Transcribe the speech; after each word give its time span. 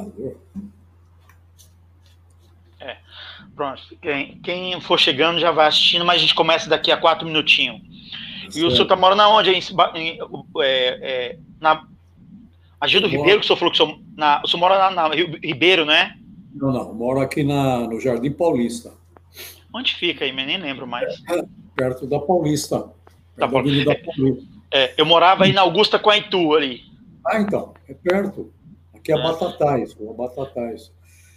Alô? 0.00 0.36
É. 2.80 2.96
Pronto. 3.54 3.82
Quem, 4.00 4.40
quem, 4.42 4.80
for 4.80 4.98
chegando 4.98 5.38
já 5.38 5.50
vai 5.50 5.68
assistindo, 5.68 6.04
mas 6.04 6.16
a 6.16 6.20
gente 6.20 6.34
começa 6.34 6.68
daqui 6.68 6.90
a 6.90 6.96
quatro 6.96 7.26
minutinhos. 7.26 7.80
E 8.54 8.64
o 8.64 8.70
senhor 8.70 8.84
está 8.84 8.96
morando 8.96 9.22
aonde? 9.22 9.50
Em, 9.50 9.60
em, 9.94 10.18
é, 10.58 10.64
é, 10.64 11.38
na 11.60 11.86
a 12.80 12.86
Gil 12.86 13.02
do 13.02 13.08
Ribeiro, 13.08 13.40
que 13.40 13.44
o 13.44 13.46
senhor 13.46 13.58
falou 13.58 13.72
que 13.72 13.82
o 13.82 13.86
senhor, 13.86 14.00
na, 14.16 14.40
o 14.42 14.48
senhor 14.48 14.60
mora 14.60 14.78
na, 14.78 15.08
na 15.08 15.14
Ribeiro, 15.14 15.84
né? 15.84 16.16
Não, 16.54 16.72
não. 16.72 16.94
Moro 16.94 17.20
aqui 17.20 17.44
na, 17.44 17.80
no 17.80 18.00
Jardim 18.00 18.32
Paulista. 18.32 18.94
Onde 19.72 19.94
fica 19.94 20.24
aí? 20.24 20.32
Nem 20.32 20.56
lembro 20.56 20.86
mais. 20.86 21.22
É, 21.28 21.44
perto 21.76 22.06
da 22.06 22.18
Paulista. 22.18 22.90
Tá 23.36 23.46
bom. 23.46 23.62
Da 23.62 23.94
Paulista. 23.94 24.46
É, 24.72 24.94
eu 24.96 25.04
morava 25.04 25.44
aí 25.44 25.52
na 25.52 25.60
Augusta 25.60 25.98
com 25.98 26.08
a 26.08 26.16
Itu 26.16 26.54
ali. 26.54 26.80
Ah, 27.26 27.38
então. 27.38 27.74
É 27.86 27.92
perto. 27.94 28.50
Aqui 29.00 29.12
é, 29.12 29.16
é. 29.16 29.22
Batatais. 29.22 29.94
Rua 29.94 30.14
Batatais. 30.14 30.92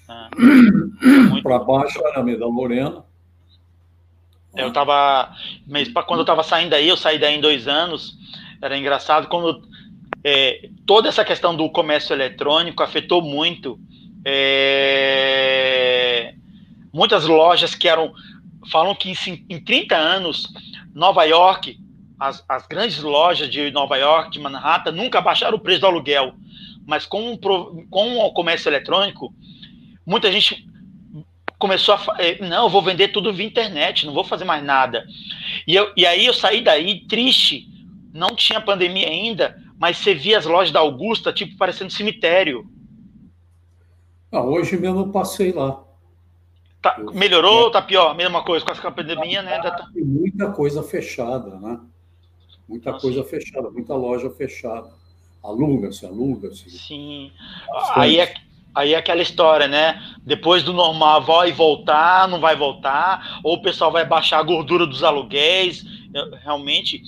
Ah, 0.08 0.30
Para 1.42 1.60
baixo 1.60 2.00
era 2.06 2.20
a 2.20 2.24
Meda 2.24 2.46
Lorena. 2.46 3.04
Eu 4.56 4.72
tava. 4.72 5.34
Mas 5.68 5.90
quando 6.06 6.20
eu 6.20 6.26
tava 6.26 6.44
saindo 6.44 6.70
daí, 6.72 6.88
eu 6.88 6.98
saí 6.98 7.18
daí 7.18 7.36
em 7.36 7.42
dois 7.42 7.68
anos. 7.68 8.16
Era 8.62 8.78
engraçado 8.78 9.28
quando 9.28 9.68
é, 10.24 10.70
toda 10.86 11.10
essa 11.10 11.26
questão 11.26 11.56
do 11.56 11.70
comércio 11.70 12.14
eletrônico 12.14 12.84
afetou 12.84 13.22
muito. 13.22 13.80
É, 14.26 15.14
muitas 16.94 17.26
lojas 17.26 17.74
que 17.74 17.88
eram. 17.88 18.14
Falam 18.72 18.96
que 18.96 19.10
em, 19.12 19.46
em 19.50 19.60
30 19.62 19.96
anos, 19.96 20.48
Nova 20.94 21.26
York, 21.26 21.78
as, 22.18 22.46
as, 22.48 22.66
grandes 22.68 23.02
lojas 23.02 23.50
de 23.50 23.72
Nova 23.72 23.98
York, 23.98 24.32
de 24.32 24.40
Manhattan, 24.40 24.92
nunca 24.92 25.20
baixaram 25.20 25.58
o 25.58 25.60
preço 25.60 25.82
do 25.82 25.88
aluguel. 25.88 26.34
Mas 26.86 27.06
com, 27.06 27.38
com 27.90 28.18
o 28.18 28.34
comércio 28.34 28.70
eletrônico, 28.70 29.34
muita 30.06 30.32
gente 30.32 30.68
começou 31.58 31.96
a. 31.96 32.04
É, 32.20 32.46
não, 32.48 32.66
eu 32.66 32.70
vou 32.70 32.82
vender 32.82 33.10
tudo 33.10 33.34
via 33.34 33.48
internet, 33.48 34.06
não 34.06 34.14
vou 34.14 34.24
fazer 34.24 34.44
mais 34.44 34.64
nada. 34.64 35.06
E, 35.66 35.76
eu, 35.76 35.92
e 35.96 36.06
aí 36.06 36.26
eu 36.26 36.34
saí 36.34 36.62
daí 36.62 37.08
triste, 37.08 37.68
não 38.14 38.36
tinha 38.36 38.60
pandemia 38.60 39.08
ainda, 39.08 39.58
mas 39.80 39.98
você 39.98 40.14
via 40.14 40.38
as 40.38 40.46
lojas 40.46 40.74
da 40.74 40.82
Augusta, 40.82 41.32
tipo, 41.32 41.58
parecendo 41.58 41.92
cemitério. 41.92 42.68
Ah, 44.32 44.42
hoje 44.42 44.78
mesmo 44.78 45.00
eu 45.00 45.08
passei 45.10 45.52
lá. 45.52 45.84
Tá, 46.82 46.98
melhorou 47.14 47.64
ou 47.64 47.72
tá 47.72 47.82
pior? 47.82 48.14
Mesma 48.14 48.44
coisa, 48.44 48.66
com 48.66 48.88
a 48.88 48.92
pandemia, 48.92 49.42
né? 49.42 49.58
Tá... 49.62 49.88
Muita 49.96 50.52
coisa 50.52 50.84
fechada, 50.84 51.58
né? 51.58 51.80
Muita 52.68 52.92
Nossa. 52.92 53.02
coisa 53.02 53.24
fechada, 53.24 53.70
muita 53.72 53.96
loja 53.96 54.30
fechada. 54.32 54.92
Aluga-se, 55.44 56.06
aluga-se. 56.06 56.70
Sim. 56.70 57.32
Aí 57.96 58.20
é, 58.20 58.34
Aí 58.76 58.94
é 58.94 58.98
aquela 58.98 59.22
história, 59.22 59.68
né? 59.68 60.02
Depois 60.26 60.64
do 60.64 60.74
normal 60.74 61.22
vai 61.22 61.52
voltar, 61.52 62.28
não 62.28 62.40
vai 62.40 62.56
voltar, 62.56 63.40
ou 63.44 63.56
o 63.56 63.62
pessoal 63.62 63.92
vai 63.92 64.04
baixar 64.04 64.40
a 64.40 64.44
gordura 64.44 64.88
dos 64.88 65.04
aluguéis. 65.04 65.86
Realmente, 66.44 67.04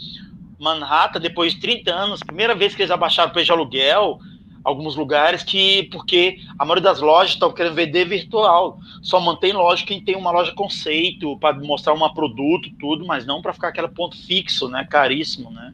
Manhattan, 0.59 1.19
depois 1.19 1.55
de 1.55 1.61
30 1.61 1.91
anos, 1.91 2.19
primeira 2.19 2.53
vez 2.53 2.75
que 2.75 2.83
eles 2.83 2.91
abaixaram 2.91 3.31
o 3.31 3.33
preço 3.33 3.47
de 3.47 3.51
aluguel, 3.51 4.19
alguns 4.63 4.95
lugares 4.95 5.41
que, 5.41 5.83
porque 5.91 6.37
a 6.57 6.65
maioria 6.65 6.83
das 6.83 7.01
lojas 7.01 7.33
estão 7.33 7.51
querendo 7.51 7.73
vender 7.73 8.05
virtual. 8.05 8.77
Só 9.01 9.19
mantém 9.19 9.51
loja 9.51 9.85
quem 9.85 9.99
tem 9.99 10.15
uma 10.15 10.29
loja 10.29 10.53
conceito, 10.53 11.35
para 11.39 11.57
mostrar 11.57 11.93
um 11.93 12.13
produto, 12.13 12.69
tudo, 12.79 13.05
mas 13.07 13.25
não 13.25 13.41
para 13.41 13.53
ficar 13.53 13.69
aquele 13.69 13.87
ponto 13.87 14.15
fixo, 14.15 14.67
né? 14.67 14.85
Caríssimo, 14.87 15.49
né? 15.49 15.73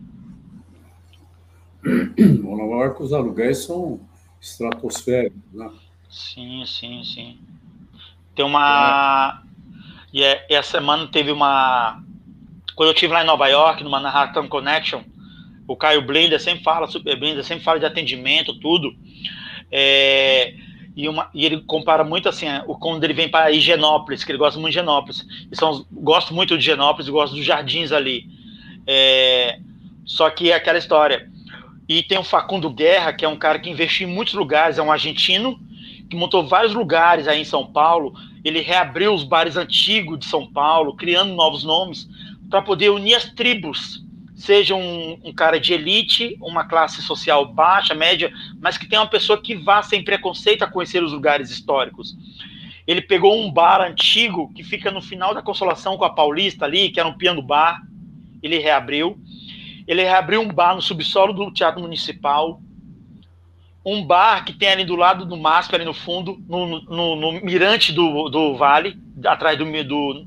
Nova 2.44 2.86
York, 2.86 3.02
os 3.02 3.14
aluguéis 3.14 3.60
são 3.60 4.00
estratosférico, 4.40 5.38
né? 5.54 5.70
Sim, 6.10 6.64
sim, 6.66 7.04
sim. 7.04 7.40
Tem 8.36 8.46
uma. 8.46 9.42
É. 9.44 10.18
E, 10.18 10.24
é, 10.24 10.46
essa 10.50 10.72
semana 10.72 11.08
teve 11.08 11.32
uma. 11.32 12.04
Quando 12.76 12.90
eu 12.90 12.94
estive 12.94 13.14
lá 13.14 13.24
em 13.24 13.28
Nova 13.28 13.48
York, 13.48 13.84
no 13.84 13.90
Manhattan 13.90 14.48
Connection, 14.48 15.04
o 15.68 15.76
Caio 15.76 16.02
Blinder 16.02 16.40
sempre 16.40 16.64
fala, 16.64 16.88
Super 16.88 17.18
Blinder 17.18 17.44
sempre 17.44 17.64
fala 17.64 17.80
de 17.80 17.86
atendimento, 17.86 18.60
tudo. 18.60 18.94
É, 19.72 20.54
e, 20.96 21.08
uma, 21.08 21.30
e, 21.34 21.46
ele 21.46 21.62
compara 21.62 22.04
muito 22.04 22.28
assim, 22.28 22.48
quando 22.80 23.04
ele 23.04 23.14
vem 23.14 23.30
para 23.30 23.52
Higienópolis, 23.52 24.24
que 24.24 24.32
ele 24.32 24.38
gosta 24.38 24.60
muito 24.60 24.74
de 24.74 24.80
Higienópolis. 24.80 25.26
E 25.52 25.56
são, 25.56 25.86
gosto 25.92 26.34
muito 26.34 26.58
de 26.58 26.64
Higienópolis, 26.64 27.08
gosto 27.10 27.36
dos 27.36 27.46
jardins 27.46 27.92
ali. 27.92 28.26
É, 28.86 29.60
só 30.06 30.30
que 30.30 30.52
é 30.52 30.56
aquela 30.56 30.78
história. 30.78 31.31
E 31.92 32.02
tem 32.02 32.18
o 32.18 32.24
Facundo 32.24 32.70
Guerra, 32.70 33.12
que 33.12 33.26
é 33.26 33.28
um 33.28 33.36
cara 33.36 33.60
que 33.60 33.70
investiu 33.70 34.08
em 34.08 34.14
muitos 34.14 34.34
lugares, 34.34 34.78
é 34.78 34.82
um 34.82 34.90
argentino, 34.90 35.60
que 36.10 36.16
montou 36.16 36.48
vários 36.48 36.74
lugares 36.74 37.28
aí 37.28 37.42
em 37.42 37.44
São 37.44 37.66
Paulo. 37.68 38.14
Ele 38.46 38.62
reabriu 38.62 39.14
os 39.14 39.26
bares 39.26 39.58
antigos 39.58 40.20
de 40.20 40.26
São 40.26 40.48
Paulo, 40.48 40.96
criando 40.96 41.36
novos 41.36 41.66
nomes, 41.66 42.08
para 42.50 42.62
poder 42.62 42.92
unir 42.92 43.16
as 43.16 43.26
tribos. 43.26 44.02
Seja 44.38 44.74
um, 44.74 45.20
um, 45.22 45.34
cara 45.34 45.60
de 45.60 45.74
elite, 45.74 46.38
uma 46.40 46.64
classe 46.64 47.02
social 47.02 47.46
baixa, 47.46 47.94
média, 47.94 48.32
mas 48.62 48.78
que 48.78 48.88
tem 48.88 48.98
uma 48.98 49.10
pessoa 49.10 49.42
que 49.42 49.54
vá 49.54 49.84
sem 49.84 50.02
preconceito 50.02 50.64
a 50.64 50.68
conhecer 50.68 51.04
os 51.04 51.12
lugares 51.12 51.52
históricos. 51.52 52.16
Ele 52.88 53.02
pegou 53.02 53.38
um 53.38 53.52
bar 53.52 53.82
antigo 53.82 54.50
que 54.54 54.64
fica 54.64 54.92
no 54.92 55.02
final 55.02 55.34
da 55.34 55.42
Consolação 55.42 55.98
com 55.98 56.06
a 56.06 56.10
Paulista 56.10 56.64
ali, 56.64 56.90
que 56.90 57.02
era 57.02 57.10
um 57.10 57.18
piano 57.18 57.42
bar. 57.42 57.82
Ele 58.42 58.60
reabriu 58.60 59.20
ele 59.92 60.04
reabriu 60.04 60.42
um 60.42 60.48
bar 60.48 60.74
no 60.74 60.82
subsolo 60.82 61.34
do 61.34 61.52
Teatro 61.52 61.82
Municipal, 61.82 62.62
um 63.86 64.06
bar 64.06 64.46
que 64.46 64.54
tem 64.54 64.70
ali 64.70 64.86
do 64.86 64.96
lado 64.96 65.26
do 65.26 65.36
MASP, 65.36 65.76
ali 65.76 65.84
no 65.84 65.94
fundo, 65.94 66.42
no, 66.48 66.82
no, 66.84 67.16
no 67.18 67.32
mirante 67.42 67.92
do, 67.92 68.30
do 68.30 68.56
vale, 68.56 68.98
atrás 69.26 69.58
do, 69.58 69.66
do, 69.84 70.26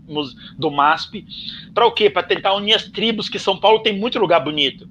do 0.59 0.71
MASP. 0.71 1.25
Para 1.73 1.87
o 1.87 1.93
quê? 1.93 2.11
Para 2.11 2.25
tentar 2.25 2.53
unir 2.53 2.75
as 2.75 2.85
tribos, 2.85 3.31
que 3.31 3.39
São 3.39 3.57
Paulo 3.57 3.79
tem 3.79 3.99
muito 3.99 4.19
lugar 4.19 4.41
bonito. 4.41 4.87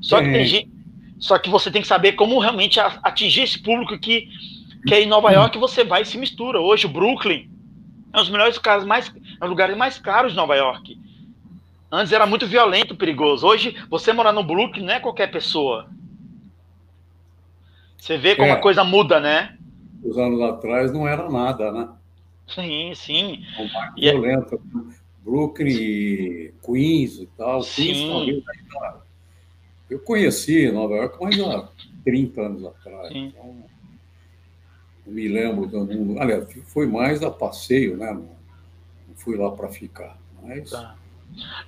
Só 0.00 0.20
que, 0.20 0.32
tem, 0.32 0.72
só 1.20 1.38
que 1.38 1.48
você 1.48 1.70
tem 1.70 1.82
que 1.82 1.88
saber 1.88 2.12
como 2.12 2.40
realmente 2.40 2.80
atingir 2.80 3.42
esse 3.42 3.60
público 3.60 3.96
que, 3.96 4.28
que 4.88 4.92
é 4.92 5.02
em 5.02 5.06
Nova 5.06 5.30
York 5.30 5.56
você 5.56 5.84
vai 5.84 6.02
e 6.02 6.04
se 6.04 6.18
mistura. 6.18 6.60
Hoje, 6.60 6.86
o 6.86 6.90
Brooklyn 6.90 7.48
é 8.12 8.18
um 8.18 8.22
dos 8.22 8.30
melhores 8.30 8.56
lugares 8.56 8.84
mais, 8.84 9.14
é 9.40 9.44
um 9.44 9.48
lugares 9.48 9.76
mais 9.76 9.98
caros 9.98 10.32
de 10.32 10.36
Nova 10.36 10.56
York. 10.56 11.05
Antes 11.90 12.12
era 12.12 12.26
muito 12.26 12.46
violento, 12.46 12.96
perigoso. 12.96 13.46
Hoje, 13.46 13.76
você 13.88 14.12
morar 14.12 14.32
no 14.32 14.42
Brooklyn 14.42 14.84
não 14.84 14.94
é 14.94 15.00
qualquer 15.00 15.30
pessoa. 15.30 15.88
Você 17.96 18.18
vê 18.18 18.34
como 18.34 18.48
é. 18.48 18.52
a 18.52 18.60
coisa 18.60 18.84
muda, 18.84 19.20
né? 19.20 19.56
Os 20.02 20.18
anos 20.18 20.40
atrás 20.40 20.92
não 20.92 21.06
era 21.06 21.28
nada, 21.30 21.72
né? 21.72 21.88
Sim, 22.46 22.92
sim. 22.94 23.44
É 23.56 23.62
um 23.62 23.72
bairro 23.72 23.94
e 23.96 24.08
é 24.08 24.12
violento. 24.12 24.54
É... 24.54 24.96
Brooklyn, 25.24 26.52
Queens 26.64 27.18
e 27.18 27.26
tal. 27.36 27.62
Sim. 27.62 28.42
eu 29.90 29.98
conheci 29.98 30.70
Nova 30.70 30.94
York, 30.94 31.18
mas 31.20 31.40
há 31.40 31.68
30 32.04 32.40
anos 32.40 32.64
atrás. 32.64 33.08
Sim. 33.08 33.26
Então, 33.26 33.56
não 35.04 35.12
me 35.12 35.26
lembro. 35.26 35.68
Não, 35.68 36.22
aliás, 36.22 36.46
foi 36.66 36.86
mais 36.86 37.22
a 37.24 37.30
passeio, 37.30 37.96
né? 37.96 38.12
Não, 38.12 38.28
fui 39.16 39.36
lá 39.36 39.50
para 39.50 39.68
ficar. 39.68 40.16
Mas. 40.42 40.70
Tá. 40.70 40.96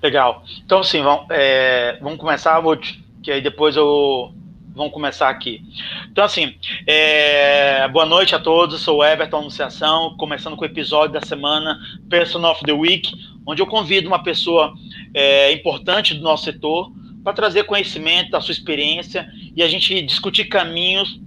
Legal. 0.03 0.45
Então, 0.65 0.81
assim, 0.81 1.03
vamos, 1.03 1.27
é, 1.31 1.99
vamos 2.01 2.19
começar, 2.19 2.61
vou, 2.61 2.77
que 3.23 3.31
aí 3.31 3.41
depois 3.41 3.77
eu. 3.77 4.33
Vamos 4.75 4.93
começar 4.93 5.29
aqui. 5.29 5.61
Então, 6.09 6.23
assim, 6.23 6.55
é, 6.87 7.89
boa 7.89 8.07
noite 8.07 8.33
a 8.33 8.39
todos. 8.39 8.81
Sou 8.81 9.05
Everton 9.05 9.39
Anunciação, 9.39 10.17
começando 10.17 10.55
com 10.55 10.63
o 10.63 10.67
episódio 10.67 11.15
da 11.15 11.21
semana 11.21 11.77
Person 12.09 12.49
of 12.49 12.63
the 12.63 12.73
Week, 12.73 13.11
onde 13.45 13.61
eu 13.61 13.67
convido 13.67 14.07
uma 14.07 14.23
pessoa 14.23 14.73
é, 15.13 15.51
importante 15.53 16.15
do 16.15 16.23
nosso 16.23 16.45
setor 16.45 16.93
para 17.25 17.33
trazer 17.33 17.65
conhecimento 17.65 18.31
da 18.31 18.41
sua 18.41 18.53
experiência 18.53 19.29
e 19.57 19.65
a 19.65 19.69
gente 19.69 20.01
discutir 20.01 20.45
caminhos 20.45 21.19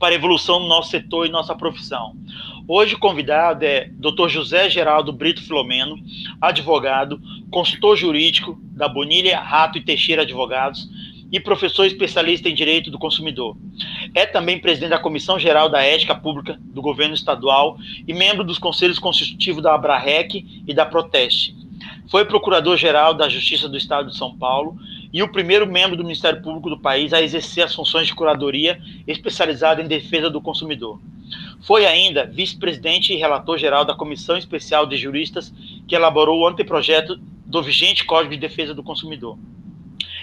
para 0.00 0.14
a 0.14 0.16
evolução 0.16 0.58
do 0.58 0.66
nosso 0.66 0.90
setor 0.90 1.26
e 1.26 1.30
nossa 1.30 1.54
profissão. 1.54 2.16
Hoje 2.66 2.96
convidado 2.96 3.64
é 3.64 3.90
Dr. 3.92 4.28
José 4.28 4.70
Geraldo 4.70 5.12
Brito 5.12 5.42
Filomeno, 5.42 5.96
advogado, 6.40 7.20
consultor 7.50 7.98
jurídico 7.98 8.58
da 8.62 8.88
Bonilha, 8.88 9.38
Rato 9.38 9.76
e 9.76 9.82
Teixeira 9.82 10.22
Advogados 10.22 10.88
e 11.30 11.38
professor 11.38 11.84
especialista 11.84 12.48
em 12.48 12.54
direito 12.54 12.90
do 12.90 12.98
consumidor. 12.98 13.56
É 14.14 14.24
também 14.24 14.58
presidente 14.58 14.90
da 14.90 14.98
Comissão 14.98 15.38
Geral 15.38 15.68
da 15.68 15.82
Ética 15.82 16.14
Pública 16.14 16.58
do 16.60 16.80
Governo 16.80 17.14
Estadual 17.14 17.76
e 18.08 18.14
membro 18.14 18.42
dos 18.42 18.58
conselhos 18.58 18.98
constitutivos 18.98 19.62
da 19.62 19.74
Abrarec 19.74 20.62
e 20.66 20.72
da 20.72 20.86
Proteste. 20.86 21.54
Foi 22.10 22.24
procurador-geral 22.24 23.12
da 23.12 23.28
Justiça 23.28 23.68
do 23.68 23.76
Estado 23.76 24.10
de 24.10 24.16
São 24.16 24.36
Paulo 24.36 24.78
e 25.12 25.22
o 25.22 25.28
primeiro 25.28 25.66
membro 25.66 25.96
do 25.96 26.04
Ministério 26.04 26.42
Público 26.42 26.70
do 26.70 26.78
país 26.78 27.12
a 27.12 27.22
exercer 27.22 27.64
as 27.64 27.74
funções 27.74 28.06
de 28.06 28.14
curadoria 28.14 28.80
especializada 29.06 29.82
em 29.82 29.88
defesa 29.88 30.30
do 30.30 30.40
consumidor. 30.40 31.00
Foi 31.62 31.86
ainda 31.86 32.26
vice-presidente 32.26 33.12
e 33.12 33.16
relator 33.16 33.58
geral 33.58 33.84
da 33.84 33.94
Comissão 33.94 34.36
Especial 34.36 34.86
de 34.86 34.96
Juristas 34.96 35.52
que 35.86 35.94
elaborou 35.94 36.40
o 36.40 36.46
anteprojeto 36.46 37.16
do 37.46 37.62
vigente 37.62 38.04
Código 38.04 38.34
de 38.34 38.40
Defesa 38.40 38.74
do 38.74 38.82
Consumidor. 38.82 39.38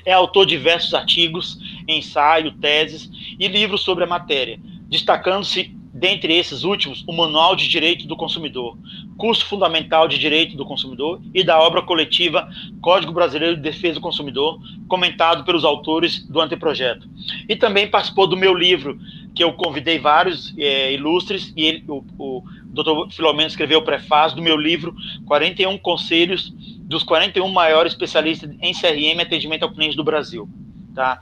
É 0.06 0.14
autor 0.14 0.46
de 0.46 0.58
diversos 0.58 0.94
artigos, 0.94 1.60
ensaio, 1.88 2.54
teses 2.54 3.10
e 3.38 3.48
livros 3.48 3.82
sobre 3.82 4.06
a 4.06 4.08
matéria, 4.08 4.60
destacando-se 4.90 5.77
dentre 5.98 6.36
esses 6.36 6.64
últimos, 6.64 7.04
o 7.08 7.14
Manual 7.14 7.56
de 7.56 7.68
Direito 7.68 8.06
do 8.06 8.16
Consumidor, 8.16 8.78
Curso 9.18 9.46
Fundamental 9.46 10.08
de 10.08 10.20
Direito 10.20 10.56
do 10.56 10.64
Consumidor 10.64 11.20
e 11.34 11.44
da 11.44 11.60
obra 11.60 11.82
coletiva 11.82 12.48
Código 12.82 13.12
Brasileiro 13.12 13.56
de 13.56 13.64
Defesa 13.64 13.96
do 13.96 14.02
Consumidor, 14.02 14.60
comentado 14.88 15.44
pelos 15.44 15.66
autores 15.66 16.24
do 16.28 16.40
anteprojeto. 16.40 17.10
E 17.50 17.56
também 17.56 17.90
participou 17.90 18.28
do 18.28 18.38
meu 18.38 18.54
livro, 18.54 19.00
que 19.34 19.44
eu 19.44 19.54
convidei 19.54 19.98
vários 19.98 20.54
é, 20.58 20.94
ilustres, 20.94 21.52
e 21.56 21.66
ele, 21.66 21.84
o, 21.88 22.04
o 22.18 22.44
Dr. 22.66 23.12
Filomeno 23.12 23.48
escreveu 23.48 23.80
o 23.80 23.84
prefácio 23.84 24.36
do 24.36 24.44
meu 24.44 24.56
livro 24.56 24.96
41 25.26 25.80
Conselhos 25.80 26.54
dos 26.82 27.02
41 27.02 27.48
maiores 27.50 27.94
especialistas 27.94 28.52
em 28.62 28.72
CRM 28.72 29.18
e 29.18 29.22
atendimento 29.22 29.64
ao 29.64 29.72
cliente 29.72 29.98
do 29.98 30.04
Brasil. 30.04 30.48
Tá? 30.94 31.20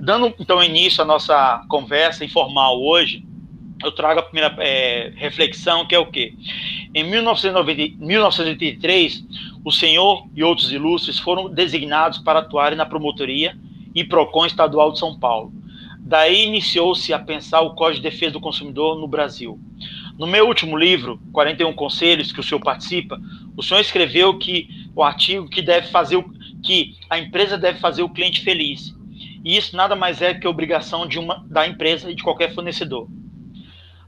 Dando 0.00 0.32
então 0.38 0.62
início 0.62 1.02
à 1.02 1.04
nossa 1.04 1.64
conversa 1.68 2.24
informal 2.24 2.80
hoje, 2.80 3.24
eu 3.82 3.92
trago 3.92 4.20
a 4.20 4.22
primeira 4.22 4.54
é, 4.58 5.12
reflexão, 5.16 5.86
que 5.86 5.94
é 5.94 5.98
o 5.98 6.06
quê? 6.06 6.34
Em 6.94 7.04
1990, 7.04 8.04
1983, 8.04 9.24
o 9.64 9.70
senhor 9.70 10.26
e 10.34 10.42
outros 10.42 10.72
ilustres 10.72 11.18
foram 11.18 11.48
designados 11.48 12.18
para 12.18 12.40
atuarem 12.40 12.76
na 12.76 12.86
promotoria 12.86 13.56
e 13.94 14.04
PROCON 14.04 14.46
estadual 14.46 14.92
de 14.92 14.98
São 14.98 15.18
Paulo. 15.18 15.52
Daí 15.98 16.44
iniciou-se 16.44 17.12
a 17.12 17.18
pensar 17.18 17.60
o 17.60 17.74
Código 17.74 18.02
de 18.02 18.10
Defesa 18.10 18.32
do 18.32 18.40
Consumidor 18.40 18.98
no 18.98 19.06
Brasil. 19.06 19.58
No 20.18 20.26
meu 20.26 20.46
último 20.46 20.76
livro, 20.76 21.20
41 21.32 21.72
Conselhos, 21.72 22.32
que 22.32 22.40
o 22.40 22.42
senhor 22.42 22.60
participa, 22.60 23.20
o 23.56 23.62
senhor 23.62 23.80
escreveu 23.80 24.36
que 24.36 24.68
o 24.94 25.02
artigo 25.02 25.48
que 25.48 25.62
deve 25.62 25.86
fazer 25.88 26.16
o, 26.16 26.24
que 26.62 26.96
a 27.08 27.18
empresa 27.18 27.56
deve 27.56 27.78
fazer 27.78 28.02
o 28.02 28.08
cliente 28.08 28.40
feliz. 28.40 28.94
E 29.44 29.56
isso 29.56 29.76
nada 29.76 29.96
mais 29.96 30.20
é 30.20 30.34
que 30.34 30.46
a 30.46 30.50
obrigação 30.50 31.06
de 31.06 31.18
uma, 31.18 31.44
da 31.48 31.66
empresa 31.66 32.10
e 32.10 32.14
de 32.14 32.22
qualquer 32.22 32.54
fornecedor. 32.54 33.08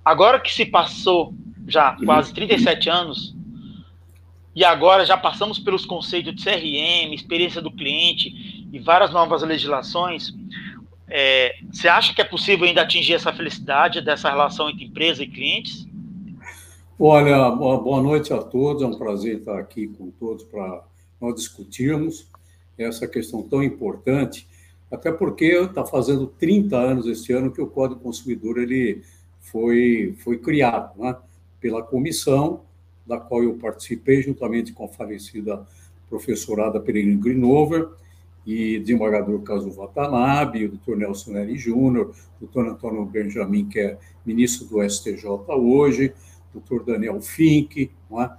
Agora 0.04 0.40
que 0.40 0.52
se 0.52 0.66
passou 0.66 1.34
já 1.66 1.96
quase 2.04 2.34
37 2.34 2.90
anos, 2.90 3.34
e 4.54 4.64
agora 4.64 5.06
já 5.06 5.16
passamos 5.16 5.58
pelos 5.58 5.86
conceitos 5.86 6.34
de 6.34 6.44
CRM, 6.44 7.14
experiência 7.14 7.62
do 7.62 7.70
cliente 7.70 8.68
e 8.70 8.78
várias 8.78 9.10
novas 9.10 9.42
legislações, 9.42 10.34
é, 11.08 11.54
você 11.70 11.88
acha 11.88 12.14
que 12.14 12.20
é 12.20 12.24
possível 12.24 12.66
ainda 12.66 12.82
atingir 12.82 13.14
essa 13.14 13.32
felicidade 13.32 14.00
dessa 14.00 14.30
relação 14.30 14.68
entre 14.68 14.84
empresa 14.84 15.22
e 15.22 15.28
clientes? 15.28 15.86
Olha, 16.98 17.50
boa 17.50 18.02
noite 18.02 18.32
a 18.32 18.38
todos, 18.38 18.82
é 18.82 18.86
um 18.86 18.96
prazer 18.96 19.38
estar 19.38 19.58
aqui 19.58 19.88
com 19.88 20.10
todos 20.10 20.44
para 20.44 20.84
nós 21.20 21.34
discutirmos 21.34 22.26
essa 22.78 23.06
questão 23.06 23.42
tão 23.42 23.62
importante, 23.62 24.46
até 24.90 25.10
porque 25.10 25.46
está 25.46 25.84
fazendo 25.84 26.26
30 26.26 26.76
anos 26.76 27.06
esse 27.06 27.32
ano 27.32 27.50
que 27.50 27.60
o 27.60 27.66
Código 27.66 28.00
Consumidor 28.00 28.58
ele 28.58 29.02
foi, 29.42 30.14
foi 30.18 30.38
criado 30.38 30.98
né, 30.98 31.14
pela 31.60 31.82
comissão, 31.82 32.62
da 33.06 33.18
qual 33.18 33.42
eu 33.42 33.54
participei, 33.54 34.22
juntamente 34.22 34.72
com 34.72 34.84
a 34.84 34.88
falecida 34.88 35.66
professorada 36.08 36.80
Peregrino 36.80 37.20
Grinover, 37.20 37.88
e 38.46 38.78
desembargador 38.80 39.40
Caso 39.42 39.70
Watanabe, 39.70 40.64
o 40.64 40.68
doutor 40.70 40.96
Nelson 40.96 41.32
Neri 41.32 41.56
Júnior, 41.56 42.12
doutor 42.40 42.66
Antônio 42.66 43.04
Benjamin, 43.04 43.68
que 43.68 43.78
é 43.78 43.98
ministro 44.26 44.66
do 44.66 44.82
STJ 44.88 45.24
hoje, 45.48 46.12
doutor 46.52 46.84
Daniel 46.84 47.20
Fink, 47.20 47.90
é? 48.18 48.30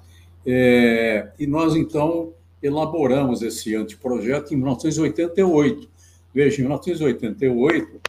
É, 0.46 1.32
e 1.40 1.48
nós, 1.48 1.74
então, 1.76 2.34
elaboramos 2.62 3.42
esse 3.42 3.76
anteprojeto 3.76 4.54
em 4.54 4.58
1988. 4.58 5.90
Veja, 6.34 6.58
em 6.58 6.64
1988, 6.64 8.02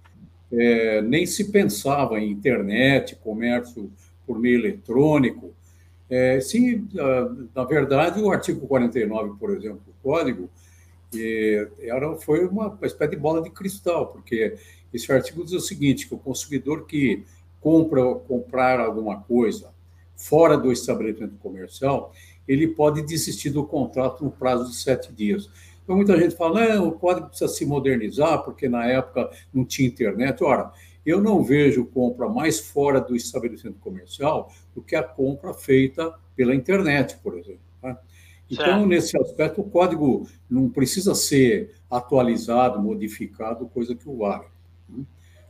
é, 0.58 1.02
nem 1.02 1.26
se 1.26 1.50
pensava 1.50 2.18
em 2.18 2.30
internet, 2.30 3.16
comércio 3.16 3.90
por 4.26 4.38
meio 4.38 4.58
eletrônico. 4.58 5.52
É, 6.08 6.40
sim, 6.40 6.86
na 7.54 7.64
verdade, 7.64 8.20
o 8.20 8.30
artigo 8.30 8.66
49, 8.66 9.38
por 9.38 9.50
exemplo, 9.50 9.80
do 9.86 9.92
Código, 10.02 10.48
era, 11.80 12.14
foi 12.16 12.46
uma 12.46 12.78
espécie 12.82 13.12
de 13.12 13.16
bola 13.16 13.42
de 13.42 13.50
cristal, 13.50 14.08
porque 14.08 14.56
esse 14.92 15.10
artigo 15.12 15.44
diz 15.44 15.52
o 15.52 15.60
seguinte, 15.60 16.08
que 16.08 16.14
o 16.14 16.18
consumidor 16.18 16.86
que 16.86 17.24
compra 17.60 18.02
comprar 18.14 18.80
alguma 18.80 19.20
coisa 19.22 19.72
fora 20.16 20.56
do 20.56 20.70
estabelecimento 20.70 21.36
comercial, 21.36 22.12
ele 22.46 22.68
pode 22.68 23.02
desistir 23.02 23.50
do 23.50 23.64
contrato 23.64 24.24
no 24.24 24.30
prazo 24.30 24.70
de 24.70 24.76
sete 24.76 25.12
dias. 25.12 25.48
Então, 25.84 25.96
muita 25.96 26.18
gente 26.18 26.34
fala, 26.34 26.80
o 26.80 26.92
código 26.92 27.28
precisa 27.28 27.52
se 27.52 27.66
modernizar, 27.66 28.42
porque 28.42 28.68
na 28.68 28.86
época 28.86 29.30
não 29.52 29.64
tinha 29.66 29.86
internet. 29.86 30.42
Ora, 30.42 30.72
eu 31.04 31.20
não 31.20 31.42
vejo 31.42 31.84
compra 31.84 32.28
mais 32.28 32.58
fora 32.58 33.00
do 33.00 33.14
estabelecimento 33.14 33.78
comercial 33.78 34.50
do 34.74 34.82
que 34.82 34.96
a 34.96 35.02
compra 35.02 35.52
feita 35.52 36.14
pela 36.34 36.54
internet, 36.54 37.18
por 37.22 37.38
exemplo. 37.38 37.60
Né? 37.82 37.96
Então, 38.50 38.64
certo. 38.64 38.86
nesse 38.86 39.18
aspecto, 39.20 39.60
o 39.60 39.70
código 39.70 40.26
não 40.48 40.70
precisa 40.70 41.14
ser 41.14 41.74
atualizado, 41.90 42.80
modificado, 42.80 43.66
coisa 43.68 43.94
que 43.94 44.08
o 44.08 44.16
vale. 44.16 44.46
Né? 44.88 45.04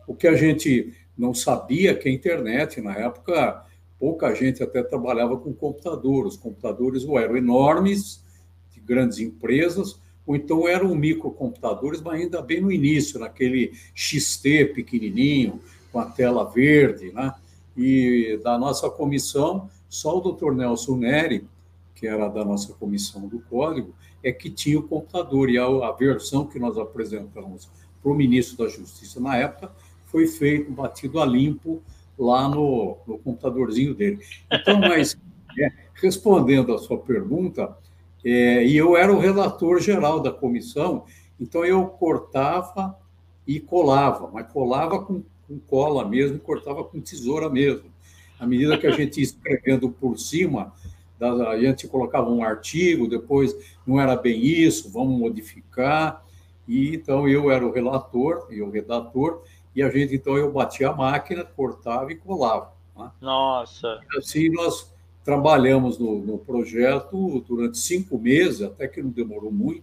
O 0.06 0.14
que 0.14 0.26
a 0.26 0.34
gente 0.34 0.92
não 1.16 1.32
sabia 1.32 1.92
é 1.92 1.94
que 1.94 2.08
a 2.08 2.12
internet, 2.12 2.80
na 2.80 2.94
época, 2.96 3.64
pouca 3.98 4.34
gente 4.34 4.62
até 4.62 4.82
trabalhava 4.82 5.36
com 5.36 5.52
computador. 5.54 6.26
Os 6.26 6.36
computadores 6.36 7.04
ou 7.04 7.18
eram 7.18 7.36
enormes, 7.36 8.24
de 8.72 8.80
grandes 8.80 9.18
empresas, 9.18 10.00
ou 10.26 10.34
então 10.34 10.66
eram 10.66 10.94
microcomputadores, 10.94 12.00
mas 12.00 12.20
ainda 12.20 12.40
bem 12.40 12.60
no 12.60 12.72
início, 12.72 13.20
naquele 13.20 13.72
XT 13.94 14.72
pequenininho, 14.74 15.60
com 15.92 15.98
a 15.98 16.06
tela 16.06 16.44
verde, 16.44 17.12
né? 17.12 17.34
E 17.76 18.40
da 18.42 18.58
nossa 18.58 18.88
comissão, 18.88 19.68
só 19.88 20.16
o 20.16 20.20
doutor 20.20 20.54
Nelson 20.54 20.96
Neri, 20.96 21.46
que 21.94 22.06
era 22.06 22.28
da 22.28 22.44
nossa 22.44 22.72
comissão 22.74 23.28
do 23.28 23.40
código, 23.40 23.94
é 24.22 24.32
que 24.32 24.50
tinha 24.50 24.78
o 24.78 24.82
computador. 24.82 25.50
E 25.50 25.58
a, 25.58 25.64
a 25.64 25.92
versão 25.92 26.46
que 26.46 26.58
nós 26.58 26.78
apresentamos 26.78 27.68
para 28.02 28.10
o 28.10 28.14
ministro 28.14 28.64
da 28.64 28.70
Justiça 28.70 29.20
na 29.20 29.36
época 29.36 29.72
foi 30.06 30.26
feito, 30.26 30.70
batido 30.70 31.20
a 31.20 31.26
limpo 31.26 31.82
lá 32.18 32.48
no, 32.48 32.96
no 33.06 33.18
computadorzinho 33.18 33.94
dele. 33.94 34.20
Então, 34.50 34.78
mas 34.78 35.16
é, 35.58 35.70
respondendo 35.94 36.72
a 36.72 36.78
sua 36.78 36.98
pergunta, 36.98 37.76
é, 38.24 38.64
e 38.64 38.76
eu 38.76 38.96
era 38.96 39.12
o 39.12 39.18
relator 39.18 39.80
geral 39.80 40.20
da 40.20 40.30
comissão, 40.30 41.04
então 41.38 41.64
eu 41.64 41.86
cortava 41.86 42.98
e 43.46 43.60
colava, 43.60 44.30
mas 44.32 44.50
colava 44.50 45.04
com, 45.04 45.22
com 45.46 45.58
cola 45.58 46.08
mesmo, 46.08 46.38
cortava 46.38 46.82
com 46.82 47.00
tesoura 47.00 47.50
mesmo. 47.50 47.92
À 48.40 48.46
medida 48.46 48.78
que 48.78 48.86
a 48.86 48.90
gente 48.90 49.18
ia 49.18 49.24
escrevendo 49.24 49.90
por 49.90 50.18
cima, 50.18 50.72
a 51.20 51.58
gente 51.58 51.86
colocava 51.86 52.30
um 52.30 52.42
artigo, 52.42 53.06
depois 53.06 53.54
não 53.86 54.00
era 54.00 54.16
bem 54.16 54.42
isso, 54.42 54.90
vamos 54.90 55.18
modificar. 55.18 56.24
E 56.66 56.94
então 56.94 57.28
eu 57.28 57.50
era 57.50 57.66
o 57.66 57.72
relator 57.72 58.46
e 58.50 58.62
o 58.62 58.70
redator, 58.70 59.42
e 59.76 59.82
a 59.82 59.90
gente 59.90 60.14
então 60.14 60.36
eu 60.36 60.50
batia 60.50 60.88
a 60.88 60.96
máquina, 60.96 61.44
cortava 61.44 62.10
e 62.10 62.16
colava. 62.16 62.72
Né? 62.96 63.10
Nossa! 63.20 64.00
E 64.14 64.18
assim 64.18 64.50
nós 64.50 64.93
trabalhamos 65.24 65.98
no, 65.98 66.18
no, 66.18 66.38
projeto 66.38 67.42
durante 67.48 67.78
cinco 67.78 68.18
meses, 68.18 68.62
até 68.62 68.86
que 68.86 69.02
não 69.02 69.10
demorou 69.10 69.50
muito, 69.50 69.82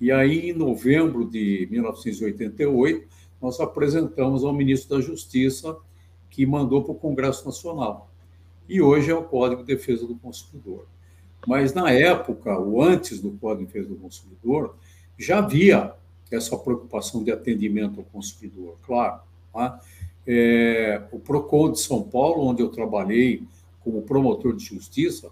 e 0.00 0.10
aí, 0.10 0.50
em 0.50 0.52
novembro 0.52 1.24
de 1.28 1.68
1988, 1.70 3.06
nós 3.40 3.60
apresentamos 3.60 4.44
ao 4.44 4.52
ministro 4.52 4.96
da 4.96 5.02
Justiça, 5.02 5.76
que 6.30 6.46
mandou 6.46 6.82
para 6.82 6.92
o 6.92 6.96
Congresso 6.96 7.44
Nacional. 7.44 8.10
E 8.68 8.80
hoje 8.80 9.10
é 9.10 9.14
o 9.14 9.22
Código 9.22 9.62
de 9.62 9.74
Defesa 9.74 10.06
do 10.06 10.16
Consumidor. 10.16 10.86
Mas, 11.46 11.74
na 11.74 11.90
época, 11.90 12.56
ou 12.56 12.82
antes 12.82 13.20
do 13.20 13.32
Código 13.32 13.66
de 13.66 13.72
Defesa 13.72 13.88
do 13.88 13.96
Consumidor, 13.96 14.76
já 15.18 15.38
havia 15.38 15.92
essa 16.30 16.56
preocupação 16.56 17.22
de 17.22 17.30
atendimento 17.30 18.00
ao 18.00 18.04
consumidor, 18.06 18.76
claro. 18.82 19.20
Tá? 19.52 19.80
É, 20.26 21.02
o 21.12 21.18
PROCON 21.18 21.72
de 21.72 21.80
São 21.80 22.02
Paulo, 22.02 22.46
onde 22.46 22.62
eu 22.62 22.70
trabalhei 22.70 23.42
como 23.82 24.02
promotor 24.02 24.54
de 24.56 24.64
justiça, 24.64 25.30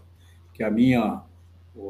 que 0.53 0.63
é 0.63 0.67
a 0.67 0.71
minha 0.71 1.23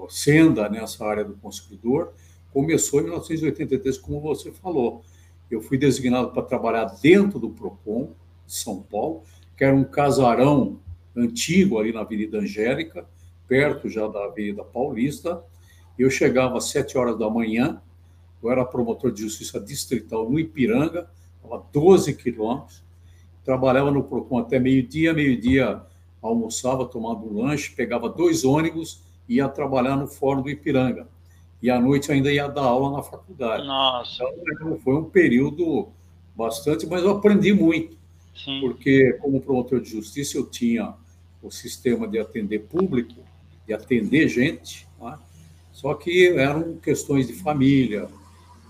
senda 0.09 0.69
nessa 0.69 1.05
área 1.05 1.25
do 1.25 1.35
consumidor, 1.35 2.13
começou 2.53 3.01
em 3.01 3.05
1983, 3.05 3.99
como 3.99 4.21
você 4.21 4.53
falou. 4.53 5.03
Eu 5.51 5.61
fui 5.61 5.77
designado 5.77 6.31
para 6.31 6.43
trabalhar 6.43 6.85
dentro 7.03 7.39
do 7.39 7.51
PROCON 7.51 8.13
de 8.47 8.55
São 8.55 8.83
Paulo, 8.83 9.23
que 9.57 9.65
era 9.65 9.75
um 9.75 9.85
casarão 9.85 10.79
antigo 11.17 11.79
ali 11.79 11.93
na 11.93 12.01
Avenida 12.01 12.39
Angélica, 12.39 13.07
perto 13.49 13.89
já 13.89 14.07
da 14.07 14.25
Avenida 14.25 14.63
Paulista. 14.63 15.43
Eu 15.99 16.09
chegava 16.09 16.59
às 16.59 16.71
sete 16.71 16.97
horas 16.97 17.19
da 17.19 17.29
manhã, 17.29 17.81
eu 18.43 18.51
era 18.51 18.65
promotor 18.65 19.13
de 19.13 19.23
justiça 19.23 19.61
distrital 19.61 20.31
no 20.31 20.39
Ipiranga, 20.39 21.11
a 21.51 21.57
12 21.73 22.15
quilômetros, 22.15 22.85
trabalhava 23.45 23.91
no 23.91 24.05
PROCON 24.05 24.39
até 24.39 24.61
meio-dia, 24.61 25.13
meio-dia 25.13 25.83
almoçava, 26.23 26.85
tomava 26.85 27.21
um 27.21 27.43
lanche, 27.43 27.73
pegava 27.75 28.09
dois 28.09 28.45
ônibus 28.45 29.03
e 29.29 29.37
ia 29.37 29.49
trabalhar 29.49 29.97
no 29.97 30.07
Fórum 30.07 30.43
do 30.43 30.51
Ipiranga. 30.51 31.09
E 31.63 31.71
à 31.71 31.79
noite 31.79 32.11
ainda 32.11 32.33
ia 32.33 32.49
dar 32.49 32.63
aula 32.63 32.97
na 32.97 33.03
faculdade. 33.03 33.67
Nossa. 33.67 34.25
Então, 34.43 34.79
foi 34.79 34.95
um 34.95 35.05
período 35.05 35.89
bastante, 36.35 36.87
mas 36.87 37.03
eu 37.03 37.11
aprendi 37.11 37.53
muito. 37.53 38.01
Sim. 38.45 38.61
porque 38.61 39.13
como 39.21 39.41
promotor 39.41 39.81
de 39.81 39.91
justiça 39.91 40.39
eu 40.39 40.47
tinha 40.47 40.95
o 41.43 41.51
sistema 41.51 42.07
de 42.07 42.19
atender 42.19 42.61
público, 42.61 43.21
de 43.67 43.73
atender 43.73 44.29
gente, 44.29 44.87
é? 45.03 45.15
só 45.73 45.95
que 45.95 46.29
eram 46.29 46.77
questões 46.77 47.27
de 47.27 47.35
família, 47.35 48.09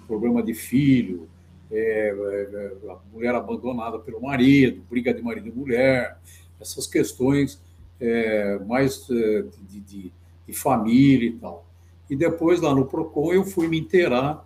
problema 0.06 0.42
de 0.42 0.54
filho, 0.54 1.28
é, 1.70 2.08
é, 2.08 2.90
a 2.90 2.96
mulher 3.12 3.34
abandonada 3.34 3.98
pelo 3.98 4.20
marido, 4.20 4.82
briga 4.90 5.14
de 5.14 5.22
marido 5.22 5.48
e 5.48 5.52
mulher, 5.52 6.18
essas 6.60 6.86
questões 6.86 7.60
é, 8.00 8.58
mais 8.60 9.08
é, 9.10 9.42
de, 9.68 9.80
de, 9.80 10.12
de, 10.46 10.52
família 10.52 11.28
e 11.28 11.32
tal. 11.32 11.66
E 12.08 12.16
depois, 12.16 12.60
lá 12.60 12.74
no 12.74 12.86
PROCON, 12.86 13.32
eu 13.32 13.44
fui 13.44 13.68
me 13.68 13.78
inteirar 13.78 14.44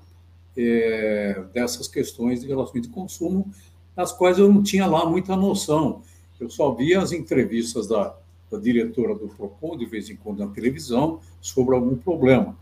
é, 0.57 1.43
dessas 1.53 1.89
questões 1.89 2.41
de 2.41 2.47
relações 2.47 2.83
de 2.83 2.89
consumo, 2.89 3.51
das 3.97 4.13
quais 4.13 4.39
eu 4.39 4.53
não 4.53 4.63
tinha 4.63 4.87
lá 4.87 5.09
muita 5.09 5.37
noção. 5.37 6.03
Eu 6.39 6.51
só 6.51 6.73
via 6.73 7.01
as 7.01 7.13
entrevistas 7.13 7.87
da, 7.87 8.15
da 8.51 8.59
diretora 8.59 9.15
do 9.15 9.29
PROCON, 9.29 9.77
de 9.77 9.87
vez 9.87 10.11
em 10.11 10.17
quando 10.17 10.41
na 10.41 10.53
televisão, 10.53 11.21
sobre 11.41 11.75
algum 11.75 11.97
problema. 11.97 12.57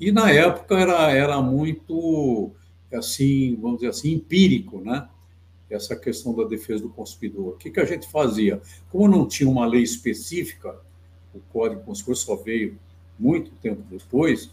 E 0.00 0.10
na 0.10 0.30
época 0.30 0.76
era, 0.78 1.10
era 1.12 1.40
muito, 1.40 2.50
assim, 2.92 3.56
vamos 3.60 3.78
dizer 3.78 3.90
assim, 3.90 4.12
empírico, 4.12 4.80
né? 4.80 5.08
Essa 5.70 5.96
questão 5.96 6.34
da 6.34 6.44
defesa 6.44 6.82
do 6.82 6.90
consumidor. 6.90 7.54
O 7.54 7.56
que, 7.56 7.70
que 7.70 7.80
a 7.80 7.84
gente 7.84 8.10
fazia? 8.10 8.60
Como 8.90 9.08
não 9.08 9.26
tinha 9.26 9.48
uma 9.48 9.66
lei 9.66 9.82
específica, 9.82 10.78
o 11.34 11.40
Código 11.52 11.82
Consumidor 11.82 12.16
só 12.16 12.36
veio 12.36 12.78
muito 13.18 13.50
tempo 13.62 13.82
depois, 13.90 14.50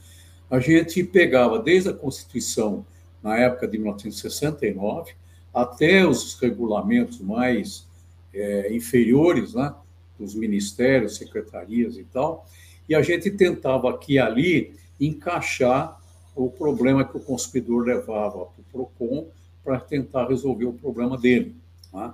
a 0.49 0.59
gente 0.59 1.03
pegava 1.03 1.59
desde 1.59 1.89
a 1.89 1.93
Constituição, 1.93 2.85
na 3.21 3.37
época 3.37 3.67
de 3.67 3.77
1969, 3.77 5.13
até 5.53 6.05
os 6.05 6.39
regulamentos 6.39 7.19
mais 7.19 7.87
é, 8.33 8.73
inferiores, 8.73 9.53
né, 9.53 9.73
dos 10.17 10.33
ministérios, 10.33 11.17
secretarias 11.17 11.97
e 11.97 12.03
tal, 12.03 12.47
e 12.87 12.95
a 12.95 13.01
gente 13.01 13.29
tentava 13.31 13.89
aqui 13.89 14.13
e 14.13 14.19
ali 14.19 14.73
encaixar 14.99 15.99
o 16.35 16.49
problema 16.49 17.03
que 17.03 17.17
o 17.17 17.19
consumidor 17.19 17.85
levava 17.85 18.45
para 18.45 18.61
o 18.61 18.65
PROCON 18.71 19.27
para 19.63 19.79
tentar 19.79 20.27
resolver 20.27 20.65
o 20.65 20.73
problema 20.73 21.17
dele. 21.17 21.55
Né? 21.93 22.13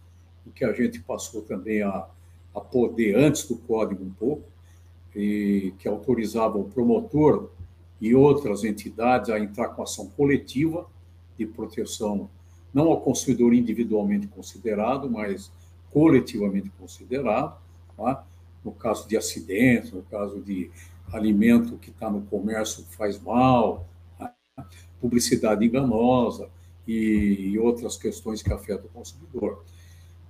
que 0.56 0.64
a 0.66 0.74
gente 0.74 1.00
passou 1.02 1.44
também 1.44 1.84
a, 1.84 2.08
a 2.56 2.62
poder, 2.62 3.16
antes 3.16 3.48
do 3.48 3.56
Código 3.56 4.04
um 4.04 4.10
pouco, 4.10 4.44
e 5.16 5.72
que 5.80 5.88
autorizava 5.88 6.58
o 6.58 6.66
promotor 6.66 7.50
e 8.02 8.16
outras 8.16 8.64
entidades 8.64 9.30
a 9.30 9.40
entrar 9.40 9.70
com 9.70 9.84
ação 9.84 10.08
coletiva 10.10 10.88
de 11.38 11.46
proteção, 11.46 12.30
não 12.74 12.88
ao 12.88 13.02
consumidor 13.02 13.54
individualmente 13.54 14.28
considerado, 14.28 15.10
mas 15.10 15.52
coletivamente 15.92 16.70
considerado, 16.80 17.58
tá? 17.98 18.26
no 18.64 18.72
caso 18.72 19.08
de 19.08 19.18
acidentes, 19.18 19.92
no 19.92 20.04
caso 20.04 20.40
de 20.42 20.70
alimento 21.12 21.78
que 21.78 21.90
está 21.90 22.10
no 22.10 22.22
comércio 22.22 22.84
que 22.84 22.96
faz 22.96 23.20
mal, 23.20 23.88
tá? 24.18 24.34
publicidade 25.02 25.66
enganosa 25.66 26.50
e, 26.88 27.52
e, 27.52 27.60
outras 27.60 27.98
questões 27.98 28.42
que 28.42 28.52
afetam 28.52 28.86
o 28.86 28.90
consumidor. 28.90 29.64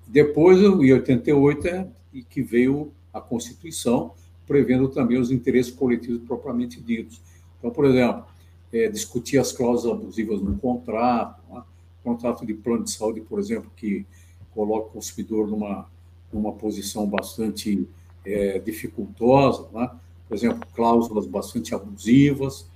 Depois, 0.07 0.59
em 0.59 0.93
88, 0.93 1.67
é 1.67 1.87
que 2.29 2.41
veio 2.41 2.91
a 3.13 3.21
Constituição, 3.21 4.13
prevendo 4.47 4.89
também 4.89 5.19
os 5.19 5.31
interesses 5.31 5.71
coletivos 5.71 6.21
propriamente 6.25 6.81
ditos. 6.81 7.21
Então, 7.59 7.71
por 7.71 7.85
exemplo, 7.85 8.25
é, 8.73 8.87
discutir 8.87 9.37
as 9.37 9.51
cláusulas 9.51 9.99
abusivas 9.99 10.41
no 10.41 10.57
contrato, 10.57 11.41
né? 11.51 11.61
contrato 12.03 12.45
de 12.45 12.53
plano 12.53 12.85
de 12.85 12.91
saúde, 12.91 13.21
por 13.21 13.39
exemplo, 13.39 13.69
que 13.75 14.05
coloca 14.51 14.87
o 14.87 14.91
consumidor 14.91 15.47
numa, 15.47 15.89
numa 16.31 16.53
posição 16.53 17.05
bastante 17.05 17.87
é, 18.25 18.57
dificultosa, 18.59 19.67
né? 19.73 19.91
por 20.27 20.35
exemplo, 20.35 20.65
cláusulas 20.73 21.25
bastante 21.25 21.75
abusivas. 21.75 22.67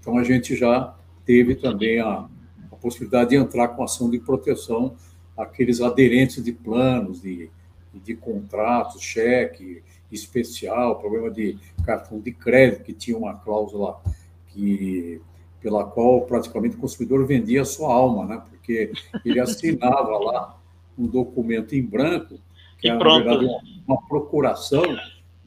Então, 0.00 0.18
a 0.18 0.24
gente 0.24 0.56
já 0.56 0.94
teve 1.24 1.54
também 1.54 2.00
a, 2.00 2.28
a 2.72 2.76
possibilidade 2.76 3.30
de 3.30 3.36
entrar 3.36 3.68
com 3.68 3.82
ação 3.82 4.10
de 4.10 4.18
proteção 4.18 4.96
àqueles 5.36 5.80
aderentes 5.80 6.42
de 6.42 6.52
planos, 6.52 7.22
de, 7.22 7.50
de 7.94 8.14
contratos, 8.14 9.00
cheque 9.02 9.82
especial, 10.10 10.98
problema 10.98 11.30
de 11.30 11.58
cartão 11.84 12.20
de 12.20 12.32
crédito, 12.32 12.84
que 12.84 12.92
tinha 12.92 13.16
uma 13.16 13.34
cláusula 13.34 14.00
que 14.48 15.20
pela 15.60 15.84
qual 15.84 16.22
praticamente 16.22 16.76
o 16.76 16.78
consumidor 16.78 17.26
vendia 17.26 17.62
a 17.62 17.64
sua 17.64 17.92
alma, 17.92 18.24
né? 18.26 18.42
porque 18.48 18.92
ele 19.24 19.40
assinava 19.40 20.18
lá 20.18 20.58
um 20.96 21.06
documento 21.06 21.74
em 21.74 21.82
branco, 21.82 22.38
que 22.78 22.88
era, 22.88 22.98
na 22.98 23.18
verdade, 23.18 23.46
uma, 23.86 24.00
procuração 24.06 24.82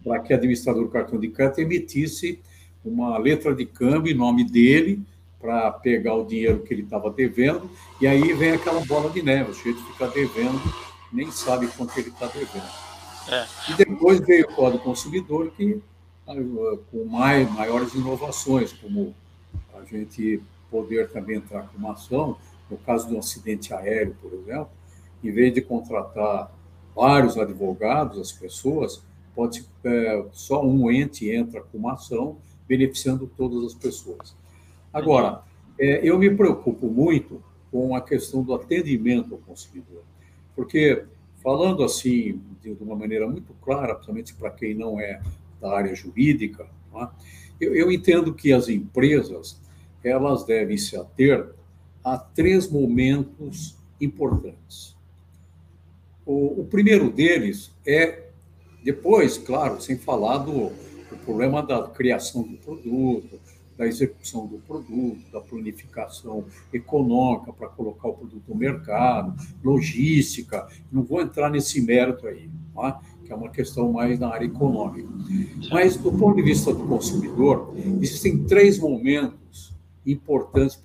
para 0.03 0.19
que 0.19 0.33
o 0.33 0.35
administrador 0.35 0.83
do 0.83 0.89
cartão 0.89 1.19
de 1.19 1.29
crédito 1.29 1.59
emitisse 1.59 2.39
uma 2.83 3.17
letra 3.17 3.53
de 3.55 3.65
câmbio 3.65 4.11
em 4.11 4.17
nome 4.17 4.43
dele 4.43 5.01
para 5.39 5.71
pegar 5.71 6.15
o 6.15 6.25
dinheiro 6.25 6.61
que 6.61 6.73
ele 6.73 6.83
estava 6.83 7.09
devendo, 7.09 7.69
e 7.99 8.07
aí 8.07 8.33
vem 8.33 8.51
aquela 8.51 8.83
bola 8.85 9.09
de 9.09 9.23
neve, 9.23 9.51
o 9.51 9.53
sujeito 9.53 9.81
fica 9.85 10.07
devendo, 10.07 10.61
nem 11.11 11.31
sabe 11.31 11.67
quanto 11.67 11.97
ele 11.97 12.09
está 12.09 12.27
devendo. 12.27 12.90
É. 13.31 13.47
E 13.71 13.73
depois 13.75 14.19
veio 14.19 14.45
o 14.45 14.53
Código 14.53 14.83
Consumidor, 14.83 15.51
que 15.51 15.81
ah, 16.27 16.33
com 16.91 17.05
mais, 17.05 17.49
maiores 17.51 17.93
inovações, 17.93 18.73
como 18.73 19.15
a 19.73 19.83
gente 19.85 20.41
poder 20.69 21.09
também 21.09 21.37
entrar 21.37 21.67
com 21.69 21.77
uma 21.77 21.93
ação, 21.93 22.37
no 22.69 22.77
caso 22.77 23.07
de 23.07 23.15
um 23.15 23.19
acidente 23.19 23.73
aéreo, 23.73 24.15
por 24.21 24.33
exemplo, 24.33 24.69
em 25.23 25.31
vez 25.31 25.53
de 25.53 25.61
contratar 25.61 26.51
vários 26.95 27.37
advogados, 27.37 28.19
as 28.19 28.31
pessoas, 28.31 29.03
pode 29.35 29.65
é, 29.83 30.25
só 30.31 30.63
um 30.63 30.91
ente 30.91 31.29
entra 31.29 31.61
com 31.61 31.77
uma 31.77 31.93
ação, 31.93 32.37
beneficiando 32.67 33.29
todas 33.37 33.63
as 33.65 33.73
pessoas. 33.73 34.35
Agora, 34.93 35.41
é, 35.79 35.99
eu 36.07 36.17
me 36.17 36.29
preocupo 36.29 36.87
muito 36.87 37.41
com 37.71 37.95
a 37.95 38.01
questão 38.01 38.43
do 38.43 38.53
atendimento 38.53 39.33
ao 39.33 39.39
consumidor, 39.39 40.03
porque 40.55 41.05
falando 41.41 41.83
assim 41.83 42.39
de 42.61 42.83
uma 42.83 42.95
maneira 42.95 43.27
muito 43.27 43.53
clara, 43.61 43.95
principalmente 43.95 44.33
para 44.33 44.51
quem 44.51 44.73
não 44.73 44.99
é 44.99 45.21
da 45.59 45.75
área 45.75 45.93
jurídica, 45.95 46.67
é? 46.95 47.07
eu, 47.59 47.75
eu 47.75 47.91
entendo 47.91 48.33
que 48.33 48.51
as 48.51 48.67
empresas 48.69 49.59
elas 50.03 50.43
devem 50.43 50.77
se 50.77 50.97
ater 50.97 51.49
a 52.03 52.17
três 52.17 52.69
momentos 52.69 53.77
importantes. 53.99 54.95
O, 56.25 56.61
o 56.61 56.65
primeiro 56.65 57.11
deles 57.11 57.71
é, 57.85 58.29
depois, 58.83 59.37
claro, 59.37 59.79
sem 59.79 59.97
falar 59.97 60.39
do, 60.39 60.69
do 61.09 61.17
problema 61.23 61.61
da 61.61 61.87
criação 61.87 62.41
do 62.41 62.57
produto, 62.57 63.39
da 63.81 63.87
execução 63.87 64.45
do 64.45 64.59
produto, 64.59 65.25
da 65.31 65.41
planificação 65.41 66.45
econômica 66.71 67.51
para 67.51 67.67
colocar 67.67 68.09
o 68.09 68.13
produto 68.13 68.43
no 68.47 68.55
mercado, 68.55 69.35
logística. 69.63 70.67
Não 70.91 71.01
vou 71.01 71.19
entrar 71.19 71.49
nesse 71.49 71.81
mérito 71.81 72.27
aí, 72.27 72.47
tá? 72.75 73.01
que 73.25 73.31
é 73.31 73.35
uma 73.35 73.49
questão 73.49 73.91
mais 73.91 74.19
na 74.19 74.31
área 74.31 74.45
econômica. 74.45 75.09
Mas, 75.71 75.97
do 75.97 76.11
ponto 76.11 76.35
de 76.35 76.43
vista 76.43 76.71
do 76.71 76.85
consumidor, 76.85 77.73
existem 77.99 78.43
três 78.43 78.77
momentos 78.77 79.73
importantes 80.05 80.79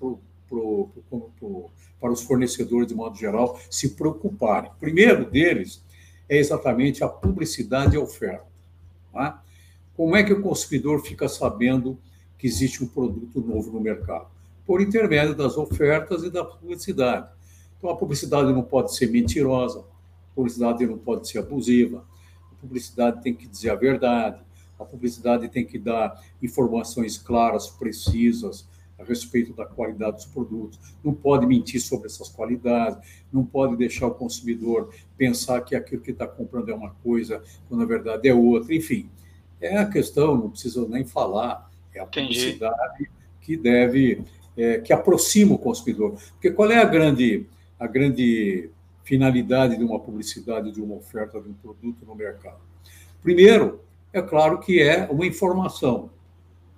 para 2.01 2.11
os 2.11 2.23
fornecedores, 2.23 2.89
de 2.89 2.95
modo 2.95 3.19
geral, 3.19 3.61
se 3.71 3.91
preocuparem. 3.91 4.71
O 4.71 4.81
primeiro 4.81 5.31
deles 5.31 5.85
é 6.31 6.39
exatamente 6.39 7.05
a 7.05 7.09
publicidade 7.09 7.95
e 7.95 7.99
oferta. 7.99 8.47
Tá? 9.13 9.43
Como 9.95 10.17
é 10.17 10.23
que 10.23 10.33
o 10.33 10.41
consumidor 10.41 11.03
fica 11.03 11.29
sabendo 11.29 11.99
existe 12.47 12.83
um 12.83 12.87
produto 12.87 13.41
novo 13.41 13.71
no 13.71 13.81
mercado? 13.81 14.27
Por 14.67 14.81
intermédio 14.81 15.35
das 15.35 15.57
ofertas 15.57 16.25
e 16.25 16.31
da 16.31 16.45
publicidade. 16.45 17.29
Então, 17.79 17.91
a 17.91 17.97
publicidade 17.97 18.53
não 18.53 18.63
pode 18.63 18.95
ser 18.95 19.11
mentirosa, 19.11 19.81
a 19.81 20.35
publicidade 20.35 20.87
não 20.87 20.99
pode 20.99 21.29
ser 21.29 21.39
abusiva, 21.39 22.05
a 22.53 22.55
publicidade 22.61 23.23
tem 23.23 23.35
que 23.35 23.47
dizer 23.47 23.71
a 23.71 23.75
verdade, 23.75 24.41
a 24.79 24.85
publicidade 24.85 25.49
tem 25.49 25.65
que 25.65 25.79
dar 25.79 26.23
informações 26.43 27.17
claras, 27.19 27.69
precisas, 27.69 28.67
a 28.99 29.05
respeito 29.05 29.53
da 29.53 29.67
qualidade 29.67 30.17
dos 30.17 30.27
produtos, 30.27 30.79
não 31.05 31.13
pode 31.13 31.47
mentir 31.47 31.81
sobre 31.81 32.07
essas 32.07 32.29
qualidades, 32.29 32.99
não 33.33 33.45
pode 33.45 33.77
deixar 33.77 34.07
o 34.07 34.15
consumidor 34.15 34.93
pensar 35.17 35.61
que 35.61 35.75
aquilo 35.75 36.01
que 36.01 36.13
está 36.13 36.27
comprando 36.27 36.71
é 36.71 36.75
uma 36.75 36.91
coisa, 37.03 37.43
quando 37.69 37.81
na 37.81 37.87
verdade 37.87 38.29
é 38.29 38.35
outra. 38.35 38.75
Enfim, 38.75 39.11
é 39.61 39.77
a 39.77 39.87
questão, 39.87 40.37
não 40.37 40.51
precisa 40.51 40.87
nem 40.89 41.05
falar, 41.05 41.71
é 41.97 42.01
a 42.01 42.07
publicidade 42.07 42.95
Entendi. 42.95 43.11
que 43.41 43.57
deve 43.57 44.25
é, 44.57 44.79
que 44.79 44.93
aproxima 44.93 45.55
o 45.55 45.59
consumidor. 45.59 46.19
Porque 46.33 46.51
qual 46.51 46.71
é 46.71 46.79
a 46.79 46.85
grande, 46.85 47.47
a 47.79 47.87
grande 47.87 48.71
finalidade 49.05 49.77
de 49.77 49.85
uma 49.85 50.01
publicidade, 50.01 50.73
de 50.73 50.81
uma 50.81 50.97
oferta 50.97 51.41
de 51.41 51.49
um 51.49 51.55
produto 51.55 52.05
no 52.07 52.15
mercado? 52.15 52.61
Primeiro, 53.23 53.81
é 54.13 54.23
claro 54.23 54.59
que 54.59 54.81
é 54.81 55.07
uma 55.11 55.27
informação. 55.27 56.11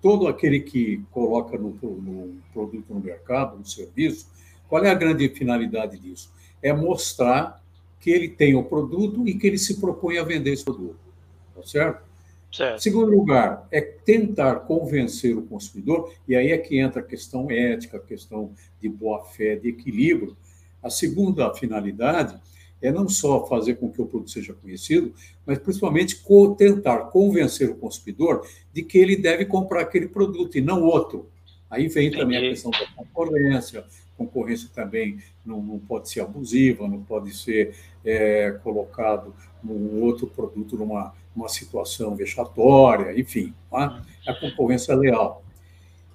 Todo 0.00 0.28
aquele 0.28 0.60
que 0.60 1.02
coloca 1.10 1.56
no, 1.56 1.70
no 1.70 2.36
produto 2.52 2.94
no 2.94 3.00
mercado, 3.00 3.56
no 3.56 3.66
serviço, 3.66 4.28
qual 4.68 4.84
é 4.84 4.90
a 4.90 4.94
grande 4.94 5.28
finalidade 5.28 5.98
disso? 5.98 6.32
É 6.62 6.72
mostrar 6.72 7.62
que 8.00 8.10
ele 8.10 8.28
tem 8.28 8.54
o 8.54 8.62
produto 8.62 9.26
e 9.26 9.34
que 9.34 9.46
ele 9.46 9.58
se 9.58 9.80
propõe 9.80 10.18
a 10.18 10.24
vender 10.24 10.52
esse 10.52 10.64
produto. 10.64 10.98
Tá 11.54 11.62
certo? 11.64 12.07
Certo? 12.52 12.82
Segundo 12.82 13.10
lugar, 13.10 13.66
é 13.70 13.80
tentar 13.80 14.60
convencer 14.60 15.36
o 15.36 15.42
consumidor, 15.42 16.12
e 16.26 16.34
aí 16.34 16.52
é 16.52 16.58
que 16.58 16.78
entra 16.78 17.00
a 17.00 17.04
questão 17.04 17.50
ética, 17.50 17.96
a 17.96 18.00
questão 18.00 18.52
de 18.80 18.88
boa-fé, 18.88 19.56
de 19.56 19.68
equilíbrio. 19.68 20.36
A 20.82 20.90
segunda 20.90 21.52
finalidade 21.54 22.38
é 22.80 22.92
não 22.92 23.08
só 23.08 23.46
fazer 23.46 23.74
com 23.74 23.90
que 23.90 24.00
o 24.00 24.06
produto 24.06 24.30
seja 24.30 24.54
conhecido, 24.54 25.12
mas 25.44 25.58
principalmente 25.58 26.22
tentar 26.56 26.98
convencer 27.06 27.68
o 27.70 27.74
consumidor 27.74 28.46
de 28.72 28.82
que 28.82 28.98
ele 28.98 29.16
deve 29.16 29.44
comprar 29.44 29.82
aquele 29.82 30.08
produto 30.08 30.56
e 30.56 30.60
não 30.60 30.82
outro. 30.82 31.28
Aí 31.70 31.88
vem 31.88 32.06
Entendi. 32.06 32.22
também 32.22 32.38
a 32.38 32.50
questão 32.50 32.70
da 32.70 32.86
concorrência. 32.96 33.84
Concorrência 34.18 34.68
também 34.74 35.18
não, 35.46 35.62
não 35.62 35.78
pode 35.78 36.10
ser 36.10 36.20
abusiva, 36.20 36.86
não 36.86 37.02
pode 37.02 37.34
ser 37.34 37.74
é, 38.04 38.50
colocado 38.62 39.34
num 39.64 40.02
outro 40.02 40.26
produto 40.26 40.76
numa 40.76 41.14
uma 41.38 41.48
situação 41.48 42.16
vexatória, 42.16 43.18
enfim. 43.18 43.54
Tá? 43.70 44.02
A 44.26 44.34
concorrência 44.34 44.92
é 44.92 44.96
leal. 44.96 45.44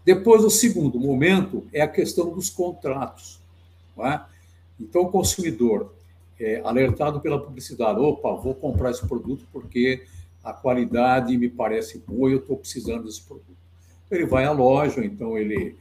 Depois, 0.06 0.44
o 0.44 0.50
segundo 0.50 1.00
momento 1.00 1.66
é 1.72 1.82
a 1.82 1.88
questão 1.88 2.30
dos 2.32 2.50
contratos. 2.50 3.40
Tá? 3.96 4.30
Então, 4.80 5.04
o 5.04 5.10
consumidor 5.10 5.94
é, 6.40 6.62
alertado 6.66 7.22
pela 7.22 7.42
publicidade, 7.42 8.00
opa, 8.00 8.34
vou 8.34 8.54
comprar 8.54 8.92
esse 8.92 9.08
produto 9.08 9.48
porque 9.52 10.04
a 10.44 10.52
qualidade 10.52 11.38
me 11.38 11.50
parece 11.50 12.00
boa 12.00 12.30
e 12.30 12.34
eu 12.34 12.40
estou 12.40 12.58
precisando 12.58 13.06
desse 13.06 13.24
produto. 13.24 13.56
Ele 14.12 14.26
vai 14.26 14.44
à 14.44 14.52
loja, 14.52 15.04
então 15.04 15.38
ele, 15.38 15.78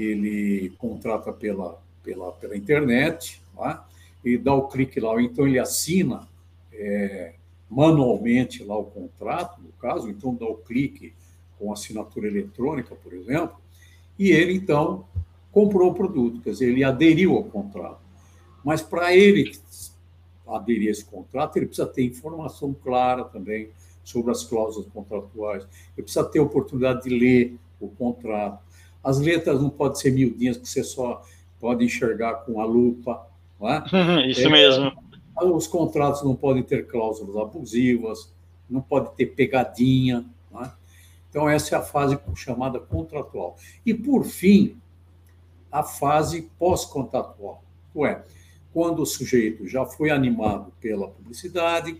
ele 0.00 0.70
contrata 0.78 1.32
pela, 1.32 1.80
pela, 2.02 2.32
pela 2.32 2.56
internet, 2.56 3.40
tá? 3.54 3.86
ele 4.24 4.38
dá 4.38 4.54
o 4.54 4.68
clique 4.68 5.00
lá, 5.00 5.12
ou 5.12 5.20
então 5.20 5.46
ele 5.46 5.58
assina 5.58 6.28
é, 6.72 7.34
manualmente 7.70 8.62
lá 8.64 8.76
o 8.76 8.84
contrato, 8.84 9.60
no 9.60 9.72
caso, 9.80 10.08
então 10.08 10.34
dá 10.34 10.46
o 10.46 10.56
clique 10.56 11.12
com 11.58 11.72
assinatura 11.72 12.26
eletrônica, 12.26 12.94
por 12.94 13.12
exemplo, 13.12 13.56
e 14.18 14.30
ele 14.30 14.54
então 14.54 15.04
comprou 15.50 15.90
o 15.90 15.94
produto, 15.94 16.40
quer 16.40 16.50
dizer, 16.50 16.68
ele 16.68 16.84
aderiu 16.84 17.34
ao 17.34 17.44
contrato. 17.44 18.00
Mas 18.64 18.82
para 18.82 19.14
ele 19.14 19.52
aderir 20.46 20.88
a 20.88 20.92
esse 20.92 21.04
contrato, 21.04 21.56
ele 21.56 21.66
precisa 21.66 21.88
ter 21.88 22.04
informação 22.04 22.74
clara 22.74 23.24
também 23.24 23.70
sobre 24.04 24.30
as 24.30 24.44
cláusulas 24.44 24.88
contratuais, 24.92 25.66
ele 25.96 26.02
precisa 26.02 26.24
ter 26.24 26.38
a 26.38 26.42
oportunidade 26.42 27.02
de 27.04 27.10
ler 27.10 27.58
o 27.80 27.88
contrato. 27.88 28.62
As 29.06 29.20
letras 29.20 29.62
não 29.62 29.70
podem 29.70 29.96
ser 30.00 30.10
miudinhas 30.10 30.56
que 30.56 30.68
você 30.68 30.82
só 30.82 31.22
pode 31.60 31.84
enxergar 31.84 32.34
com 32.44 32.60
a 32.60 32.64
lupa. 32.64 33.24
É? 33.60 34.26
Isso 34.28 34.48
é, 34.48 34.50
mesmo. 34.50 34.92
Os 35.40 35.68
contratos 35.68 36.24
não 36.24 36.34
podem 36.34 36.64
ter 36.64 36.88
cláusulas 36.88 37.36
abusivas, 37.36 38.34
não 38.68 38.80
pode 38.80 39.14
ter 39.14 39.26
pegadinha. 39.26 40.26
É? 40.60 40.70
Então, 41.30 41.48
essa 41.48 41.76
é 41.76 41.78
a 41.78 41.82
fase 41.82 42.18
chamada 42.34 42.80
contratual. 42.80 43.56
E, 43.84 43.94
por 43.94 44.24
fim, 44.24 44.76
a 45.70 45.84
fase 45.84 46.50
pós-contratual. 46.58 47.62
Ué, 47.94 48.24
quando 48.72 49.02
o 49.02 49.06
sujeito 49.06 49.68
já 49.68 49.86
foi 49.86 50.10
animado 50.10 50.72
pela 50.80 51.06
publicidade, 51.06 51.96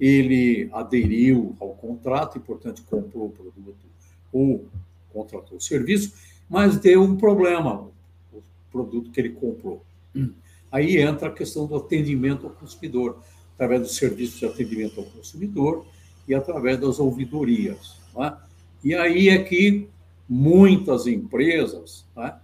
ele 0.00 0.68
aderiu 0.72 1.54
ao 1.60 1.74
contrato 1.74 2.38
e, 2.38 2.40
portanto, 2.40 2.82
comprou 2.90 3.26
o 3.26 3.30
produto 3.30 3.86
ou 4.32 4.66
contratou 5.12 5.58
o 5.58 5.60
serviço, 5.60 6.14
mas 6.50 6.76
deu 6.76 7.02
um 7.02 7.16
problema 7.16 7.88
o 8.32 8.42
produto 8.72 9.10
que 9.12 9.20
ele 9.20 9.30
comprou. 9.30 9.84
Aí 10.70 10.98
entra 10.98 11.28
a 11.28 11.32
questão 11.32 11.66
do 11.66 11.76
atendimento 11.76 12.46
ao 12.46 12.52
consumidor, 12.52 13.22
através 13.54 13.82
do 13.82 13.88
serviço 13.88 14.38
de 14.40 14.46
atendimento 14.46 15.00
ao 15.00 15.06
consumidor 15.06 15.86
e 16.26 16.34
através 16.34 16.78
das 16.78 16.98
ouvidorias. 16.98 18.00
É? 18.16 18.32
E 18.82 18.94
aí 18.94 19.28
é 19.28 19.42
que 19.42 19.88
muitas 20.28 21.06
empresas, 21.06 22.06
é? 22.16 22.34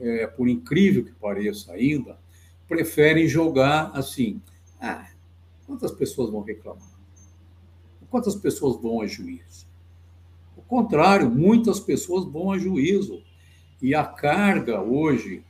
É, 0.00 0.26
por 0.26 0.48
incrível 0.48 1.04
que 1.04 1.12
pareça 1.12 1.72
ainda, 1.72 2.18
preferem 2.68 3.28
jogar 3.28 3.92
assim: 3.94 4.40
ah, 4.80 5.08
quantas 5.66 5.92
pessoas 5.92 6.30
vão 6.30 6.42
reclamar? 6.42 6.94
Quantas 8.10 8.34
pessoas 8.34 8.80
vão 8.80 9.00
a 9.00 9.06
juízo? 9.06 9.66
O 10.56 10.62
contrário, 10.62 11.30
muitas 11.30 11.80
pessoas 11.80 12.24
vão 12.24 12.50
a 12.50 12.58
juízo. 12.58 13.22
E 13.80 13.94
a 13.94 14.04
carga 14.04 14.80
hoje, 14.80 15.42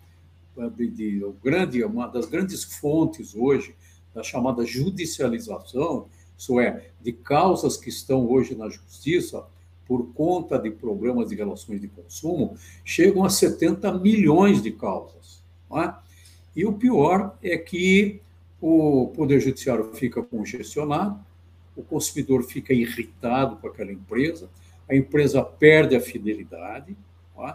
de, 0.76 0.86
de, 0.88 1.32
grande, 1.42 1.82
uma 1.84 2.06
das 2.06 2.26
grandes 2.26 2.64
fontes 2.64 3.34
hoje 3.34 3.74
da 4.14 4.22
chamada 4.22 4.64
judicialização, 4.64 6.08
isso 6.36 6.58
é, 6.60 6.90
de 7.00 7.12
causas 7.12 7.76
que 7.76 7.88
estão 7.88 8.26
hoje 8.28 8.54
na 8.54 8.68
justiça 8.68 9.44
por 9.86 10.12
conta 10.14 10.58
de 10.58 10.70
problemas 10.70 11.28
de 11.28 11.34
relações 11.34 11.80
de 11.80 11.88
consumo, 11.88 12.56
chegam 12.84 13.24
a 13.24 13.30
70 13.30 13.98
milhões 13.98 14.62
de 14.62 14.70
causas. 14.70 15.42
É? 15.72 15.92
E 16.56 16.64
o 16.64 16.72
pior 16.72 17.36
é 17.42 17.58
que 17.58 18.20
o 18.60 19.12
Poder 19.14 19.40
Judiciário 19.40 19.92
fica 19.92 20.22
congestionado, 20.22 21.18
o 21.76 21.82
consumidor 21.82 22.44
fica 22.44 22.72
irritado 22.72 23.56
com 23.56 23.66
aquela 23.66 23.92
empresa, 23.92 24.48
a 24.88 24.94
empresa 24.94 25.42
perde 25.42 25.96
a 25.96 26.00
fidelidade, 26.00 26.96
é? 27.38 27.54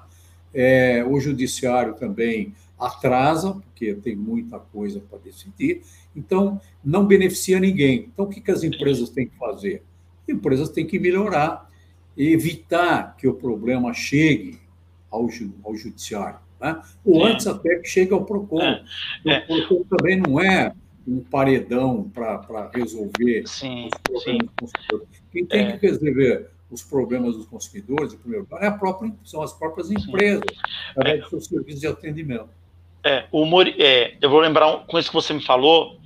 É, 0.54 1.04
o 1.06 1.20
Judiciário 1.20 1.94
também 1.94 2.54
atrasa, 2.80 3.54
porque 3.54 3.94
tem 3.96 4.16
muita 4.16 4.58
coisa 4.58 5.02
para 5.10 5.20
decidir, 5.20 5.82
então 6.16 6.60
não 6.84 7.06
beneficia 7.06 7.60
ninguém. 7.60 8.10
Então, 8.14 8.26
o 8.26 8.30
que, 8.30 8.40
que 8.42 8.52
as 8.52 8.64
empresas 8.64 9.10
têm 9.10 9.28
que 9.28 9.38
fazer? 9.38 9.84
As 10.24 10.36
empresas 10.36 10.70
têm 10.70 10.88
que 10.88 10.98
melhorar, 10.98 11.70
evitar 12.18 13.16
que 13.18 13.28
o 13.28 13.34
problema 13.34 13.94
chegue 13.94 14.60
ao, 15.12 15.28
ao 15.64 15.76
Judiciário. 15.76 16.40
Né? 16.60 16.82
Ou 17.06 17.28
é. 17.28 17.32
antes 17.32 17.48
até 17.48 17.78
que 17.78 17.88
chegue 17.88 18.14
ao 18.14 18.26
PROCON. 18.26 18.62
É. 18.62 18.84
O 19.50 19.68
PROCON 19.68 19.84
também 19.90 20.18
não 20.18 20.40
é 20.40 20.74
um 21.08 21.22
paredão 21.22 22.10
para 22.14 22.70
resolver 22.74 23.44
sim, 23.48 23.88
os 23.88 24.00
problemas 24.04 24.50
sim. 24.60 25.00
Quem 25.32 25.46
tem 25.46 25.62
é. 25.62 25.78
que 25.78 25.88
resolver 25.88 26.50
os 26.70 26.84
problemas 26.84 27.36
dos 27.36 27.46
consumidores, 27.48 28.14
em 28.14 28.18
primeiro 28.18 28.46
lugar, 28.46 28.64
é 28.64 28.72
própria, 28.72 29.12
são 29.24 29.42
as 29.42 29.54
próprias 29.54 29.90
empresas, 29.90 30.44
através 30.92 31.24
do 31.24 31.30
seu 31.30 31.42
serviço 31.42 31.80
de 31.80 31.88
atendimento. 31.88 32.50
É, 33.04 33.26
o 33.32 33.46
Mori, 33.46 33.76
é, 33.80 34.16
eu 34.22 34.30
vou 34.30 34.40
lembrar 34.40 34.68
um, 34.68 34.80
com 34.80 35.00
isso 35.00 35.10
que 35.10 35.16
você 35.16 35.34
me 35.34 35.42
falou. 35.42 35.98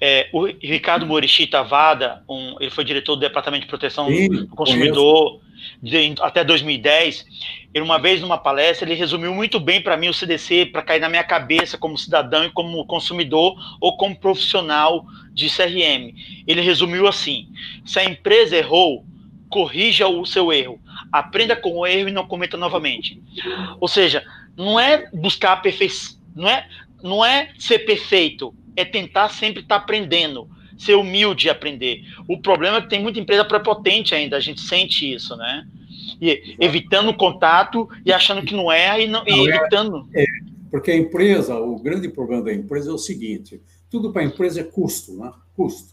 É, 0.00 0.28
o 0.32 0.44
Ricardo 0.44 1.06
Morishita 1.06 1.62
Vada, 1.62 2.22
um, 2.28 2.56
ele 2.60 2.70
foi 2.70 2.84
diretor 2.84 3.14
do 3.14 3.20
Departamento 3.20 3.62
de 3.62 3.68
Proteção 3.68 4.06
Sim, 4.06 4.28
do 4.28 4.48
Consumidor 4.48 5.40
de, 5.82 6.14
até 6.20 6.44
2010. 6.44 7.24
Ele, 7.72 7.82
uma 7.82 7.98
vez, 7.98 8.20
numa 8.20 8.36
palestra, 8.36 8.86
ele 8.86 8.94
resumiu 8.94 9.34
muito 9.34 9.58
bem 9.58 9.80
para 9.80 9.96
mim 9.96 10.08
o 10.08 10.14
CDC, 10.14 10.66
para 10.66 10.82
cair 10.82 11.00
na 11.00 11.08
minha 11.08 11.24
cabeça 11.24 11.78
como 11.78 11.96
cidadão 11.96 12.44
e 12.44 12.50
como 12.50 12.84
consumidor 12.84 13.56
ou 13.80 13.96
como 13.96 14.14
profissional 14.14 15.06
de 15.32 15.48
CRM. 15.48 16.14
Ele 16.46 16.60
resumiu 16.60 17.08
assim: 17.08 17.48
se 17.82 17.98
a 17.98 18.04
empresa 18.04 18.56
errou, 18.56 19.06
corrija 19.52 20.08
o 20.08 20.24
seu 20.24 20.50
erro, 20.50 20.80
aprenda 21.12 21.54
com 21.54 21.76
o 21.76 21.86
erro 21.86 22.08
e 22.08 22.12
não 22.12 22.26
cometa 22.26 22.56
novamente. 22.56 23.22
Ou 23.78 23.86
seja, 23.86 24.24
não 24.56 24.80
é 24.80 25.08
buscar 25.12 25.52
a 25.52 25.56
perfeição 25.58 26.22
não 26.34 26.48
é, 26.48 26.68
não 27.02 27.24
é 27.24 27.50
ser 27.58 27.80
perfeito, 27.80 28.54
é 28.74 28.84
tentar 28.84 29.28
sempre 29.28 29.62
estar 29.62 29.78
tá 29.78 29.82
aprendendo, 29.82 30.48
ser 30.78 30.94
humilde 30.94 31.46
e 31.46 31.50
aprender. 31.50 32.02
O 32.26 32.38
problema 32.38 32.78
é 32.78 32.80
que 32.80 32.88
tem 32.88 33.02
muita 33.02 33.20
empresa 33.20 33.44
prepotente 33.44 34.14
ainda, 34.14 34.36
a 34.36 34.40
gente 34.40 34.60
sente 34.60 35.12
isso, 35.12 35.36
né? 35.36 35.66
E, 36.20 36.56
evitando 36.58 37.14
contato 37.14 37.88
e 38.04 38.12
achando 38.12 38.42
que 38.42 38.54
não 38.54 38.70
é 38.70 39.04
e, 39.04 39.06
não, 39.06 39.24
e 39.26 39.50
é, 39.50 39.56
evitando. 39.56 40.08
É, 40.14 40.24
porque 40.70 40.90
a 40.90 40.96
empresa, 40.96 41.56
o 41.56 41.78
grande 41.78 42.08
problema 42.08 42.42
da 42.42 42.54
empresa 42.54 42.90
é 42.90 42.94
o 42.94 42.98
seguinte: 42.98 43.60
tudo 43.90 44.12
para 44.12 44.22
a 44.22 44.24
empresa 44.24 44.60
é 44.60 44.64
custo, 44.64 45.12
né? 45.16 45.30
Custo. 45.54 45.92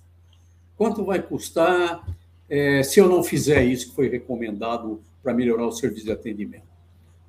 Quanto 0.78 1.04
vai 1.04 1.22
custar 1.22 2.02
é, 2.49 2.81
se 2.83 2.99
eu 2.99 3.07
não 3.07 3.23
fizer 3.23 3.63
isso 3.63 3.89
que 3.89 3.95
foi 3.95 4.09
recomendado 4.09 5.01
para 5.21 5.33
melhorar 5.33 5.67
o 5.67 5.71
serviço 5.71 6.05
de 6.05 6.12
atendimento? 6.12 6.67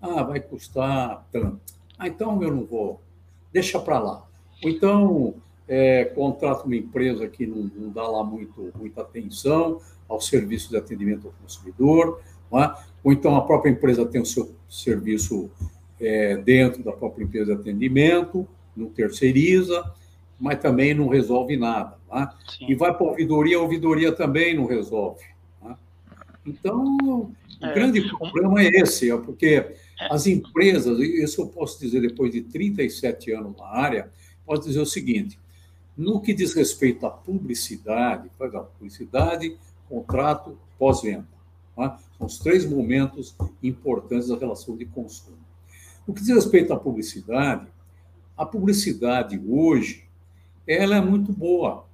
Ah, 0.01 0.23
vai 0.23 0.41
custar 0.41 1.27
tanto. 1.31 1.61
Ah, 1.99 2.09
então 2.09 2.43
eu 2.43 2.51
não 2.51 2.65
vou, 2.65 3.01
deixa 3.53 3.79
para 3.79 3.99
lá. 3.99 4.27
Ou 4.65 4.71
então 4.71 5.35
é, 5.69 6.05
contrata 6.05 6.65
uma 6.65 6.75
empresa 6.77 7.29
que 7.29 7.47
não, 7.47 7.71
não, 7.77 7.91
dá 7.91 8.03
lá 8.03 8.25
muito, 8.25 8.73
muita 8.75 9.03
atenção 9.03 9.81
ao 10.09 10.21
serviço 10.21 10.71
de 10.71 10.77
atendimento 10.77 11.29
ao 11.29 11.35
consumidor, 11.35 12.21
é? 12.53 12.75
ou 13.05 13.13
então 13.13 13.37
a 13.37 13.43
própria 13.43 13.71
empresa 13.71 14.05
tem 14.05 14.21
o 14.21 14.27
seu 14.27 14.53
serviço 14.69 15.51
é, 16.01 16.37
dentro 16.39 16.83
da 16.83 16.93
própria 16.93 17.23
empresa 17.23 17.55
de 17.55 17.61
atendimento, 17.61 18.49
não 18.77 18.87
terceiriza, 18.87 19.85
mas 20.41 20.59
também 20.59 20.95
não 20.95 21.09
resolve 21.09 21.57
nada. 21.57 21.99
Tá? 22.09 22.35
E 22.61 22.75
vai 22.75 22.97
para 22.97 23.07
a 23.07 23.11
ouvidoria, 23.11 23.59
a 23.59 23.61
ouvidoria 23.61 24.11
também 24.11 24.57
não 24.57 24.65
resolve. 24.65 25.23
Tá? 25.61 25.79
Então, 26.47 26.97
o 26.97 27.67
é. 27.67 27.75
grande 27.75 28.09
problema 28.09 28.63
é 28.63 28.69
esse, 28.69 29.11
é 29.11 29.17
porque 29.19 29.47
é. 30.01 30.09
as 30.11 30.27
empresas, 30.27 30.99
isso 30.99 31.43
eu 31.43 31.49
posso 31.49 31.79
dizer 31.79 32.01
depois 32.01 32.33
de 32.33 32.41
37 32.41 33.33
anos 33.33 33.57
na 33.57 33.67
área, 33.67 34.11
posso 34.47 34.63
dizer 34.63 34.81
o 34.81 34.87
seguinte: 34.87 35.39
no 35.97 36.21
que 36.21 36.33
diz 36.33 36.55
respeito 36.55 37.07
à 37.07 37.11
publicidade, 37.11 38.31
publicidade, 38.79 39.57
contrato, 39.89 40.59
pós-venda. 40.79 41.29
Tá? 41.77 41.99
São 42.17 42.27
os 42.27 42.39
três 42.39 42.65
momentos 42.65 43.37
importantes 43.63 44.29
da 44.29 44.37
relação 44.37 44.77
de 44.77 44.87
consumo. 44.87 45.37
No 46.07 46.15
que 46.15 46.23
diz 46.23 46.35
respeito 46.35 46.73
à 46.73 46.79
publicidade, 46.79 47.67
a 48.37 48.47
publicidade 48.47 49.41
hoje 49.47 50.10
ela 50.67 50.97
é 50.97 51.01
muito 51.01 51.33
boa. 51.33 51.87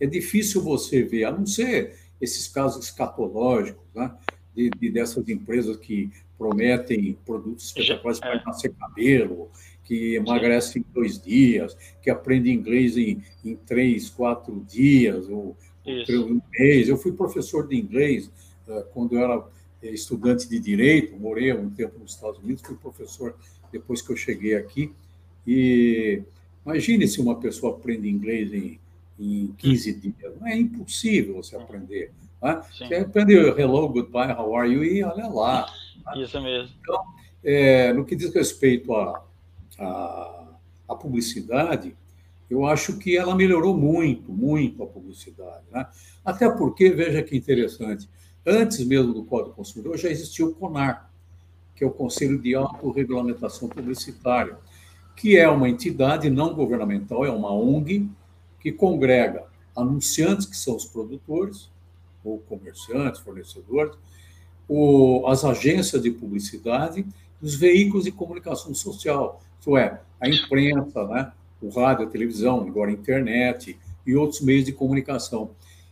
É 0.00 0.06
difícil 0.06 0.62
você 0.62 1.02
ver, 1.02 1.24
a 1.24 1.30
não 1.30 1.46
ser 1.46 1.96
esses 2.20 2.48
casos 2.48 2.86
escatológicos, 2.86 3.84
né? 3.94 4.12
de, 4.54 4.70
de 4.70 4.90
dessas 4.90 5.28
empresas 5.28 5.76
que 5.76 6.10
prometem 6.38 7.16
produtos 7.24 7.66
espetaculares 7.66 8.20
para 8.20 8.36
é. 8.36 8.44
nascer 8.44 8.72
cabelo, 8.74 9.48
que 9.84 10.14
emagrece 10.14 10.78
em 10.78 10.84
dois 10.94 11.20
dias, 11.20 11.76
que 12.02 12.10
aprende 12.10 12.50
inglês 12.50 12.96
em, 12.96 13.22
em 13.44 13.54
três, 13.54 14.08
quatro 14.08 14.64
dias, 14.68 15.28
ou, 15.28 15.56
um 15.86 16.40
mês. 16.58 16.88
Eu 16.88 16.96
fui 16.96 17.12
professor 17.12 17.68
de 17.68 17.76
inglês 17.76 18.30
uh, 18.66 18.82
quando 18.94 19.16
eu 19.16 19.22
era 19.22 19.44
eh, 19.82 19.90
estudante 19.90 20.48
de 20.48 20.58
direito, 20.58 21.14
morei 21.14 21.52
um 21.52 21.68
tempo 21.68 21.98
nos 21.98 22.14
Estados 22.14 22.38
Unidos, 22.38 22.62
fui 22.64 22.74
professor 22.76 23.36
depois 23.70 24.00
que 24.00 24.10
eu 24.10 24.16
cheguei 24.16 24.56
aqui. 24.56 24.92
E 25.46 26.22
imagine 26.64 27.06
se 27.06 27.20
uma 27.20 27.38
pessoa 27.38 27.74
aprende 27.74 28.08
inglês 28.08 28.52
em, 28.52 28.80
em 29.18 29.54
15 29.58 29.92
dias. 29.94 30.34
Não 30.40 30.46
é 30.46 30.56
impossível 30.56 31.34
você 31.34 31.56
aprender. 31.56 32.12
Né? 32.42 32.62
Você 32.70 32.94
aprende 32.94 33.34
hello, 33.34 33.88
goodbye, 33.88 34.32
how 34.32 34.56
are 34.56 34.70
you 34.70 34.84
e 34.84 35.02
olha 35.02 35.28
lá. 35.28 35.66
Né? 36.06 36.22
Isso 36.22 36.40
mesmo. 36.40 36.74
Então, 36.80 37.02
é, 37.42 37.92
no 37.92 38.04
que 38.04 38.16
diz 38.16 38.32
respeito 38.34 38.94
à 38.94 39.22
a, 39.78 39.84
a, 39.84 40.48
a, 40.88 40.94
publicidade, 40.94 41.96
eu 42.48 42.66
acho 42.66 42.98
que 42.98 43.16
ela 43.16 43.34
melhorou 43.34 43.76
muito, 43.76 44.32
muito 44.32 44.82
a 44.82 44.86
publicidade. 44.86 45.64
Né? 45.70 45.86
Até 46.24 46.48
porque, 46.50 46.90
veja 46.90 47.22
que 47.22 47.36
interessante, 47.36 48.08
antes 48.46 48.84
mesmo 48.84 49.12
do 49.12 49.24
Código 49.24 49.54
Consumidor 49.54 49.96
já 49.96 50.08
existia 50.08 50.46
o 50.46 50.54
CONAR, 50.54 51.10
que 51.74 51.82
é 51.82 51.86
o 51.86 51.90
Conselho 51.90 52.38
de 52.40 52.54
Autorregulamentação 52.54 53.68
Publicitária, 53.68 54.56
que 55.16 55.36
é 55.36 55.48
uma 55.48 55.68
entidade 55.68 56.28
não 56.28 56.54
governamental, 56.54 57.24
é 57.24 57.30
uma 57.30 57.52
ONG, 57.52 58.08
que 58.60 58.72
congrega 58.72 59.44
anunciantes, 59.76 60.46
que 60.46 60.56
são 60.56 60.76
os 60.76 60.84
produtores, 60.84 61.70
ou 62.24 62.38
comerciantes, 62.38 63.20
fornecedores, 63.20 63.94
o, 64.68 65.26
as 65.26 65.44
agências 65.44 66.02
de 66.02 66.10
publicidade, 66.10 67.04
os 67.40 67.54
veículos 67.54 68.04
de 68.04 68.12
comunicação 68.12 68.74
social, 68.74 69.42
isto 69.58 69.76
é, 69.76 70.00
a 70.20 70.28
imprensa, 70.28 71.06
né, 71.06 71.32
o 71.60 71.68
rádio, 71.68 72.06
a 72.06 72.10
televisão, 72.10 72.60
agora 72.60 72.90
a 72.90 72.94
internet 72.94 73.78
e 74.06 74.14
outros 74.14 74.40
meios 74.40 74.64
de 74.64 74.72
comunicação. 74.72 75.50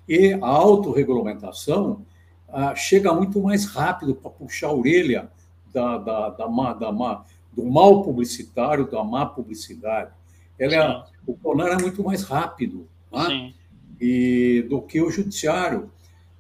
E 0.09 0.33
a 0.35 0.47
autorregulamentação 0.47 2.05
ah, 2.49 2.75
chega 2.75 3.13
muito 3.13 3.41
mais 3.41 3.65
rápido 3.65 4.15
para 4.15 4.31
puxar 4.31 4.69
a 4.69 4.75
orelha 4.75 5.31
da, 5.73 5.97
da, 5.97 6.31
da, 6.31 6.47
da, 6.47 7.25
do 7.53 7.65
mal 7.65 8.03
publicitário, 8.03 8.91
da 8.91 9.05
má 9.05 9.27
publicidade. 9.27 10.11
Ela 10.59 10.75
é, 10.75 11.05
o 11.27 11.37
CONAR 11.37 11.79
é 11.79 11.83
muito 11.83 12.03
mais 12.03 12.23
rápido 12.23 12.89
né? 13.13 13.53
e, 14.01 14.65
do 14.69 14.81
que 14.81 15.01
o 15.01 15.11
judiciário. 15.11 15.91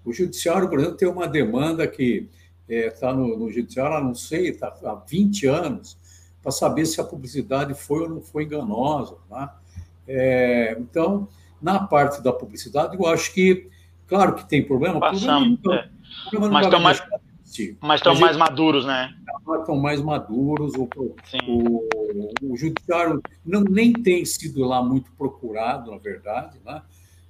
O 0.04 0.12
judiciário, 0.12 0.68
por 0.68 0.78
exemplo, 0.78 0.96
tem 0.96 1.08
uma 1.08 1.28
demanda 1.28 1.86
que 1.86 2.28
está 2.68 3.10
é, 3.10 3.12
no, 3.12 3.38
no, 3.38 3.50
judiciário, 3.50 4.04
não 4.04 4.14
sei, 4.14 4.48
está 4.48 4.68
há 4.84 4.94
20 4.94 5.46
anos, 5.46 5.98
para 6.42 6.50
saber 6.50 6.86
se 6.86 7.00
a 7.00 7.04
publicidade 7.04 7.74
foi 7.74 8.02
ou 8.02 8.08
não 8.08 8.20
foi 8.20 8.44
enganosa. 8.44 9.16
Né? 9.30 9.48
É, 10.08 10.76
então, 10.78 11.28
na 11.60 11.80
parte 11.80 12.22
da 12.22 12.32
publicidade, 12.32 12.96
eu 12.96 13.06
acho 13.06 13.32
que, 13.32 13.68
claro 14.06 14.34
que 14.34 14.48
tem 14.48 14.64
problema, 14.64 14.98
Passamos, 14.98 15.60
problema, 15.60 15.84
é. 15.84 16.30
problema 16.30 16.52
mas 16.52 16.66
estão 16.66 16.80
mais, 16.80 17.02
mas 17.80 18.00
estão 18.00 18.18
mais 18.18 18.36
maduros, 18.36 18.84
né? 18.84 19.14
Estão 19.58 19.76
mais 19.76 20.00
maduros. 20.00 20.74
O, 20.74 20.88
o, 21.48 21.88
o, 22.42 22.56
judiciário 22.56 23.20
não, 23.44 23.62
nem 23.62 23.92
tem 23.92 24.24
sido 24.24 24.64
lá 24.64 24.82
muito 24.82 25.10
procurado, 25.12 25.90
na 25.90 25.98
verdade. 25.98 26.58
Né? 26.64 26.82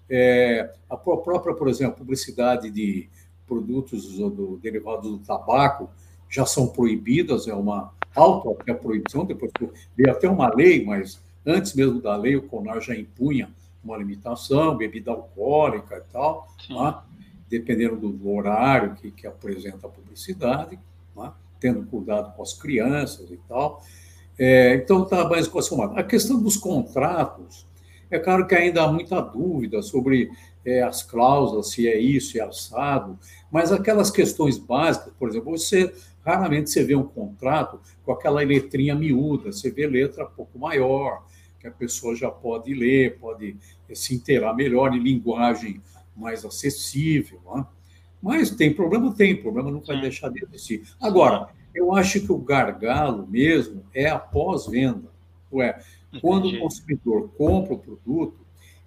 É, 0.08 0.74
a 0.88 0.96
própria, 0.96 1.54
por 1.54 1.68
exemplo, 1.68 1.96
publicidade 1.96 2.70
de 2.70 3.08
produtos 3.46 4.16
do, 4.16 4.58
derivados 4.62 5.10
do 5.10 5.18
tabaco 5.18 5.90
já 6.28 6.46
são 6.46 6.68
proibidas, 6.68 7.46
é 7.46 7.54
uma 7.54 7.92
auto 8.14 8.56
até 8.58 8.72
proibição, 8.72 9.24
depois 9.24 9.50
veio 9.96 10.10
até 10.10 10.28
uma 10.28 10.54
lei, 10.54 10.84
mas 10.84 11.20
antes 11.44 11.74
mesmo 11.74 12.00
da 12.00 12.16
lei 12.16 12.36
o 12.36 12.42
CONAR 12.42 12.80
já 12.80 12.94
impunha 12.94 13.50
uma 13.84 13.96
limitação, 13.96 14.76
bebida 14.76 15.10
alcoólica 15.10 15.96
e 15.96 16.12
tal. 16.12 16.48
Né? 16.70 16.94
dependendo 17.52 17.96
do 17.96 18.30
horário 18.30 18.94
que, 18.94 19.10
que 19.10 19.26
apresenta 19.26 19.86
a 19.86 19.90
publicidade, 19.90 20.78
né? 21.14 21.32
Tendo 21.62 21.86
cuidado 21.86 22.34
com 22.34 22.42
as 22.42 22.52
crianças 22.52 23.30
e 23.30 23.38
tal. 23.48 23.80
É, 24.36 24.74
então, 24.74 25.04
está 25.04 25.28
mais 25.28 25.46
consumado. 25.46 25.96
A 25.96 26.02
questão 26.02 26.42
dos 26.42 26.56
contratos, 26.56 27.64
é 28.10 28.18
claro 28.18 28.46
que 28.48 28.54
ainda 28.56 28.82
há 28.82 28.92
muita 28.92 29.20
dúvida 29.20 29.80
sobre 29.80 30.28
é, 30.66 30.82
as 30.82 31.04
cláusulas, 31.04 31.70
se 31.70 31.86
é 31.86 31.96
isso, 31.96 32.32
se 32.32 32.40
é 32.40 32.42
assado, 32.42 33.16
mas 33.50 33.70
aquelas 33.70 34.10
questões 34.10 34.58
básicas, 34.58 35.12
por 35.18 35.28
exemplo, 35.28 35.56
você 35.56 35.94
raramente 36.24 36.70
você 36.70 36.82
vê 36.84 36.96
um 36.96 37.04
contrato 37.04 37.80
com 38.04 38.12
aquela 38.12 38.42
letrinha 38.42 38.94
miúda, 38.94 39.52
você 39.52 39.70
vê 39.70 39.86
letra 39.86 40.26
pouco 40.26 40.58
maior, 40.58 41.24
que 41.60 41.68
a 41.68 41.70
pessoa 41.70 42.16
já 42.16 42.30
pode 42.30 42.74
ler, 42.74 43.18
pode 43.18 43.56
se 43.94 44.14
inteirar 44.14 44.54
melhor 44.54 44.94
em 44.94 44.98
linguagem 44.98 45.80
mais 46.16 46.44
acessível. 46.44 47.40
Né? 47.54 47.64
Mas 48.22 48.50
tem 48.50 48.72
problema? 48.72 49.12
Tem, 49.12 49.34
problema 49.34 49.70
não 49.70 49.80
vai 49.80 50.00
deixar 50.00 50.30
de 50.30 50.44
existir. 50.44 50.82
Agora, 51.00 51.48
eu 51.74 51.94
acho 51.94 52.20
que 52.20 52.30
o 52.30 52.38
gargalo 52.38 53.26
mesmo 53.26 53.82
é 53.92 54.08
a 54.08 54.18
pós-venda. 54.18 55.10
Ué, 55.52 55.78
quando 56.20 56.48
o 56.48 56.58
consumidor 56.60 57.30
compra 57.36 57.74
o 57.74 57.78
produto, 57.78 58.36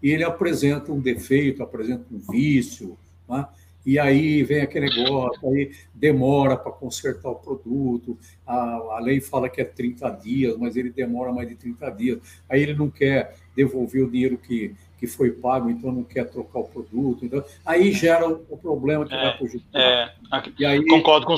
ele 0.01 0.23
apresenta 0.23 0.91
um 0.91 0.99
defeito, 0.99 1.63
apresenta 1.63 2.05
um 2.11 2.19
vício, 2.19 2.97
né? 3.27 3.47
e 3.85 3.99
aí 3.99 4.43
vem 4.43 4.61
aquele 4.61 4.87
negócio, 4.87 5.47
aí 5.49 5.71
demora 5.93 6.57
para 6.57 6.71
consertar 6.71 7.29
o 7.29 7.35
produto, 7.35 8.17
a, 8.45 8.55
a 8.55 8.99
lei 8.99 9.21
fala 9.21 9.49
que 9.49 9.61
é 9.61 9.63
30 9.63 10.09
dias, 10.11 10.57
mas 10.57 10.75
ele 10.75 10.89
demora 10.89 11.31
mais 11.31 11.47
de 11.47 11.55
30 11.55 11.89
dias, 11.91 12.19
aí 12.49 12.63
ele 12.63 12.73
não 12.73 12.89
quer 12.89 13.35
devolver 13.55 14.03
o 14.03 14.09
dinheiro 14.09 14.37
que, 14.37 14.75
que 14.97 15.07
foi 15.07 15.31
pago, 15.31 15.69
então 15.69 15.91
não 15.91 16.03
quer 16.03 16.29
trocar 16.29 16.59
o 16.59 16.63
produto. 16.63 17.25
Então, 17.25 17.43
aí 17.65 17.91
gera 17.91 18.27
o 18.27 18.57
problema 18.57 19.05
que 19.05 19.13
é, 19.13 19.21
vai 19.21 19.37
para 19.37 19.45
o 19.45 19.47
judiciário. 19.47 20.11
É, 20.31 20.43
e 20.57 20.65
aí 20.65 20.85
concordo 20.85 21.25
com 21.25 21.35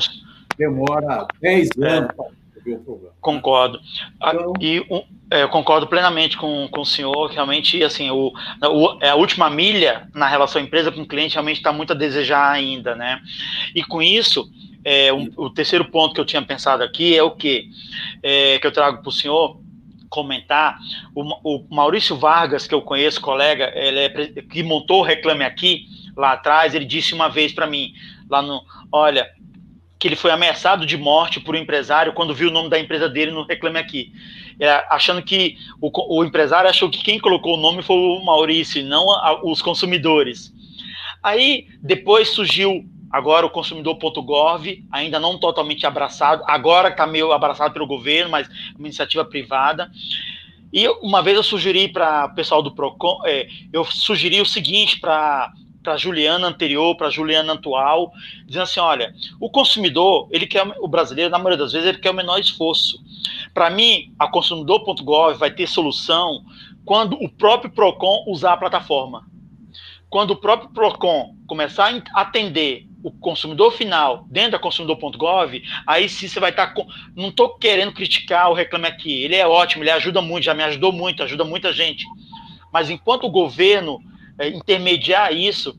Demora 0.57 1.27
10 1.39 1.69
é. 1.79 1.87
anos 1.87 2.09
é, 2.09 2.13
para 2.13 2.25
resolver 2.55 2.75
o 2.75 2.79
problema. 2.83 3.13
Concordo. 3.21 3.79
Então, 4.15 4.53
e 4.59 4.79
um, 4.89 5.03
é, 5.31 5.43
eu 5.43 5.49
concordo 5.49 5.87
plenamente 5.87 6.37
com, 6.37 6.67
com 6.69 6.81
o 6.81 6.85
senhor, 6.85 7.29
que 7.29 7.35
realmente, 7.35 7.83
assim, 7.83 8.09
o, 8.09 8.31
o, 8.63 8.97
é 9.01 9.09
a 9.09 9.15
última 9.15 9.49
milha 9.49 10.07
na 10.13 10.27
relação 10.27 10.61
empresa 10.61 10.91
com 10.91 11.01
o 11.01 11.07
cliente 11.07 11.33
realmente 11.33 11.57
está 11.57 11.71
muito 11.71 11.93
a 11.93 11.95
desejar 11.95 12.51
ainda, 12.51 12.95
né? 12.95 13.21
E 13.75 13.83
com 13.83 14.01
isso, 14.01 14.49
é, 14.83 15.13
um, 15.13 15.29
o 15.35 15.49
terceiro 15.49 15.85
ponto 15.85 16.15
que 16.15 16.21
eu 16.21 16.25
tinha 16.25 16.41
pensado 16.41 16.83
aqui 16.83 17.15
é 17.15 17.21
o 17.21 17.31
quê? 17.31 17.67
É, 18.23 18.57
que 18.59 18.65
eu 18.65 18.71
trago 18.71 19.01
para 19.01 19.09
o 19.09 19.11
senhor, 19.11 19.59
comentar, 20.09 20.77
o, 21.13 21.21
o, 21.43 21.67
Maurício 21.69 22.15
Vargas, 22.17 22.67
que 22.67 22.73
eu 22.73 22.81
conheço, 22.81 23.21
colega, 23.21 23.71
ele 23.75 23.99
é, 23.99 24.09
que 24.41 24.63
montou 24.63 24.99
o 24.99 25.03
Reclame 25.03 25.43
Aqui, 25.43 25.85
lá 26.15 26.33
atrás, 26.33 26.73
ele 26.73 26.85
disse 26.85 27.13
uma 27.13 27.29
vez 27.29 27.53
para 27.53 27.67
mim, 27.67 27.93
lá 28.29 28.41
no, 28.41 28.61
olha, 28.91 29.29
que 29.99 30.07
ele 30.07 30.15
foi 30.15 30.31
ameaçado 30.31 30.85
de 30.85 30.97
morte 30.97 31.39
por 31.39 31.55
um 31.55 31.59
empresário 31.59 32.13
quando 32.13 32.33
viu 32.33 32.49
o 32.49 32.53
nome 32.53 32.69
da 32.69 32.79
empresa 32.79 33.09
dele 33.09 33.31
no 33.31 33.45
Reclame 33.45 33.79
Aqui, 33.79 34.11
é, 34.59 34.69
achando 34.89 35.21
que 35.21 35.57
o, 35.81 36.19
o, 36.19 36.23
empresário 36.23 36.69
achou 36.69 36.89
que 36.89 37.03
quem 37.03 37.19
colocou 37.19 37.55
o 37.55 37.61
nome 37.61 37.83
foi 37.83 37.95
o 37.95 38.23
Maurício, 38.23 38.83
não 38.83 39.09
a, 39.11 39.41
os 39.43 39.61
consumidores. 39.61 40.53
Aí, 41.21 41.67
depois 41.81 42.29
surgiu 42.29 42.85
Agora 43.11 43.45
o 43.45 43.49
consumidor.gov 43.49 44.83
ainda 44.91 45.19
não 45.19 45.37
totalmente 45.37 45.85
abraçado, 45.85 46.43
agora 46.47 46.89
está 46.89 47.07
meio 47.07 47.31
abraçado 47.31 47.73
pelo 47.73 47.87
governo, 47.87 48.31
mas 48.31 48.47
uma 48.77 48.87
iniciativa 48.87 49.23
privada. 49.23 49.89
E 50.71 50.87
uma 51.01 51.21
vez 51.21 51.37
eu 51.37 51.43
sugeri 51.43 51.87
para 51.87 52.25
o 52.25 52.35
pessoal 52.35 52.61
do 52.61 52.75
Procon, 52.75 53.21
é, 53.25 53.47
eu 53.71 53.85
sugeri 53.85 54.41
o 54.41 54.45
seguinte 54.45 54.99
para 54.99 55.51
para 55.87 55.95
Juliana 55.95 56.47
anterior, 56.47 56.97
para 56.97 57.09
Juliana 57.09 57.53
atual, 57.53 58.11
dizendo 58.45 58.63
assim, 58.63 58.81
olha, 58.81 59.15
o 59.39 59.49
consumidor, 59.49 60.27
ele 60.31 60.45
quer, 60.45 60.67
o 60.81 60.87
brasileiro, 60.87 61.31
na 61.31 61.37
maioria 61.37 61.59
das 61.59 61.71
vezes, 61.71 61.87
ele 61.87 61.99
quer 61.99 62.11
o 62.11 62.13
menor 62.13 62.37
esforço. 62.39 63.01
Para 63.53 63.69
mim, 63.69 64.13
a 64.19 64.27
consumidor.gov 64.27 65.37
vai 65.37 65.49
ter 65.49 65.65
solução 65.65 66.43
quando 66.83 67.13
o 67.23 67.29
próprio 67.29 67.71
Procon 67.71 68.25
usar 68.27 68.51
a 68.51 68.57
plataforma. 68.57 69.26
Quando 70.09 70.31
o 70.31 70.35
próprio 70.35 70.69
Procon 70.69 71.35
começar 71.47 71.93
a 72.13 72.21
atender 72.21 72.87
o 73.03 73.11
consumidor 73.11 73.71
final 73.71 74.25
dentro 74.29 74.51
da 74.51 74.59
consumidor.gov, 74.59 75.61
aí 75.85 76.09
sim 76.09 76.27
você 76.27 76.39
vai 76.39 76.49
estar 76.49 76.67
tá 76.67 76.73
com. 76.73 76.87
Não 77.15 77.29
estou 77.29 77.57
querendo 77.57 77.93
criticar 77.93 78.49
o 78.49 78.53
Reclame 78.53 78.87
Aqui. 78.87 79.23
Ele 79.23 79.35
é 79.35 79.47
ótimo, 79.47 79.83
ele 79.83 79.91
ajuda 79.91 80.21
muito, 80.21 80.45
já 80.45 80.53
me 80.53 80.63
ajudou 80.63 80.91
muito, 80.91 81.23
ajuda 81.23 81.43
muita 81.43 81.71
gente. 81.71 82.05
Mas 82.71 82.89
enquanto 82.89 83.25
o 83.25 83.29
governo 83.29 84.01
é, 84.39 84.49
intermediar 84.49 85.33
isso, 85.33 85.77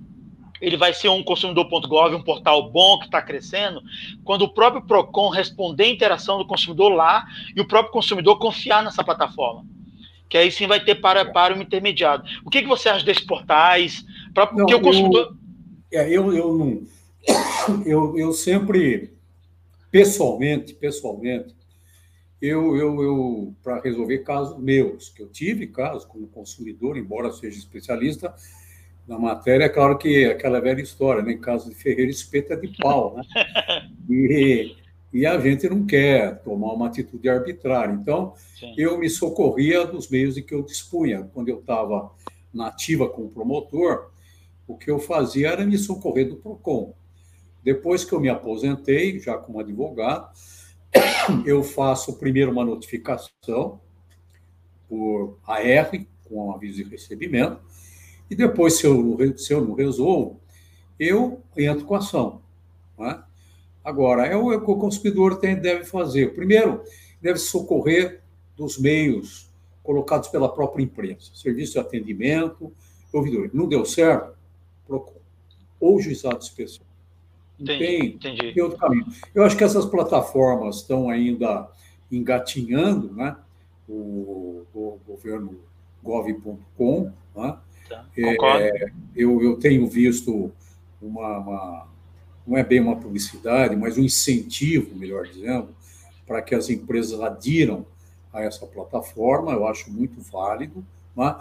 ele 0.60 0.76
vai 0.76 0.92
ser 0.92 1.08
um 1.08 1.22
consumidor.gov, 1.22 2.14
um 2.14 2.22
portal 2.22 2.70
bom 2.70 2.98
que 2.98 3.06
está 3.06 3.22
crescendo, 3.22 3.82
quando 4.24 4.42
o 4.42 4.48
próprio 4.52 4.82
PROCON 4.82 5.28
responder 5.28 5.84
a 5.84 5.88
interação 5.88 6.38
do 6.38 6.46
consumidor 6.46 6.92
lá 6.92 7.26
e 7.54 7.60
o 7.60 7.66
próprio 7.66 7.92
consumidor 7.92 8.38
confiar 8.38 8.82
nessa 8.82 9.04
plataforma. 9.04 9.64
Que 10.28 10.36
aí 10.36 10.50
sim 10.50 10.66
vai 10.66 10.80
ter 10.80 10.96
para, 10.96 11.24
para 11.24 11.56
o 11.56 11.62
intermediário. 11.62 12.24
O 12.44 12.50
que, 12.50 12.60
que 12.60 12.68
você 12.68 12.88
acha 12.88 13.04
desses 13.04 13.24
portais? 13.24 14.04
Porque 14.46 14.74
o 14.74 14.80
consumidor. 14.80 15.36
Eu, 15.90 16.00
é, 16.00 16.10
eu, 16.10 16.32
eu, 16.32 16.54
não, 16.54 16.82
eu, 17.84 18.18
eu 18.18 18.32
sempre, 18.32 19.12
pessoalmente, 19.90 20.74
pessoalmente, 20.74 21.54
eu, 22.40 22.76
eu, 22.76 23.02
eu 23.02 23.54
para 23.62 23.80
resolver 23.80 24.18
casos 24.18 24.58
meus, 24.58 25.08
que 25.08 25.22
eu 25.22 25.28
tive 25.28 25.66
casos 25.66 26.04
como 26.04 26.28
consumidor, 26.28 26.96
embora 26.96 27.32
seja 27.32 27.58
especialista, 27.58 28.34
na 29.08 29.18
matéria, 29.18 29.64
é 29.64 29.68
claro 29.68 29.96
que 29.96 30.26
aquela 30.26 30.60
velha 30.60 30.82
história, 30.82 31.22
né? 31.22 31.32
em 31.32 31.40
caso 31.40 31.70
de 31.70 31.74
Ferreira, 31.74 32.10
espeta 32.10 32.56
de 32.56 32.68
pau, 32.76 33.16
né? 33.16 33.22
E, 34.10 34.74
e 35.12 35.26
a 35.26 35.38
gente 35.38 35.68
não 35.68 35.84
quer 35.84 36.42
tomar 36.42 36.72
uma 36.72 36.86
atitude 36.86 37.28
arbitrária. 37.28 37.92
Então, 37.92 38.32
Sim. 38.58 38.72
eu 38.78 38.96
me 38.98 39.08
socorria 39.10 39.84
dos 39.84 40.08
meios 40.08 40.34
de 40.34 40.42
que 40.42 40.54
eu 40.54 40.62
dispunha. 40.62 41.28
Quando 41.34 41.50
eu 41.50 41.58
estava 41.58 42.10
nativa 42.52 43.06
como 43.06 43.28
promotor, 43.28 44.10
o 44.68 44.76
que 44.76 44.90
eu 44.90 44.98
fazia 44.98 45.48
era 45.48 45.64
me 45.64 45.78
socorrer 45.78 46.28
do 46.28 46.36
PROCON. 46.36 46.94
Depois 47.64 48.04
que 48.04 48.12
eu 48.12 48.20
me 48.20 48.28
aposentei, 48.28 49.18
já 49.18 49.36
como 49.38 49.58
advogado, 49.58 50.30
eu 51.46 51.62
faço 51.62 52.18
primeiro 52.18 52.52
uma 52.52 52.64
notificação 52.64 53.80
por 54.86 55.38
AR, 55.46 55.90
com 56.24 56.46
um 56.46 56.52
aviso 56.52 56.84
de 56.84 56.90
recebimento, 56.90 57.60
e 58.30 58.36
depois, 58.36 58.74
se 58.74 58.86
eu, 58.86 59.18
se 59.38 59.54
eu 59.54 59.64
não 59.64 59.74
resolvo, 59.74 60.38
eu 61.00 61.42
entro 61.56 61.86
com 61.86 61.94
ação. 61.94 62.42
É? 63.00 63.18
Agora, 63.82 64.26
é 64.26 64.36
o, 64.36 64.52
é 64.52 64.56
o 64.56 64.64
que 64.64 64.70
o 64.70 64.76
consumidor 64.76 65.38
tem, 65.38 65.56
deve 65.56 65.84
fazer. 65.84 66.34
Primeiro, 66.34 66.82
deve 67.22 67.38
socorrer 67.38 68.22
dos 68.54 68.78
meios 68.78 69.50
colocados 69.82 70.28
pela 70.28 70.52
própria 70.52 70.82
imprensa, 70.82 71.30
serviço 71.34 71.72
de 71.72 71.78
atendimento, 71.78 72.70
ouvidor. 73.10 73.48
Não 73.54 73.66
deu 73.66 73.86
certo? 73.86 74.37
Procon. 74.88 75.20
Ou 75.78 76.00
juizado 76.00 76.38
especial. 76.38 76.86
Entendi, 77.60 77.78
tem, 77.78 78.06
entendi. 78.06 78.52
tem 78.54 78.62
outro 78.62 78.78
caminho. 78.78 79.06
Eu 79.34 79.44
acho 79.44 79.56
que 79.56 79.62
essas 79.62 79.84
plataformas 79.84 80.76
estão 80.76 81.10
ainda 81.10 81.68
engatinhando, 82.10 83.12
né? 83.12 83.36
O, 83.88 84.64
o 84.74 85.00
governo 85.06 85.60
gov.com, 86.02 87.12
né? 87.36 87.58
Tá. 87.88 88.04
É, 88.16 88.90
eu, 89.14 89.42
eu 89.42 89.56
tenho 89.56 89.86
visto 89.86 90.52
uma, 91.00 91.38
uma, 91.38 91.88
não 92.46 92.56
é 92.56 92.62
bem 92.62 92.80
uma 92.80 92.96
publicidade, 92.96 93.76
mas 93.76 93.96
um 93.96 94.02
incentivo, 94.02 94.94
melhor 94.96 95.26
dizendo, 95.26 95.68
para 96.26 96.42
que 96.42 96.54
as 96.54 96.68
empresas 96.68 97.20
adiram 97.20 97.86
a 98.32 98.42
essa 98.42 98.66
plataforma, 98.66 99.52
eu 99.52 99.66
acho 99.66 99.90
muito 99.90 100.20
válido. 100.20 100.84
Né? 101.16 101.36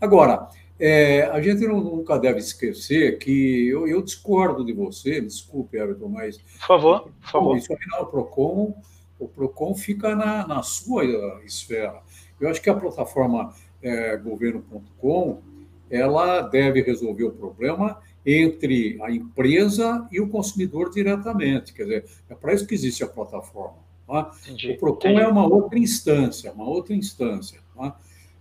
Agora, 0.00 0.48
é, 0.80 1.24
a 1.24 1.40
gente 1.42 1.66
não, 1.66 1.78
nunca 1.78 2.18
deve 2.18 2.38
esquecer 2.38 3.18
que 3.18 3.68
eu, 3.68 3.86
eu, 3.86 4.00
discordo 4.00 4.64
de 4.64 4.72
você, 4.72 5.20
desculpe, 5.20 5.76
Everton, 5.76 6.08
mas. 6.08 6.38
Por 6.38 6.66
favor, 6.66 7.00
por 7.20 7.30
favor. 7.30 7.56
Isso 7.58 7.72
aí, 7.72 8.00
o 8.00 8.06
PROCON, 8.06 8.74
o 9.18 9.28
PROCON 9.28 9.74
fica 9.74 10.16
na, 10.16 10.46
na 10.46 10.62
sua 10.62 11.04
esfera. 11.44 12.00
Eu 12.40 12.48
acho 12.48 12.62
que 12.62 12.70
a 12.70 12.74
plataforma 12.74 13.54
é, 13.82 14.16
governo.com 14.16 15.42
ela 15.90 16.40
deve 16.40 16.80
resolver 16.80 17.24
o 17.24 17.32
problema 17.32 18.00
entre 18.24 18.98
a 19.02 19.10
empresa 19.10 20.08
e 20.10 20.20
o 20.20 20.28
consumidor 20.28 20.90
diretamente. 20.90 21.74
Quer 21.74 21.82
dizer, 21.82 22.04
é 22.28 22.34
para 22.34 22.54
isso 22.54 22.66
que 22.66 22.74
existe 22.74 23.04
a 23.04 23.08
plataforma. 23.08 23.90
Tá? 24.06 24.32
o 24.48 24.78
PROCON 24.78 25.20
é 25.20 25.28
uma 25.28 25.46
outra 25.46 25.78
instância, 25.78 26.52
uma 26.52 26.66
outra 26.66 26.94
instância. 26.94 27.60
Tá? 27.76 27.96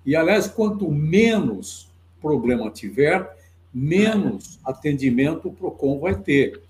E, 0.05 0.15
aliás, 0.15 0.47
quanto 0.47 0.89
menos 0.89 1.88
problema 2.19 2.69
tiver, 2.69 3.37
menos 3.73 4.59
atendimento 4.63 5.47
o 5.47 5.53
PROCON 5.53 5.99
vai 5.99 6.15
ter. 6.15 6.61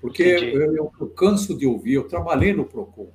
Porque 0.00 0.22
eu, 0.22 0.74
eu, 0.74 0.92
eu, 1.00 1.08
canso 1.08 1.56
de 1.56 1.66
ouvir, 1.66 1.94
eu 1.94 2.04
trabalhei 2.04 2.52
no 2.52 2.64
PROCON, 2.64 3.08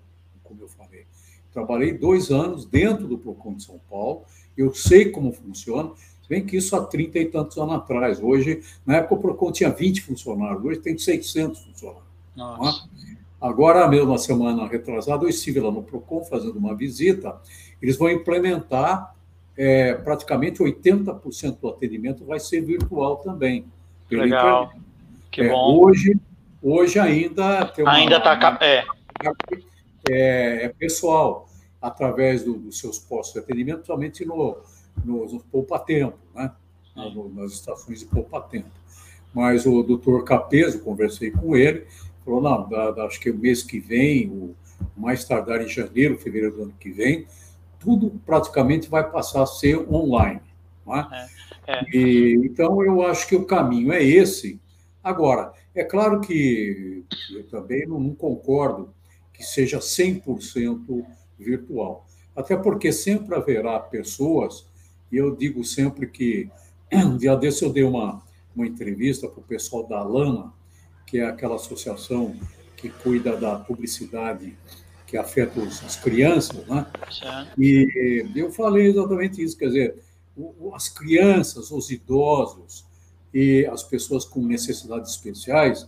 como 0.44 0.62
eu 0.62 0.68
falei. 0.68 1.06
Trabalhei 1.52 1.94
dois 1.94 2.30
anos 2.30 2.66
dentro 2.66 3.08
do 3.08 3.18
PROCON 3.18 3.56
de 3.56 3.64
São 3.64 3.80
Paulo, 3.90 4.24
eu 4.58 4.74
sei 4.74 5.10
como 5.10 5.32
funciona, 5.32 5.92
se 5.96 6.30
bem 6.30 6.46
que 6.46 6.58
isso 6.58 6.76
há 6.76 6.84
30 6.84 7.20
e 7.20 7.26
tantos 7.26 7.58
anos 7.58 7.76
atrás. 7.76 8.22
Hoje, 8.22 8.62
na 8.86 8.98
época, 8.98 9.16
o 9.16 9.20
PROCON 9.20 9.52
tinha 9.52 9.70
20 9.70 10.02
funcionários, 10.02 10.64
hoje 10.64 10.80
tem 10.80 10.98
600 10.98 11.60
funcionários. 11.64 12.04
É? 12.38 13.24
Agora, 13.40 13.88
mesmo 13.90 14.12
na 14.12 14.18
semana 14.18 14.66
retrasada, 14.66 15.26
eu 15.26 15.30
estive 15.30 15.60
lá 15.60 15.70
no 15.70 15.84
PROCON 15.84 16.24
fazendo 16.24 16.58
uma 16.58 16.74
visita. 16.76 17.40
Eles 17.82 17.98
vão 17.98 18.10
implementar 18.10 19.14
é, 19.58 19.94
praticamente 19.94 20.60
80% 20.62 21.60
do 21.60 21.70
atendimento 21.70 22.26
vai 22.26 22.40
ser 22.40 22.62
virtual 22.62 23.18
também. 23.18 23.66
Legal. 24.10 24.64
Internet. 24.66 24.84
Que 25.32 25.42
é, 25.42 25.50
bom. 25.50 25.80
Hoje, 25.80 26.16
hoje 26.62 27.00
ainda 27.00 27.66
tem 27.66 27.84
uma, 27.84 27.94
Ainda 27.94 28.18
está. 28.18 28.58
É. 28.62 28.86
É, 30.10 30.66
é 30.66 30.70
pessoal, 30.70 31.48
através 31.82 32.44
do, 32.44 32.54
dos 32.54 32.80
seus 32.80 33.00
postos 33.00 33.34
de 33.34 33.40
atendimento, 33.40 33.86
somente 33.86 34.26
no, 34.26 34.58
nos, 35.04 35.34
nos 35.34 35.44
poupa-tempo, 35.44 36.18
né? 36.36 36.52
nas 37.34 37.54
estações 37.54 38.00
de 38.00 38.06
poupa-tempo. 38.06 38.70
Mas 39.34 39.66
o 39.66 39.82
doutor 39.82 40.24
Capeso, 40.24 40.80
conversei 40.82 41.32
com 41.32 41.56
ele, 41.56 41.88
falou, 42.24 42.42
não, 42.42 42.70
da, 42.70 42.92
da, 42.92 43.06
acho 43.06 43.20
que 43.20 43.32
o 43.32 43.38
mês 43.38 43.64
que 43.64 43.80
vem, 43.80 44.30
o 44.30 44.56
mais 44.96 45.26
tardar 45.26 45.62
em 45.62 45.68
janeiro, 45.68 46.18
fevereiro 46.18 46.56
do 46.56 46.64
ano 46.64 46.74
que 46.80 46.92
vem, 46.92 47.26
tudo 47.84 48.22
praticamente 48.26 48.90
vai 48.90 49.10
passar 49.10 49.44
a 49.44 49.48
ser 49.48 49.78
online. 49.92 50.42
É? 50.88 51.00
É, 51.68 51.80
é. 51.80 51.84
E, 51.94 52.42
então, 52.46 52.84
eu 52.84 53.02
acho 53.06 53.28
que 53.28 53.36
o 53.36 53.46
caminho 53.46 53.92
é 53.92 54.02
esse. 54.02 54.60
Agora, 55.04 55.54
é 55.76 55.84
claro 55.84 56.22
que 56.22 57.04
eu 57.32 57.44
também 57.48 57.86
não, 57.86 58.00
não 58.00 58.16
concordo 58.16 58.94
que 59.34 59.44
seja 59.44 59.80
100% 59.80 61.06
virtual. 61.38 62.08
Até 62.36 62.56
porque 62.56 62.92
sempre 62.92 63.36
haverá 63.36 63.80
pessoas 63.80 64.66
e 65.12 65.18
eu 65.18 65.36
digo 65.36 65.64
sempre 65.64 66.08
que, 66.08 66.50
um 66.92 67.18
dia 67.18 67.36
desse 67.36 67.64
eu 67.64 67.72
dei 67.72 67.84
uma, 67.84 68.24
uma 68.56 68.66
entrevista 68.66 69.28
para 69.28 69.40
o 69.40 69.44
pessoal 69.44 69.86
da 69.86 70.02
Lana, 70.02 70.54
que 71.06 71.20
é 71.20 71.26
aquela 71.26 71.56
associação 71.56 72.36
que 72.76 72.90
cuida 72.90 73.36
da 73.38 73.58
publicidade 73.58 74.58
que 75.14 75.18
afeta 75.20 75.62
as 75.62 75.96
crianças, 75.96 76.66
né? 76.66 76.88
E 77.56 78.32
eu 78.36 78.52
falei 78.52 78.88
exatamente 78.88 79.44
isso, 79.44 79.56
quer 79.56 79.68
dizer, 79.68 80.04
as 80.74 80.90
crianças, 80.90 81.70
os 81.70 81.92
idosos 81.92 82.84
e 83.32 83.64
as 83.72 83.84
pessoas 83.84 84.26
com 84.26 84.42
necessidades 84.42 85.12
especiais 85.12 85.88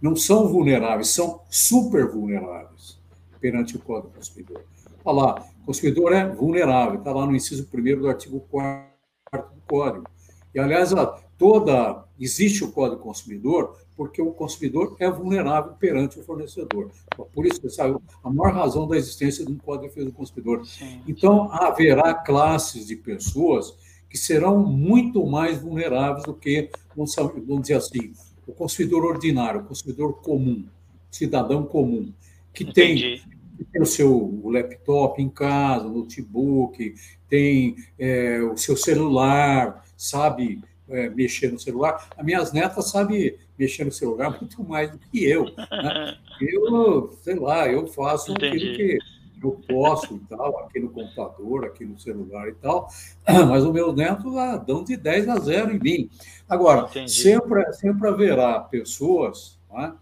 não 0.00 0.14
são 0.14 0.46
vulneráveis, 0.46 1.08
são 1.08 1.40
super 1.50 2.06
vulneráveis 2.06 2.96
perante 3.40 3.74
o 3.74 3.80
Código 3.80 4.12
Consumidor. 4.14 4.62
Olha 5.04 5.16
lá, 5.20 5.44
o 5.62 5.66
consumidor 5.66 6.12
é 6.12 6.28
vulnerável, 6.28 7.00
está 7.00 7.12
lá 7.12 7.26
no 7.26 7.34
inciso 7.34 7.68
1 7.74 7.98
do 7.98 8.08
artigo 8.08 8.38
4 8.52 8.86
do 9.32 9.62
Código. 9.66 10.06
E, 10.54 10.60
aliás, 10.60 10.92
toda 11.40 12.04
existe 12.20 12.62
o 12.62 12.70
Código 12.70 13.00
Consumidor 13.00 13.74
porque 13.96 14.20
o 14.20 14.30
consumidor 14.30 14.94
é 15.00 15.10
vulnerável 15.10 15.72
perante 15.72 16.18
o 16.18 16.22
fornecedor. 16.22 16.90
Por 17.34 17.46
isso, 17.46 17.68
sabe, 17.70 17.98
a 18.22 18.30
maior 18.30 18.54
razão 18.54 18.86
da 18.86 18.96
existência 18.96 19.44
de 19.44 19.50
um 19.50 19.56
Código 19.56 19.84
de 19.84 19.88
Defesa 19.88 20.06
do 20.06 20.12
Consumidor. 20.12 20.62
Então, 21.08 21.50
haverá 21.50 22.12
classes 22.14 22.86
de 22.86 22.96
pessoas 22.96 23.74
que 24.08 24.18
serão 24.18 24.58
muito 24.58 25.24
mais 25.26 25.60
vulneráveis 25.60 26.24
do 26.24 26.34
que, 26.34 26.70
vamos 26.94 27.14
dizer 27.62 27.74
assim, 27.74 28.12
o 28.46 28.52
consumidor 28.52 29.04
ordinário, 29.04 29.60
o 29.60 29.64
consumidor 29.64 30.20
comum, 30.20 30.66
cidadão 31.10 31.64
comum, 31.64 32.12
que 32.52 32.64
Entendi. 32.64 33.22
tem 33.22 33.40
tem 33.72 33.82
o 33.82 33.86
seu 33.86 34.40
laptop 34.44 35.20
em 35.20 35.28
casa, 35.28 35.86
notebook, 35.86 36.94
tem 37.28 37.76
é, 37.98 38.40
o 38.40 38.56
seu 38.56 38.74
celular, 38.74 39.84
sabe 39.96 40.62
é, 40.90 41.08
mexer 41.08 41.52
no 41.52 41.58
celular. 41.58 42.08
As 42.16 42.24
minhas 42.24 42.52
netas 42.52 42.90
sabem 42.90 43.36
mexer 43.58 43.84
no 43.84 43.92
celular 43.92 44.30
muito 44.40 44.62
mais 44.64 44.90
do 44.90 44.98
que 44.98 45.24
eu. 45.24 45.44
Né? 45.44 46.16
Eu, 46.40 47.18
sei 47.22 47.36
lá, 47.36 47.68
eu 47.68 47.86
faço 47.86 48.32
Entendi. 48.32 48.56
aquilo 48.56 48.76
que, 48.76 48.98
eu 49.42 49.52
posso 49.66 50.16
e 50.16 50.18
tal, 50.28 50.58
aqui 50.58 50.80
no 50.80 50.90
computador, 50.90 51.64
aqui 51.64 51.84
no 51.84 51.98
celular 51.98 52.48
e 52.48 52.54
tal, 52.54 52.90
mas 53.48 53.64
os 53.64 53.72
meus 53.72 53.94
netos 53.96 54.36
ah, 54.36 54.58
dão 54.58 54.84
de 54.84 54.98
10 54.98 55.28
a 55.28 55.36
0 55.38 55.76
em 55.76 55.78
mim. 55.78 56.10
Agora, 56.46 56.86
sempre, 57.08 57.72
sempre 57.72 58.08
haverá 58.08 58.60
pessoas 58.60 59.58
né, 59.72 59.94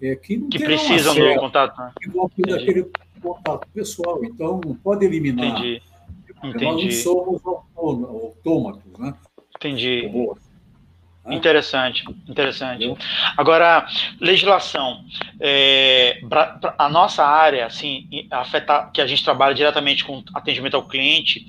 é, 0.00 0.16
que 0.16 0.38
não 0.38 0.48
que 0.48 0.58
precisam 0.58 1.14
do 1.14 1.34
contato. 1.40 1.78
Né? 1.78 1.92
Que 2.00 2.08
vão 2.08 2.30
daquele 2.38 2.90
contato 3.20 3.68
pessoal, 3.74 4.24
então 4.24 4.60
não 4.64 4.74
pode 4.74 5.04
eliminar. 5.04 5.58
Entendi. 5.58 5.82
Entendi. 6.42 6.64
Nós 6.64 6.84
não 6.84 6.90
somos 6.90 7.42
autômatos, 7.76 8.98
né? 8.98 9.14
Entendi. 9.60 10.06
Robôs. 10.06 10.47
Interessante, 11.30 12.04
interessante. 12.26 12.94
Agora, 13.36 13.86
legislação. 14.20 15.04
É, 15.40 16.20
a 16.78 16.88
nossa 16.88 17.24
área, 17.24 17.66
assim, 17.66 18.08
afeta, 18.30 18.90
que 18.92 19.00
a 19.00 19.06
gente 19.06 19.22
trabalha 19.22 19.54
diretamente 19.54 20.04
com 20.04 20.22
atendimento 20.34 20.74
ao 20.74 20.82
cliente, 20.82 21.46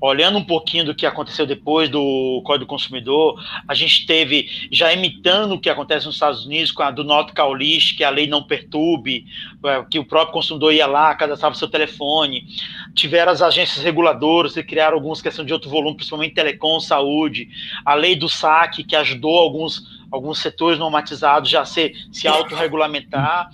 olhando 0.00 0.38
um 0.38 0.44
pouquinho 0.44 0.84
do 0.86 0.94
que 0.94 1.04
aconteceu 1.04 1.46
depois 1.46 1.88
do 1.88 2.42
Código 2.44 2.64
do 2.64 2.68
Consumidor, 2.68 3.38
a 3.68 3.74
gente 3.74 4.06
teve, 4.06 4.48
já 4.72 4.92
imitando 4.92 5.52
o 5.52 5.60
que 5.60 5.68
acontece 5.68 6.06
nos 6.06 6.14
Estados 6.14 6.46
Unidos, 6.46 6.72
com 6.72 6.82
a 6.82 6.90
do 6.90 7.04
Not 7.04 7.32
Call 7.32 7.54
List, 7.54 7.96
que 7.96 8.02
a 8.02 8.08
lei 8.08 8.26
não 8.26 8.42
perturbe, 8.42 9.26
é, 9.64 9.84
que 9.90 9.98
o 9.98 10.04
próprio 10.04 10.32
consumidor 10.32 10.72
ia 10.72 10.86
lá, 10.86 11.14
cadastrava 11.14 11.54
seu 11.54 11.68
telefone. 11.68 12.46
Tiveram 12.94 13.30
as 13.30 13.42
agências 13.42 13.84
reguladoras 13.84 14.54
que 14.54 14.62
criaram 14.62 14.96
algumas 14.96 15.20
questões 15.20 15.46
de 15.46 15.52
outro 15.52 15.68
volume, 15.68 15.96
principalmente 15.96 16.34
telecom, 16.34 16.80
saúde. 16.80 17.48
A 17.84 17.94
lei 17.94 18.16
do 18.16 18.28
saque, 18.28 18.82
que 18.82 18.96
ajudou 18.96 19.19
alguns 19.28 20.00
alguns 20.10 20.40
setores 20.40 20.78
normatizados 20.78 21.48
já 21.48 21.64
se, 21.64 21.92
se 22.10 22.26
autorregulamentar. 22.26 23.48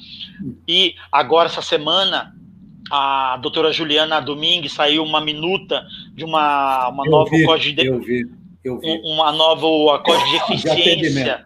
E 0.66 0.94
agora, 1.12 1.48
essa 1.48 1.60
semana, 1.60 2.34
a 2.90 3.36
doutora 3.42 3.72
Juliana 3.72 4.20
Domingues 4.20 4.72
saiu 4.72 5.04
uma 5.04 5.20
minuta 5.20 5.86
de 6.14 6.24
uma, 6.24 6.88
uma 6.88 7.04
nova 7.04 7.30
vi, 7.30 7.44
código 7.44 7.76
de 7.76 7.86
eu 7.86 8.00
vi, 8.00 8.26
eu 8.64 8.78
vi. 8.78 9.00
uma 9.04 9.30
nova 9.32 9.98
código 9.98 10.30
de 10.30 10.36
eficiência 10.36 11.44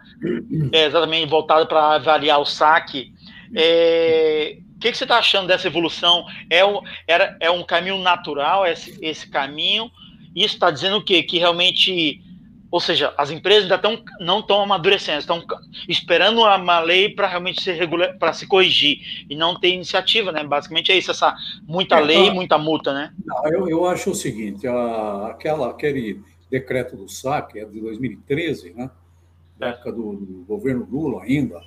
é, 0.73 0.85
exatamente 0.85 1.29
voltado 1.29 1.67
para 1.67 1.97
avaliar 1.97 2.41
o 2.41 2.47
saque. 2.47 3.13
É, 3.55 4.59
o 4.77 4.79
que, 4.81 4.93
que, 4.93 4.97
você 4.97 5.05
está 5.05 5.19
achando 5.19 5.49
dessa 5.49 5.67
evolução? 5.67 6.25
É 6.49 6.65
um, 6.65 6.81
era, 7.07 7.37
é 7.41 7.51
um 7.51 7.63
caminho 7.63 7.99
natural 7.99 8.67
esse, 8.67 8.97
esse 9.03 9.29
caminho? 9.29 9.91
Isso 10.35 10.55
está 10.55 10.71
dizendo 10.71 10.99
o 10.99 11.05
quê? 11.05 11.23
Que 11.23 11.39
realmente 11.39 12.23
ou 12.71 12.79
seja, 12.79 13.13
as 13.19 13.31
empresas 13.31 13.65
ainda 13.65 13.75
estão 13.75 14.03
não 14.21 14.41
estão 14.41 14.63
amadurecendo, 14.63 15.19
estão 15.19 15.43
esperando 15.89 16.41
uma 16.41 16.81
lei 16.81 17.09
para 17.09 17.27
realmente 17.27 17.63
se 17.63 17.73
regular, 17.73 18.17
para 18.17 18.33
se 18.33 18.47
corrigir 18.47 19.27
e 19.29 19.35
não 19.35 19.59
tem 19.59 19.75
iniciativa, 19.75 20.31
né? 20.31 20.45
Basicamente 20.45 20.93
é 20.93 20.97
isso, 20.97 21.11
essa 21.11 21.35
muita 21.67 21.99
é, 21.99 22.01
lei, 22.01 22.31
muita 22.31 22.57
multa, 22.57 22.95
né? 22.95 23.13
Não, 23.25 23.47
eu, 23.49 23.69
eu 23.69 23.87
acho 23.87 24.11
o 24.11 24.15
seguinte, 24.15 24.67
a, 24.69 25.29
aquela 25.29 25.71
aquele 25.71 26.23
decreto 26.49 26.97
do 26.97 27.09
SAC 27.09 27.57
é 27.57 27.65
de 27.65 27.81
2013, 27.81 28.75
né? 28.75 28.91
Da 29.59 29.69
é. 29.69 29.71
época 29.71 29.93
do, 29.93 30.13
do, 30.15 30.45
governo 30.47 30.87
Lula 30.89 31.25
ainda. 31.25 31.61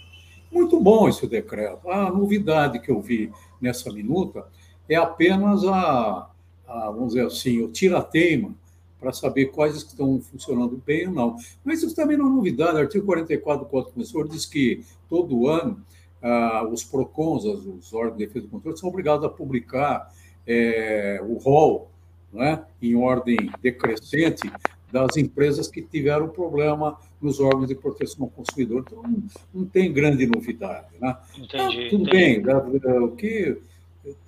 Muito 0.49 0.79
bom 0.79 1.09
esse 1.09 1.27
decreto. 1.27 1.89
A 1.89 2.11
novidade 2.11 2.79
que 2.79 2.91
eu 2.91 3.01
vi 3.01 3.31
nessa 3.59 3.91
minuta 3.91 4.45
é 4.87 4.95
apenas 4.95 5.65
a, 5.65 6.29
a 6.67 6.91
vamos 6.91 7.13
dizer 7.13 7.25
assim, 7.25 7.61
o 7.61 7.69
tira-teima 7.69 8.55
para 9.03 9.11
saber 9.11 9.47
quais 9.47 9.75
estão 9.75 10.21
funcionando 10.21 10.81
bem 10.85 11.07
ou 11.09 11.13
não. 11.13 11.35
Mas 11.63 11.83
isso 11.83 11.93
também 11.93 12.15
não 12.15 12.27
é 12.27 12.29
novidade. 12.29 12.77
O 12.77 12.79
artigo 12.79 13.05
44 13.05 13.65
do 13.65 13.69
Código 13.69 13.91
Consumidor 13.91 14.29
diz 14.29 14.45
que 14.45 14.81
todo 15.09 15.49
ano 15.49 15.83
ah, 16.21 16.65
os 16.71 16.85
PROCONs, 16.85 17.43
os 17.43 17.93
órgãos 17.93 18.17
de 18.17 18.25
defesa 18.25 18.45
do 18.45 18.51
controle, 18.51 18.77
são 18.77 18.87
obrigados 18.87 19.25
a 19.25 19.29
publicar 19.29 20.09
é, 20.47 21.19
o 21.21 21.33
rol 21.33 21.89
né, 22.31 22.63
em 22.81 22.95
ordem 22.95 23.51
decrescente 23.61 24.49
das 24.89 25.17
empresas 25.17 25.67
que 25.67 25.81
tiveram 25.81 26.29
problema 26.29 26.97
nos 27.21 27.41
órgãos 27.41 27.67
de 27.67 27.75
proteção 27.75 28.25
ao 28.25 28.29
consumidor. 28.29 28.85
Então, 28.87 29.03
não, 29.03 29.23
não 29.53 29.65
tem 29.65 29.91
grande 29.91 30.25
novidade. 30.25 30.87
Né? 31.01 31.17
Entendi, 31.35 31.57
ah, 31.57 31.89
tudo 31.89 32.07
entendi. 32.07 32.41
bem, 32.41 33.01
o 33.01 33.11
que 33.11 33.57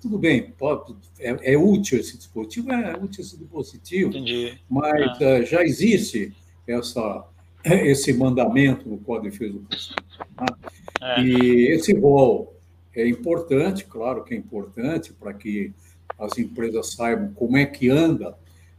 tudo 0.00 0.18
bem, 0.18 0.50
pode, 0.58 0.94
é, 1.18 1.52
é, 1.52 1.58
útil 1.58 2.00
esse 2.00 2.16
dispositivo, 2.16 2.72
é 2.72 2.96
útil 2.96 3.22
esse 3.22 3.36
dispositivo, 3.36 4.10
Entendi. 4.10 4.58
mas 4.68 5.20
ah. 5.20 5.40
uh, 5.40 5.44
já 5.44 5.62
existe 5.62 6.34
essa, 6.66 7.26
esse 7.64 8.12
mandamento 8.12 8.88
no 8.88 8.98
Código 8.98 9.30
de 9.30 9.38
Defesa 9.38 9.52
do 9.52 9.60
Consumidor. 9.60 10.04
Né? 10.40 10.70
É. 11.02 11.22
E 11.22 11.72
esse 11.72 11.94
rol 11.94 12.54
é 12.94 13.06
importante, 13.06 13.84
claro 13.84 14.24
que 14.24 14.34
é 14.34 14.36
importante 14.36 15.12
para 15.12 15.34
que 15.34 15.72
as 16.18 16.38
empresas 16.38 16.94
saibam 16.94 17.32
como 17.34 17.56
é 17.58 17.66
que 17.66 17.90
anda, 17.90 18.36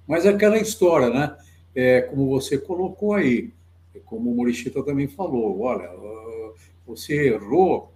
mas 0.08 0.26
é 0.26 0.30
aquela 0.30 0.58
história, 0.58 1.10
né? 1.10 1.38
É, 1.76 2.02
como 2.02 2.28
você 2.28 2.58
colocou 2.58 3.14
aí, 3.14 3.52
como 4.06 4.32
o 4.32 4.36
Morichita 4.36 4.82
também 4.82 5.08
falou, 5.08 5.60
olha, 5.62 5.92
você 6.88 7.28
errou, 7.28 7.92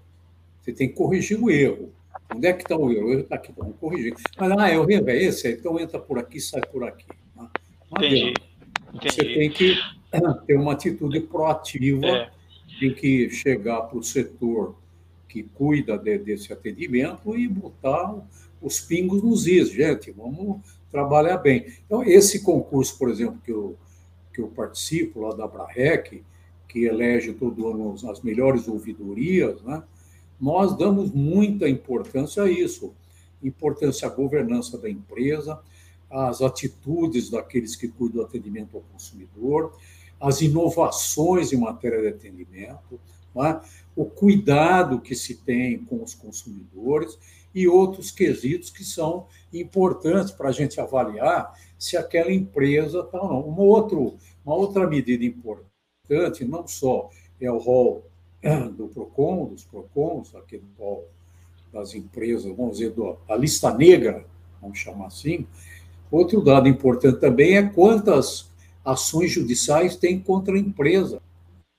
você 0.61 0.71
tem 0.71 0.87
que 0.87 0.93
corrigir 0.93 1.41
o 1.41 1.49
erro. 1.49 1.91
Onde 2.35 2.47
é 2.47 2.53
que 2.53 2.63
está 2.63 2.77
o 2.77 2.91
erro? 2.91 3.07
O 3.07 3.11
erro 3.11 3.21
está 3.21 3.35
aqui, 3.35 3.53
vamos 3.55 3.75
corrigir. 3.79 4.13
Mas, 4.37 4.51
ah, 4.51 4.69
é 4.69 4.79
o 4.79 4.89
erro 4.89 5.09
é 5.09 5.23
esse, 5.23 5.51
então 5.51 5.79
entra 5.79 5.99
por 5.99 6.17
aqui, 6.17 6.39
sai 6.39 6.61
por 6.61 6.83
aqui. 6.83 7.05
Não 7.35 7.49
Entendi. 7.97 8.33
Entendi. 8.93 9.13
Você 9.13 9.23
tem 9.23 9.49
que 9.49 9.75
ter 10.47 10.55
uma 10.55 10.73
atitude 10.73 11.19
proativa, 11.21 12.05
é. 12.05 12.29
tem 12.79 12.93
que 12.93 13.29
chegar 13.29 13.81
para 13.81 13.97
o 13.97 14.03
setor 14.03 14.75
que 15.27 15.43
cuida 15.43 15.97
de, 15.97 16.17
desse 16.17 16.51
atendimento 16.51 17.37
e 17.37 17.47
botar 17.47 18.15
os 18.61 18.79
pingos 18.79 19.23
nos 19.23 19.47
is. 19.47 19.71
Gente, 19.71 20.11
vamos 20.11 20.61
trabalhar 20.91 21.37
bem. 21.37 21.65
Então, 21.85 22.03
esse 22.03 22.43
concurso, 22.43 22.97
por 22.97 23.09
exemplo, 23.09 23.39
que 23.43 23.51
eu, 23.51 23.77
que 24.33 24.41
eu 24.41 24.47
participo 24.47 25.21
lá 25.21 25.33
da 25.33 25.47
Brarec, 25.47 26.21
que 26.67 26.85
elege 26.85 27.33
todo 27.33 27.67
ano 27.69 27.95
as 28.09 28.21
melhores 28.21 28.67
ouvidorias, 28.67 29.61
né? 29.63 29.83
Nós 30.41 30.75
damos 30.75 31.11
muita 31.11 31.69
importância 31.69 32.41
a 32.41 32.49
isso, 32.49 32.95
importância 33.43 34.07
à 34.07 34.11
governança 34.11 34.75
da 34.75 34.89
empresa, 34.89 35.61
às 36.09 36.41
atitudes 36.41 37.29
daqueles 37.29 37.75
que 37.75 37.87
cuidam 37.87 38.23
do 38.23 38.27
atendimento 38.27 38.75
ao 38.75 38.83
consumidor, 38.91 39.77
as 40.19 40.41
inovações 40.41 41.53
em 41.53 41.57
matéria 41.57 42.01
de 42.01 42.07
atendimento, 42.07 42.99
é? 43.37 43.61
o 43.95 44.03
cuidado 44.03 44.99
que 44.99 45.15
se 45.15 45.35
tem 45.35 45.79
com 45.85 46.03
os 46.03 46.13
consumidores 46.13 47.17
e 47.53 47.67
outros 47.67 48.11
quesitos 48.11 48.69
que 48.69 48.83
são 48.83 49.27
importantes 49.53 50.31
para 50.31 50.49
a 50.49 50.51
gente 50.51 50.81
avaliar 50.81 51.53
se 51.77 51.95
aquela 51.95 52.31
empresa 52.31 52.99
está 53.01 53.21
ou 53.21 53.29
não. 53.29 53.41
Uma, 53.41 53.61
outro, 53.61 54.17
uma 54.45 54.55
outra 54.55 54.87
medida 54.87 55.23
importante, 55.23 56.43
não 56.43 56.67
só 56.67 57.09
é 57.39 57.49
o 57.49 57.57
rol 57.57 58.10
do 58.75 58.87
PROCON, 58.87 59.45
dos 59.45 59.63
PROCONs, 59.63 60.33
qual 60.77 61.03
das 61.71 61.93
empresas, 61.93 62.53
vamos 62.55 62.77
dizer, 62.77 62.93
da 63.27 63.35
lista 63.35 63.73
negra, 63.73 64.25
vamos 64.61 64.79
chamar 64.79 65.07
assim. 65.07 65.45
Outro 66.11 66.41
dado 66.41 66.67
importante 66.67 67.19
também 67.19 67.55
é 67.55 67.63
quantas 67.63 68.51
ações 68.83 69.31
judiciais 69.31 69.95
tem 69.95 70.19
contra 70.19 70.55
a 70.55 70.59
empresa. 70.59 71.21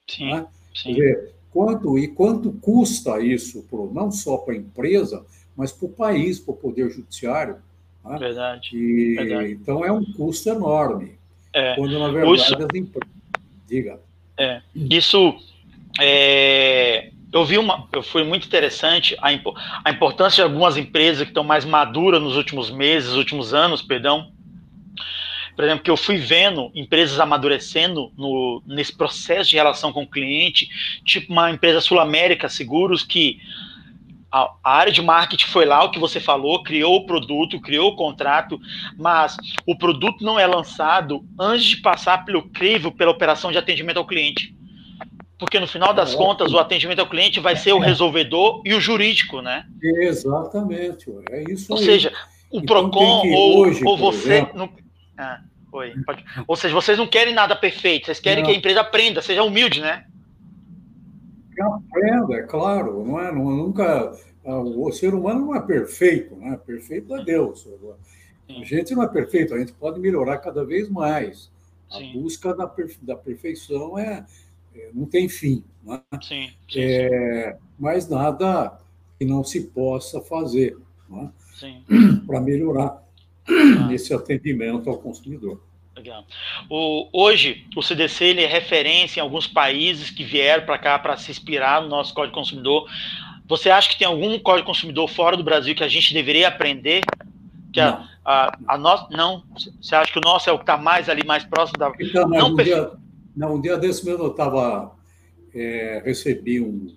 Sim, 0.08 0.30
né? 0.30 0.46
sim. 0.74 0.94
Dizer, 0.94 1.34
quanto, 1.50 1.98
e 1.98 2.08
quanto 2.08 2.52
custa 2.52 3.20
isso, 3.20 3.62
pro, 3.64 3.92
não 3.92 4.10
só 4.10 4.38
para 4.38 4.54
a 4.54 4.56
empresa, 4.56 5.24
mas 5.54 5.70
para 5.72 5.86
o 5.86 5.90
país, 5.90 6.40
para 6.40 6.54
o 6.54 6.56
Poder 6.56 6.90
Judiciário. 6.90 7.56
Né? 8.02 8.18
Verdade, 8.18 8.70
e, 8.74 9.14
verdade. 9.16 9.52
Então, 9.52 9.84
é 9.84 9.92
um 9.92 10.04
custo 10.12 10.48
enorme. 10.48 11.18
É, 11.52 11.74
quando, 11.76 11.98
na 11.98 12.10
verdade, 12.10 12.54
as 12.54 12.74
empresas... 12.74 13.12
Diga. 13.66 14.00
É, 14.38 14.62
isso 14.74 15.36
é, 16.00 17.10
eu 17.32 17.44
vi 17.44 17.56
uma, 17.56 17.88
eu 17.92 18.02
fui 18.02 18.22
muito 18.22 18.46
interessante 18.46 19.16
a, 19.18 19.28
a 19.84 19.90
importância 19.90 20.36
de 20.36 20.42
algumas 20.42 20.76
empresas 20.76 21.22
que 21.22 21.30
estão 21.30 21.42
mais 21.42 21.64
maduras 21.64 22.20
nos 22.20 22.36
últimos 22.36 22.70
meses, 22.70 23.14
últimos 23.14 23.54
anos, 23.54 23.80
perdão. 23.80 24.30
Por 25.56 25.64
exemplo, 25.64 25.84
que 25.84 25.90
eu 25.90 25.96
fui 25.96 26.16
vendo 26.16 26.70
empresas 26.74 27.20
amadurecendo 27.20 28.10
no, 28.16 28.62
nesse 28.66 28.96
processo 28.96 29.50
de 29.50 29.56
relação 29.56 29.92
com 29.92 30.02
o 30.02 30.10
cliente, 30.10 30.68
tipo 31.04 31.32
uma 31.32 31.50
empresa 31.50 31.80
Sul-América 31.80 32.48
Seguros 32.48 33.02
que 33.02 33.38
a, 34.30 34.50
a, 34.64 34.76
área 34.78 34.92
de 34.92 35.02
marketing 35.02 35.46
foi 35.46 35.66
lá, 35.66 35.84
o 35.84 35.90
que 35.90 35.98
você 35.98 36.18
falou, 36.18 36.62
criou 36.62 36.96
o 36.96 37.06
produto, 37.06 37.60
criou 37.60 37.90
o 37.90 37.96
contrato, 37.96 38.58
mas 38.98 39.36
o 39.66 39.76
produto 39.76 40.24
não 40.24 40.38
é 40.38 40.46
lançado 40.46 41.22
antes 41.38 41.66
de 41.66 41.76
passar 41.78 42.24
pelo 42.24 42.48
crivo, 42.48 42.90
pela 42.90 43.10
operação 43.10 43.52
de 43.52 43.58
atendimento 43.58 43.98
ao 43.98 44.06
cliente 44.06 44.54
porque 45.42 45.58
no 45.58 45.66
final 45.66 45.92
das 45.92 46.14
é. 46.14 46.16
contas 46.16 46.52
o 46.52 46.58
atendimento 46.58 47.00
ao 47.00 47.08
cliente 47.08 47.40
vai 47.40 47.56
ser 47.56 47.72
o 47.72 47.80
resolvedor 47.80 48.62
e 48.64 48.72
o 48.74 48.80
jurídico, 48.80 49.42
né? 49.42 49.66
Exatamente, 49.82 51.12
é 51.30 51.42
isso. 51.50 51.72
Ou 51.72 51.80
aí. 51.80 51.84
seja, 51.84 52.12
o 52.48 52.58
então, 52.58 52.88
Procon 52.88 53.28
ou, 53.28 53.58
hoje, 53.58 53.84
ou 53.84 53.98
você 53.98 54.46
não... 54.54 54.72
ah, 55.18 55.40
oi, 55.72 55.94
pode... 56.06 56.24
ou 56.46 56.54
seja, 56.54 56.72
vocês 56.72 56.96
não 56.96 57.08
querem 57.08 57.34
nada 57.34 57.56
perfeito, 57.56 58.06
vocês 58.06 58.20
querem 58.20 58.44
não. 58.44 58.50
que 58.50 58.54
a 58.54 58.56
empresa 58.56 58.82
aprenda, 58.82 59.20
seja 59.20 59.42
humilde, 59.42 59.80
né? 59.80 60.04
aprenda, 61.60 62.36
é 62.36 62.42
claro. 62.42 63.04
Não 63.04 63.20
é, 63.20 63.32
nunca, 63.32 64.12
o 64.44 64.92
ser 64.92 65.12
humano 65.12 65.46
não 65.46 65.56
é 65.56 65.60
perfeito, 65.60 66.36
né? 66.36 66.56
Perfeito 66.64 67.16
é 67.16 67.24
Deus. 67.24 67.66
A 68.48 68.62
gente 68.62 68.94
não 68.94 69.02
é 69.02 69.08
perfeito, 69.08 69.54
a 69.54 69.58
gente 69.58 69.72
pode 69.72 69.98
melhorar 69.98 70.38
cada 70.38 70.64
vez 70.64 70.88
mais. 70.88 71.50
A 71.90 71.98
Sim. 71.98 72.12
busca 72.12 72.54
da, 72.54 72.72
da 73.02 73.16
perfeição 73.16 73.98
é, 73.98 74.04
é, 74.14 74.24
não 74.94 75.06
tem 75.06 75.28
fim. 75.28 75.64
Né? 75.82 76.00
Sim, 76.22 76.50
sim, 76.70 76.80
é, 76.80 77.56
mas 77.78 78.08
nada 78.08 78.78
que 79.18 79.24
não 79.24 79.42
se 79.42 79.68
possa 79.68 80.20
fazer 80.20 80.76
né? 81.08 81.30
para 82.26 82.40
melhorar 82.40 83.02
ah. 83.48 83.92
esse 83.92 84.12
atendimento 84.14 84.88
ao 84.88 84.98
consumidor. 84.98 85.60
Legal. 85.96 86.24
O, 86.70 87.08
hoje, 87.12 87.66
o 87.76 87.82
CDC 87.82 88.24
ele 88.24 88.42
é 88.42 88.46
referência 88.46 89.20
em 89.20 89.22
alguns 89.22 89.46
países 89.46 90.10
que 90.10 90.24
vieram 90.24 90.64
para 90.64 90.78
cá 90.78 90.98
para 90.98 91.16
se 91.16 91.30
inspirar 91.30 91.82
no 91.82 91.88
nosso 91.88 92.14
Código 92.14 92.34
Consumidor. 92.34 92.88
Você 93.46 93.68
acha 93.68 93.90
que 93.90 93.98
tem 93.98 94.06
algum 94.06 94.38
Código 94.38 94.66
Consumidor 94.66 95.08
fora 95.08 95.36
do 95.36 95.44
Brasil 95.44 95.74
que 95.74 95.84
a 95.84 95.88
gente 95.88 96.14
deveria 96.14 96.48
aprender? 96.48 97.02
Que 97.72 97.80
a, 97.80 98.08
a, 98.24 98.58
a 98.68 98.78
nossa, 98.78 99.06
não? 99.10 99.42
Você 99.80 99.94
acha 99.94 100.10
que 100.10 100.18
o 100.18 100.22
nosso 100.22 100.48
é 100.48 100.52
o 100.52 100.58
que 100.58 100.62
está 100.62 100.78
mais 100.78 101.08
ali, 101.08 101.24
mais 101.26 101.44
próximo 101.44 101.78
da. 101.78 101.92
Então, 102.00 102.28
não, 102.28 102.56
dia, 102.56 102.90
não, 103.36 103.54
um 103.54 103.60
dia 103.60 103.76
desse 103.76 104.04
mesmo 104.04 104.24
eu 104.24 104.30
estava. 104.30 104.96
É, 105.54 106.00
recebi 106.02 106.62
um, 106.62 106.96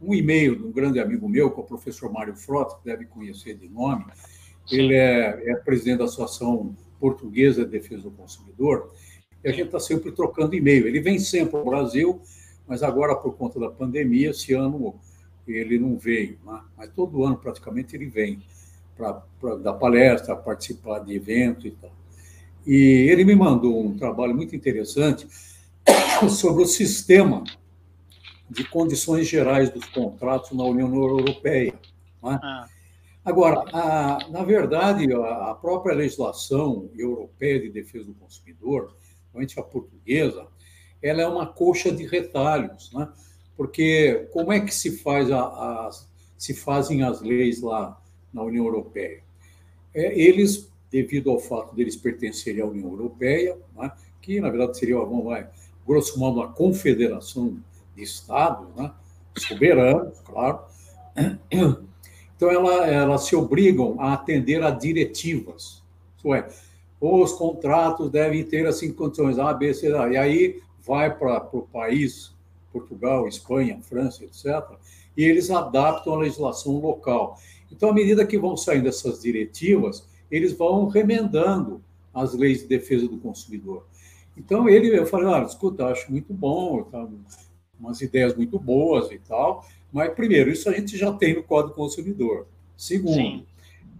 um 0.00 0.14
e-mail 0.14 0.54
de 0.54 0.64
um 0.64 0.70
grande 0.70 1.00
amigo 1.00 1.26
meu, 1.26 1.50
que 1.50 1.58
é 1.58 1.62
o 1.62 1.66
professor 1.66 2.12
Mário 2.12 2.36
Frota, 2.36 2.76
que 2.76 2.84
deve 2.84 3.06
conhecer 3.06 3.54
de 3.54 3.68
nome. 3.68 4.04
Sim. 4.66 4.80
Ele 4.80 4.94
é, 4.94 5.50
é 5.50 5.56
presidente 5.56 5.98
da 5.98 6.04
Associação 6.04 6.76
Portuguesa 7.00 7.64
de 7.64 7.70
Defesa 7.70 8.02
do 8.02 8.10
Consumidor, 8.10 8.92
e 9.42 9.48
a 9.48 9.52
gente 9.52 9.66
está 9.66 9.80
sempre 9.80 10.12
trocando 10.12 10.54
e-mail. 10.54 10.86
Ele 10.86 11.00
vem 11.00 11.18
sempre 11.18 11.56
ao 11.56 11.64
Brasil, 11.64 12.20
mas 12.66 12.82
agora, 12.82 13.14
por 13.14 13.34
conta 13.36 13.58
da 13.58 13.70
pandemia, 13.70 14.30
esse 14.30 14.52
ano 14.54 14.94
ele 15.46 15.78
não 15.78 15.98
veio, 15.98 16.38
né? 16.44 16.60
mas 16.76 16.90
todo 16.94 17.22
ano 17.24 17.36
praticamente 17.36 17.94
ele 17.94 18.06
vem 18.06 18.42
para 18.96 19.56
dar 19.56 19.74
palestra, 19.74 20.34
participar 20.34 21.00
de 21.00 21.14
evento 21.14 21.66
e 21.66 21.70
tal. 21.72 21.92
E 22.66 23.08
ele 23.10 23.24
me 23.24 23.34
mandou 23.34 23.84
um 23.84 23.96
trabalho 23.96 24.34
muito 24.34 24.56
interessante 24.56 25.26
sobre 26.30 26.62
o 26.62 26.66
sistema 26.66 27.44
de 28.48 28.64
condições 28.64 29.26
gerais 29.26 29.70
dos 29.70 29.84
contratos 29.86 30.52
na 30.52 30.64
União 30.64 30.94
Europeia. 30.94 31.74
Né? 32.22 32.38
Ah. 32.42 32.68
Agora, 33.24 33.64
a, 33.72 34.28
na 34.28 34.44
verdade, 34.44 35.12
a, 35.12 35.50
a, 35.50 35.54
própria 35.54 35.94
legislação 35.94 36.90
europeia 36.94 37.58
de 37.58 37.70
defesa 37.70 38.04
do 38.04 38.14
consumidor, 38.14 38.94
principalmente 39.32 39.58
a 39.58 39.62
portuguesa, 39.62 40.46
ela 41.02 41.22
é 41.22 41.26
uma 41.26 41.46
coxa 41.46 41.90
de 41.90 42.06
retalhos, 42.06 42.92
né? 42.92 43.08
Porque 43.56 44.28
como 44.32 44.52
é 44.52 44.60
que 44.60 44.74
se 44.74 44.98
faz 44.98 45.30
a, 45.30 45.40
a 45.40 45.90
se 46.36 46.52
fazem 46.52 47.02
as 47.02 47.22
leis 47.22 47.62
lá 47.62 48.00
na 48.32 48.42
União 48.42 48.64
Europeia? 48.66 49.22
É, 49.94 50.18
eles, 50.18 50.70
devido 50.94 51.28
ao 51.28 51.40
fato 51.40 51.74
deles 51.74 51.96
pertencerem 51.96 52.62
à 52.62 52.66
União 52.66 52.88
Europeia, 52.88 53.58
né, 53.76 53.90
que 54.22 54.40
na 54.40 54.48
verdade 54.48 54.78
seria, 54.78 54.96
vamos 54.96 55.26
lá, 55.26 55.50
grosso 55.84 56.16
modo, 56.20 56.38
uma 56.38 56.52
confederação 56.52 57.56
de 57.96 58.02
Estados, 58.04 58.68
né, 58.76 58.92
soberanos, 59.36 60.20
claro, 60.20 60.60
então, 62.36 62.50
ela, 62.50 62.86
elas 62.86 63.24
se 63.24 63.36
obrigam 63.36 63.96
a 64.00 64.14
atender 64.14 64.62
a 64.62 64.70
diretivas. 64.70 65.82
Isso 66.16 66.34
é, 66.34 66.48
os 67.00 67.32
contratos 67.32 68.10
devem 68.10 68.42
ter 68.44 68.66
assim 68.66 68.92
condições 68.92 69.38
A, 69.38 69.52
B, 69.52 69.72
C, 69.72 69.94
A. 69.94 70.08
E 70.08 70.16
aí 70.16 70.60
vai 70.84 71.16
para 71.16 71.48
o 71.52 71.62
país, 71.62 72.34
Portugal, 72.72 73.28
Espanha, 73.28 73.80
França, 73.82 74.24
etc., 74.24 74.62
e 75.16 75.22
eles 75.22 75.48
adaptam 75.50 76.14
a 76.14 76.18
legislação 76.18 76.80
local. 76.80 77.38
Então, 77.70 77.90
à 77.90 77.94
medida 77.94 78.26
que 78.26 78.36
vão 78.36 78.56
saindo 78.56 78.88
essas 78.88 79.22
diretivas, 79.22 80.04
eles 80.30 80.52
vão 80.52 80.88
remendando 80.88 81.82
as 82.12 82.34
leis 82.34 82.60
de 82.60 82.68
defesa 82.68 83.08
do 83.08 83.18
consumidor. 83.18 83.86
Então, 84.36 84.68
ele, 84.68 84.96
eu 84.96 85.06
falei, 85.06 85.32
ah, 85.32 85.42
escuta, 85.42 85.86
acho 85.86 86.10
muito 86.10 86.32
bom, 86.32 86.82
tá, 86.84 87.08
umas 87.78 88.00
ideias 88.00 88.34
muito 88.34 88.58
boas 88.58 89.10
e 89.10 89.18
tal, 89.18 89.64
mas, 89.92 90.12
primeiro, 90.12 90.50
isso 90.50 90.68
a 90.68 90.72
gente 90.72 90.96
já 90.96 91.12
tem 91.12 91.34
no 91.34 91.42
Código 91.42 91.74
Consumidor. 91.74 92.46
Segundo, 92.76 93.14
Sim. 93.14 93.46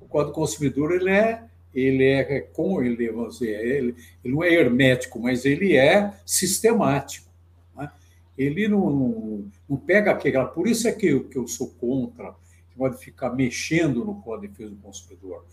o 0.00 0.06
Código 0.06 0.34
Consumidor 0.34 0.92
ele 0.92 1.10
é, 1.10 1.44
ele 1.72 2.04
é 2.04 2.40
com 2.40 2.82
ele, 2.82 3.10
vamos 3.10 3.38
dizer, 3.38 3.64
ele, 3.64 3.94
ele 4.24 4.34
não 4.34 4.42
é 4.42 4.52
hermético, 4.52 5.20
mas 5.20 5.44
ele 5.44 5.76
é 5.76 6.12
sistemático. 6.26 7.28
Né? 7.76 7.90
Ele 8.36 8.66
não, 8.66 8.90
não, 8.90 9.44
não, 9.68 9.76
pega 9.76 10.10
aquela. 10.10 10.46
Por 10.46 10.66
isso 10.66 10.88
é 10.88 10.92
que 10.92 11.06
eu, 11.06 11.24
que 11.24 11.38
eu 11.38 11.46
sou 11.46 11.68
contra 11.80 12.34
pode 12.76 12.98
ficar 12.98 13.30
mexendo 13.30 14.04
no 14.04 14.16
Código 14.16 14.48
de 14.48 14.48
Defesa 14.48 14.70
do 14.70 14.82
Consumidor. 14.82 15.44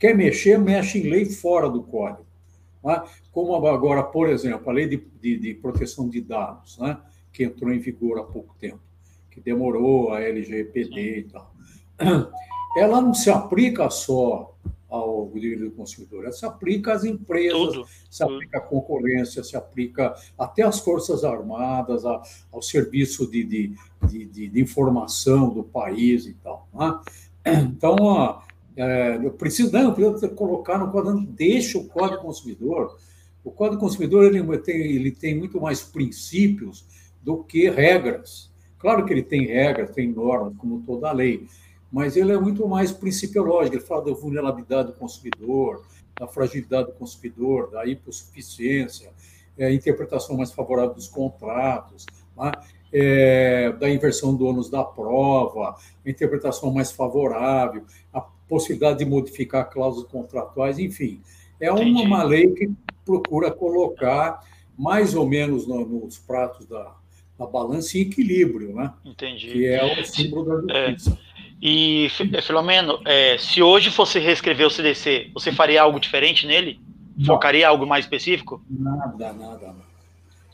Quer 0.00 0.16
mexer, 0.16 0.58
mexe 0.58 0.98
em 0.98 1.08
lei 1.08 1.26
fora 1.26 1.70
do 1.70 1.84
Código. 1.84 2.26
Né? 2.82 3.02
Como 3.30 3.54
agora, 3.66 4.02
por 4.02 4.28
exemplo, 4.28 4.68
a 4.68 4.72
lei 4.72 4.88
de, 4.88 4.96
de, 5.20 5.38
de 5.38 5.54
proteção 5.54 6.08
de 6.08 6.20
dados, 6.20 6.76
né? 6.78 6.98
que 7.32 7.44
entrou 7.44 7.72
em 7.72 7.78
vigor 7.78 8.18
há 8.18 8.24
pouco 8.24 8.56
tempo 8.58 8.80
que 9.30 9.40
demorou, 9.40 10.12
a 10.12 10.20
LGPD 10.20 11.18
e 11.18 11.22
tal. 11.24 11.54
Ela 12.76 13.00
não 13.00 13.14
se 13.14 13.30
aplica 13.30 13.88
só 13.90 14.54
ao 14.88 15.30
direito 15.32 15.64
do 15.64 15.70
consumidor, 15.70 16.24
ela 16.24 16.32
se 16.32 16.44
aplica 16.44 16.92
às 16.92 17.04
empresas, 17.04 17.74
tudo, 17.74 17.86
se 18.10 18.24
aplica 18.24 18.58
à 18.58 18.60
concorrência, 18.60 19.44
se 19.44 19.56
aplica 19.56 20.14
até 20.36 20.64
às 20.64 20.80
Forças 20.80 21.22
Armadas, 21.22 22.04
ao 22.04 22.60
serviço 22.60 23.30
de, 23.30 23.44
de, 23.44 23.76
de, 24.08 24.48
de, 24.48 24.60
informação 24.60 25.48
do 25.48 25.62
país 25.62 26.26
e 26.26 26.34
tal. 26.34 26.68
Né? 26.74 27.00
Então, 27.70 27.96
é, 28.76 29.16
eu 29.16 29.32
preciso, 29.32 29.72
não, 29.72 29.94
eu 29.96 30.12
preciso 30.12 30.34
colocar 30.34 30.78
no 30.78 30.90
código, 30.90 31.20
deixa 31.20 31.78
o 31.78 31.86
Código 31.88 32.22
Consumidor. 32.22 32.96
O 33.44 33.50
Código 33.50 33.80
Consumidor 33.80 34.24
ele 34.24 34.58
tem, 34.58 34.76
ele 34.76 35.10
tem 35.10 35.36
muito 35.36 35.60
mais 35.60 35.82
princípios 35.82 36.84
do 37.22 37.42
que 37.42 37.68
regras. 37.68 38.50
Claro 38.78 39.04
que 39.04 39.12
ele 39.12 39.22
tem 39.22 39.46
regras, 39.46 39.90
tem 39.90 40.10
normas, 40.10 40.56
como 40.56 40.82
toda 40.82 41.08
a 41.08 41.12
lei, 41.12 41.46
mas 41.92 42.16
ele 42.16 42.32
é 42.32 42.38
muito 42.38 42.66
mais 42.66 42.92
principiológico. 42.92 43.76
Ele 43.76 43.84
fala 43.84 44.04
da 44.04 44.12
vulnerabilidade 44.12 44.88
do 44.88 44.94
consumidor, 44.94 45.84
da 46.18 46.26
fragilidade 46.26 46.88
do 46.88 46.94
consumidor, 46.94 47.70
da 47.70 47.84
hipossuficiência, 47.86 49.10
é, 49.58 49.72
interpretação 49.72 50.36
mais 50.36 50.52
favorável 50.52 50.94
dos 50.94 51.08
contratos, 51.08 52.06
né? 52.36 52.52
é, 52.92 53.72
da 53.72 53.88
inversão 53.88 54.34
do 54.34 54.46
ônus 54.46 54.68
da 54.68 54.82
prova, 54.82 55.76
interpretação 56.04 56.72
mais 56.72 56.90
favorável, 56.90 57.84
a 58.12 58.20
possibilidade 58.50 58.98
de 58.98 59.04
modificar 59.04 59.70
cláusulas 59.70 60.10
contratuais, 60.10 60.78
enfim. 60.80 61.22
É 61.60 61.70
uma, 61.70 62.02
uma 62.02 62.22
lei 62.24 62.52
que 62.52 62.68
procura 63.04 63.50
colocar 63.50 64.40
mais 64.76 65.14
ou 65.14 65.26
menos 65.26 65.66
no, 65.66 65.86
nos 65.86 66.18
pratos 66.18 66.66
da, 66.66 66.96
a 67.38 67.46
balança 67.46 67.96
em 67.96 68.02
equilíbrio, 68.02 68.74
né? 68.74 68.92
Entendi. 69.04 69.52
Que 69.52 69.66
é 69.66 70.00
o 70.00 70.04
símbolo 70.04 70.66
da 70.66 70.74
é. 70.74 70.90
justiça. 70.90 71.18
É. 71.26 71.30
E, 71.62 72.08
Filomeno, 72.42 73.00
é, 73.04 73.36
se 73.38 73.62
hoje 73.62 73.90
fosse 73.90 74.18
reescrever 74.18 74.66
o 74.66 74.70
CDC, 74.70 75.30
você 75.32 75.52
faria 75.52 75.82
algo 75.82 76.00
diferente 76.00 76.46
nele? 76.46 76.80
Não. 77.16 77.26
Focaria 77.26 77.68
algo 77.68 77.86
mais 77.86 78.06
específico? 78.06 78.64
Nada, 78.68 79.32
nada, 79.34 79.74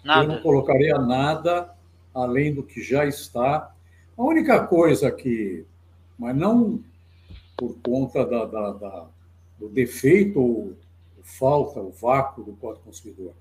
nada. 0.05 0.25
Eu 0.25 0.29
não 0.29 0.43
colocaria 0.43 0.99
nada 0.99 1.73
além 2.13 2.53
do 2.53 2.63
que 2.63 2.83
já 2.83 3.07
está. 3.07 3.73
A 4.19 4.23
única 4.23 4.67
coisa 4.67 5.11
que, 5.13 5.65
mas 6.19 6.37
não 6.37 6.81
por 7.57 7.77
conta 7.83 8.25
da, 8.25 8.45
da, 8.45 8.73
da 8.73 9.09
do 9.59 9.69
defeito 9.69 10.41
ou 10.41 10.77
falta, 11.23 11.81
o 11.81 11.91
vácuo 11.91 12.45
do 12.45 12.53
Código 12.53 12.85
Consumidor, 12.85 13.33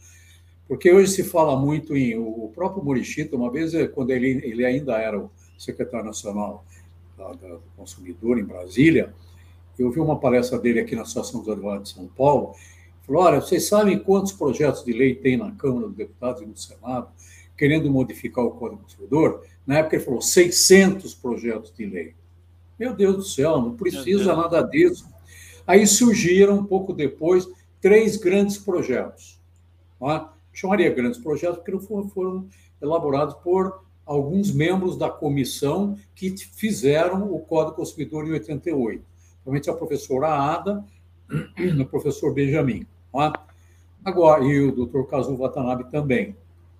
porque 0.67 0.91
hoje 0.91 1.11
se 1.11 1.23
fala 1.23 1.59
muito 1.59 1.95
em. 1.95 2.17
O 2.17 2.51
próprio 2.53 2.83
Morichito, 2.83 3.35
uma 3.35 3.51
vez, 3.51 3.73
eh, 3.73 3.87
quando 3.87 4.09
ele, 4.11 4.41
ele 4.43 4.65
ainda 4.65 4.97
era 4.97 5.19
o 5.19 5.29
secretário 5.57 6.05
nacional 6.05 6.65
da, 7.17 7.27
do 7.33 7.61
consumidor 7.77 8.39
em 8.39 8.43
Brasília, 8.43 9.13
eu 9.77 9.91
vi 9.91 9.99
uma 9.99 10.19
palestra 10.19 10.57
dele 10.57 10.79
aqui 10.79 10.95
na 10.95 11.03
Associação 11.03 11.41
dos 11.41 11.49
Advogados 11.49 11.89
de 11.89 11.95
São 11.95 12.07
Paulo. 12.07 12.55
Falou: 13.05 13.21
olha, 13.21 13.41
vocês 13.41 13.67
sabem 13.67 13.99
quantos 13.99 14.31
projetos 14.31 14.83
de 14.83 14.91
lei 14.91 15.13
tem 15.13 15.37
na 15.37 15.51
Câmara 15.51 15.87
dos 15.87 15.95
Deputados 15.95 16.41
e 16.41 16.45
no 16.45 16.57
Senado 16.57 17.09
querendo 17.57 17.89
modificar 17.89 18.43
o 18.43 18.51
Código 18.51 18.81
do 18.81 18.83
Consumidor? 18.83 19.45
Na 19.67 19.79
época 19.79 19.97
ele 19.97 20.03
falou 20.03 20.21
600 20.21 21.13
projetos 21.13 21.71
de 21.75 21.85
lei. 21.85 22.15
Meu 22.77 22.93
Deus 22.93 23.15
do 23.15 23.23
céu, 23.23 23.61
não 23.61 23.75
precisa 23.75 24.35
nada 24.35 24.61
disso. 24.61 25.07
Aí 25.65 25.87
surgiram, 25.87 26.55
um 26.59 26.65
pouco 26.65 26.93
depois, 26.93 27.47
três 27.81 28.17
grandes 28.17 28.57
projetos. 28.57 29.39
Não 29.99 30.11
é? 30.11 30.27
chamaria 30.55 30.93
grandes 30.93 31.19
projetos, 31.19 31.59
porque 31.59 31.77
foram 32.09 32.47
elaborados 32.81 33.35
por 33.35 33.81
alguns 34.05 34.51
membros 34.51 34.97
da 34.97 35.09
comissão 35.09 35.97
que 36.15 36.35
fizeram 36.37 37.31
o 37.33 37.39
Código 37.39 37.75
Consumidor 37.75 38.27
em 38.27 38.31
88. 38.31 39.03
Principalmente 39.33 39.69
a 39.69 39.73
professora 39.73 40.27
Ada 40.27 40.85
e 41.57 41.67
o 41.81 41.85
professor 41.85 42.33
Benjamin. 42.33 42.85
É? 43.15 43.31
Agora, 44.03 44.43
e 44.43 44.61
o 44.61 44.71
doutor 44.71 45.07
Kazu 45.07 45.35
Watanabe 45.35 45.89
também, 45.91 46.35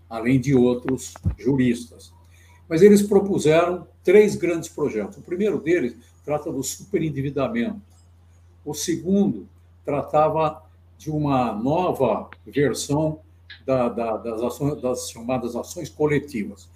além 0.10 0.40
de 0.40 0.56
outros 0.56 1.14
juristas. 1.38 2.14
Mas 2.68 2.82
eles 2.82 3.02
propuseram 3.02 3.88
três 4.04 4.36
grandes 4.36 4.70
projetos. 4.70 5.18
O 5.18 5.22
primeiro 5.22 5.60
deles 5.60 5.96
trata 6.24 6.52
do 6.52 6.64
superendividamento. 6.64 7.82
O 8.64 8.74
segundo 8.74 9.48
tratava 9.84 10.64
de 10.98 11.12
uma 11.12 11.54
nova 11.54 12.30
versão 12.46 13.20
da, 13.66 13.90
da, 13.90 14.18
das, 14.18 14.42
ações, 14.42 14.82
das 14.82 15.10
chamadas 15.10 15.56
ações 15.56 15.90
coletivas. 15.90 16.70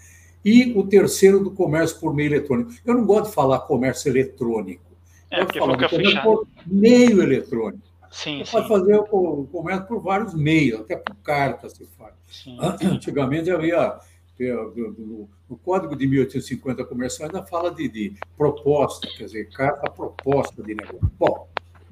E 0.44 0.72
o 0.78 0.84
terceiro 0.88 1.44
do 1.44 1.52
comércio 1.52 2.00
por 2.00 2.14
meio 2.14 2.30
eletrônico. 2.30 2.72
Eu 2.86 2.94
não 2.94 3.06
gosto 3.06 3.30
de 3.30 3.36
falar 3.36 3.60
comércio 3.60 4.10
eletrônico. 4.10 4.84
É, 5.30 5.44
porque 5.44 5.60
falar 5.60 5.90
comércio 5.90 6.24
por 6.24 6.48
meio 6.66 7.22
eletrônico. 7.22 7.90
Sim, 8.12 8.40
Você 8.40 8.46
sim. 8.46 8.52
pode 8.52 8.68
fazer 8.68 8.96
o 9.12 9.48
comércio 9.52 9.88
por 9.88 10.00
vários 10.00 10.34
meios, 10.34 10.82
até 10.82 10.96
por 10.96 11.16
carta 11.18 11.70
se 11.70 11.86
faz. 11.98 12.14
Sim. 12.28 12.58
Antigamente 12.60 13.52
havia 13.52 14.00
no 14.40 15.58
Código 15.58 15.96
de 15.96 16.08
1850 16.08 16.86
Comercial 16.86 17.28
ainda 17.28 17.46
fala 17.46 17.72
de, 17.72 17.90
de, 17.90 18.14
proposta, 18.38 19.08
quer 19.18 19.26
dizer, 19.26 19.50
carta 19.50 19.90
proposta 19.92 20.64
de 20.64 20.74
negócio. 20.74 21.12
Bom, 21.20 21.50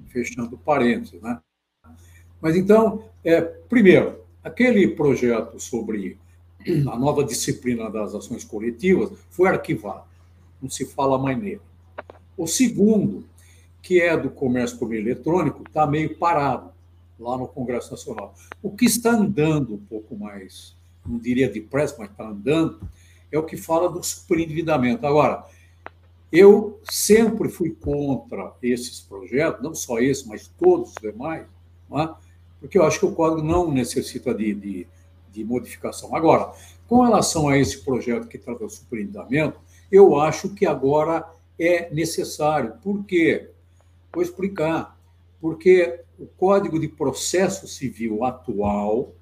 fechando 0.07 0.57
parênteses, 0.57 1.21
né? 1.21 1.39
Mas 2.39 2.55
então, 2.55 3.03
é, 3.23 3.41
primeiro, 3.41 4.21
aquele 4.43 4.87
projeto 4.87 5.59
sobre 5.59 6.17
a 6.89 6.97
nova 6.97 7.23
disciplina 7.23 7.89
das 7.89 8.15
ações 8.15 8.45
coletivas 8.45 9.11
foi 9.29 9.49
arquivado, 9.49 10.05
não 10.61 10.69
se 10.69 10.85
fala 10.85 11.17
mais 11.17 11.37
nele. 11.37 11.61
O 12.37 12.47
segundo, 12.47 13.25
que 13.81 13.99
é 13.99 14.15
do 14.15 14.29
comércio 14.29 14.77
por 14.77 14.87
meio 14.87 15.01
eletrônico, 15.01 15.63
está 15.67 15.85
meio 15.85 16.15
parado 16.17 16.71
lá 17.19 17.37
no 17.37 17.47
Congresso 17.47 17.91
Nacional. 17.91 18.33
O 18.61 18.71
que 18.71 18.85
está 18.85 19.11
andando 19.11 19.73
um 19.73 19.85
pouco 19.85 20.15
mais 20.15 20.76
não 21.07 21.17
diria 21.17 21.49
depressa, 21.49 21.95
mas 21.97 22.09
está 22.09 22.27
andando, 22.27 22.79
é 23.31 23.37
o 23.37 23.43
que 23.43 23.57
fala 23.57 23.89
do 23.89 24.01
superendividamento. 24.03 25.05
Agora, 25.05 25.45
eu 26.31 26.79
sempre 26.83 27.49
fui 27.49 27.71
contra 27.71 28.53
esses 28.61 28.99
projetos, 28.99 29.63
não 29.63 29.73
só 29.73 29.99
esse, 29.99 30.27
mas 30.27 30.47
todos 30.59 30.89
os 30.89 30.95
demais, 31.01 31.45
é? 31.91 32.09
porque 32.59 32.77
eu 32.77 32.83
acho 32.83 32.99
que 32.99 33.05
o 33.05 33.13
código 33.13 33.45
não 33.45 33.71
necessita 33.71 34.33
de, 34.33 34.53
de, 34.53 34.87
de, 35.31 35.43
modificação. 35.45 36.15
Agora, 36.15 36.51
com 36.87 37.01
relação 37.01 37.47
a 37.47 37.57
esse 37.57 37.79
projeto 37.79 38.27
que 38.27 38.37
trata 38.37 38.65
do 38.65 38.69
superendividamento, 38.69 39.59
eu 39.91 40.19
acho 40.19 40.49
que 40.49 40.65
agora 40.65 41.25
é 41.57 41.93
necessário. 41.93 42.73
Por 42.83 43.05
quê? 43.05 43.49
Vou 44.13 44.21
explicar. 44.21 44.97
Porque 45.39 46.01
o 46.19 46.25
Código 46.25 46.79
de 46.79 46.87
Processo 46.87 47.67
Civil 47.67 48.23
atual, 48.23 49.13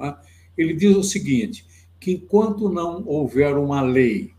é? 0.00 0.14
Ele 0.56 0.74
diz 0.74 0.96
o 0.96 1.02
seguinte: 1.02 1.66
que 1.98 2.12
enquanto 2.12 2.68
não 2.68 3.04
houver 3.06 3.56
uma 3.56 3.80
lei 3.80 4.32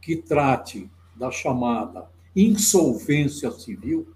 que 0.00 0.16
trate 0.16 0.88
da 1.14 1.30
chamada 1.30 2.06
insolvência 2.34 3.50
civil, 3.50 4.06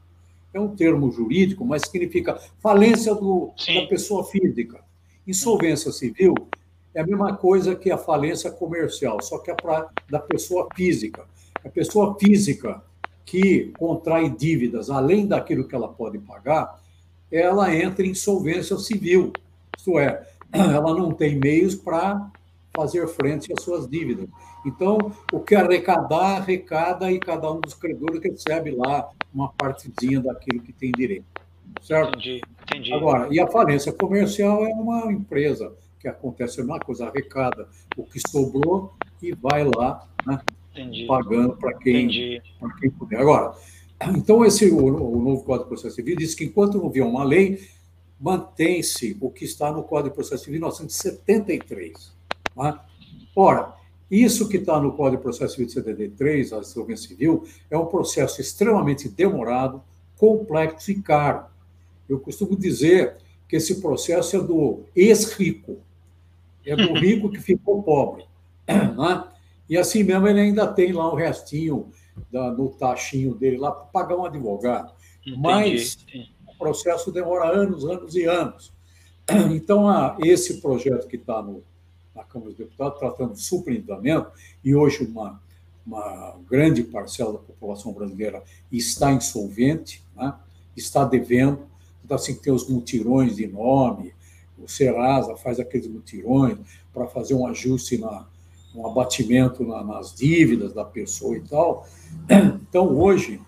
é 0.54 0.60
um 0.60 0.74
termo 0.74 1.10
jurídico, 1.10 1.64
mas 1.64 1.82
significa 1.82 2.40
falência 2.60 3.14
do, 3.14 3.52
da 3.74 3.86
pessoa 3.86 4.24
física. 4.24 4.80
Insolvência 5.26 5.90
civil 5.90 6.34
é 6.94 7.00
a 7.00 7.06
mesma 7.06 7.36
coisa 7.36 7.74
que 7.74 7.90
a 7.90 7.96
falência 7.96 8.50
comercial, 8.50 9.20
só 9.22 9.38
que 9.38 9.50
é 9.50 9.54
para 9.54 9.88
da 10.10 10.18
pessoa 10.18 10.68
física. 10.74 11.24
A 11.64 11.68
pessoa 11.68 12.16
física 12.18 12.82
que 13.24 13.72
contrai 13.78 14.28
dívidas 14.28 14.90
além 14.90 15.26
daquilo 15.26 15.66
que 15.66 15.74
ela 15.74 15.88
pode 15.88 16.18
pagar, 16.18 16.80
ela 17.30 17.74
entra 17.74 18.04
em 18.04 18.10
insolvência 18.10 18.76
civil. 18.76 19.32
Isto 19.76 19.98
é, 19.98 20.28
ela 20.74 20.94
não 20.94 21.12
tem 21.12 21.38
meios 21.38 21.74
para 21.74 22.30
fazer 22.74 23.06
frente 23.08 23.52
às 23.52 23.62
suas 23.62 23.88
dívidas. 23.88 24.28
Então, 24.64 24.98
o 25.32 25.40
que 25.40 25.54
arrecadar, 25.54 26.36
arrecada 26.36 27.10
e 27.10 27.18
cada 27.18 27.50
um 27.50 27.60
dos 27.60 27.74
credores 27.74 28.22
recebe 28.22 28.70
lá 28.70 29.10
uma 29.34 29.52
partezinha 29.52 30.20
daquilo 30.20 30.62
que 30.62 30.72
tem 30.72 30.92
direito. 30.92 31.24
Certo? 31.82 32.10
Entendi, 32.18 32.42
entendi. 32.62 32.92
Agora, 32.92 33.28
e 33.30 33.40
a 33.40 33.46
falência 33.46 33.92
comercial 33.92 34.64
é 34.64 34.70
uma 34.70 35.12
empresa 35.12 35.72
que 35.98 36.08
acontece 36.08 36.60
a 36.60 36.64
mesma 36.64 36.80
coisa, 36.80 37.06
arrecada 37.06 37.68
o 37.96 38.04
que 38.04 38.20
sobrou 38.28 38.92
e 39.22 39.32
vai 39.32 39.64
lá 39.64 40.06
né, 40.26 40.40
pagando 41.06 41.56
para 41.56 41.74
quem, 41.74 42.08
quem 42.80 42.90
puder. 42.90 43.20
Agora, 43.20 43.54
então 44.16 44.44
esse 44.44 44.68
o, 44.70 44.84
o 44.84 45.22
novo 45.22 45.44
Código 45.44 45.64
de 45.64 45.68
Processo 45.68 45.94
Civil 45.96 46.16
diz 46.16 46.34
que 46.34 46.44
enquanto 46.44 46.78
não 46.78 46.90
vier 46.90 47.06
uma 47.06 47.24
lei, 47.24 47.60
mantém-se 48.22 49.16
o 49.20 49.28
que 49.28 49.44
está 49.44 49.72
no 49.72 49.82
Código 49.82 50.10
de 50.10 50.14
Processo 50.14 50.44
Civil 50.44 50.60
de 50.60 50.60
1973. 50.60 52.12
Né? 52.56 52.78
Ora, 53.34 53.74
isso 54.08 54.48
que 54.48 54.58
está 54.58 54.80
no 54.80 54.92
Código 54.92 55.16
de 55.16 55.22
Processo 55.24 55.54
Civil 55.54 55.66
de 55.66 55.72
73, 55.72 56.52
a 56.52 56.58
insolvência 56.58 57.08
civil, 57.08 57.44
é 57.68 57.76
um 57.76 57.86
processo 57.86 58.40
extremamente 58.40 59.08
demorado, 59.08 59.82
complexo 60.16 60.92
e 60.92 61.02
caro. 61.02 61.46
Eu 62.08 62.20
costumo 62.20 62.56
dizer 62.56 63.16
que 63.48 63.56
esse 63.56 63.80
processo 63.80 64.36
é 64.36 64.40
do 64.40 64.84
ex-rico, 64.94 65.78
é 66.64 66.76
do 66.76 66.94
rico 66.94 67.28
que 67.28 67.40
ficou 67.40 67.82
pobre. 67.82 68.24
Né? 68.68 69.24
E 69.68 69.76
assim 69.76 70.04
mesmo 70.04 70.28
ele 70.28 70.40
ainda 70.40 70.66
tem 70.66 70.92
lá 70.92 71.10
o 71.10 71.16
restinho 71.16 71.88
da, 72.30 72.52
no 72.52 72.68
tachinho 72.68 73.34
dele 73.34 73.56
lá 73.56 73.72
para 73.72 73.86
pagar 73.86 74.16
um 74.16 74.24
advogado. 74.24 74.92
Entendi. 75.26 75.38
Mas 75.40 75.96
processo 76.62 77.10
demora 77.10 77.48
anos, 77.48 77.84
anos 77.84 78.14
e 78.14 78.24
anos. 78.24 78.72
Então, 79.52 79.86
esse 80.20 80.60
projeto 80.60 81.06
que 81.06 81.16
está 81.16 81.42
na 82.14 82.24
Câmara 82.24 82.50
dos 82.50 82.58
Deputados, 82.58 82.98
tratando 82.98 83.34
de 83.34 83.42
superendividamento, 83.42 84.30
e 84.64 84.74
hoje 84.74 85.04
uma, 85.04 85.40
uma 85.86 86.36
grande 86.48 86.82
parcela 86.82 87.32
da 87.32 87.38
população 87.38 87.92
brasileira 87.92 88.42
está 88.70 89.12
insolvente, 89.12 90.02
né? 90.16 90.34
está 90.76 91.04
devendo, 91.04 91.66
então, 92.04 92.16
assim, 92.16 92.34
tem 92.34 92.52
os 92.52 92.68
mutirões 92.68 93.36
de 93.36 93.46
nome, 93.46 94.12
o 94.58 94.68
Serasa 94.68 95.36
faz 95.36 95.58
aqueles 95.58 95.86
mutirões 95.86 96.58
para 96.92 97.06
fazer 97.06 97.34
um 97.34 97.46
ajuste, 97.46 97.98
na, 97.98 98.26
um 98.74 98.86
abatimento 98.86 99.64
na, 99.64 99.82
nas 99.82 100.14
dívidas 100.14 100.72
da 100.72 100.84
pessoa 100.84 101.36
e 101.36 101.40
tal. 101.40 101.86
Então, 102.68 102.88
hoje, 102.96 103.38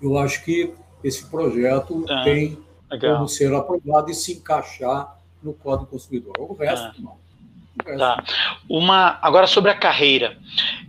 eu 0.00 0.16
acho 0.16 0.42
que 0.42 0.72
esse 1.02 1.26
projeto 1.26 2.04
ah, 2.08 2.24
tem 2.24 2.58
legal. 2.90 3.16
como 3.16 3.28
ser 3.28 3.52
aprovado 3.54 4.10
e 4.10 4.14
se 4.14 4.32
encaixar 4.32 5.16
no 5.42 5.52
Código 5.52 5.90
Consumidor. 5.90 6.34
O 6.38 6.54
resto, 6.54 6.86
ah. 6.86 6.94
não. 6.98 7.28
Tá. 7.96 8.24
Uma, 8.68 9.18
agora 9.22 9.46
sobre 9.46 9.70
a 9.70 9.74
carreira. 9.74 10.36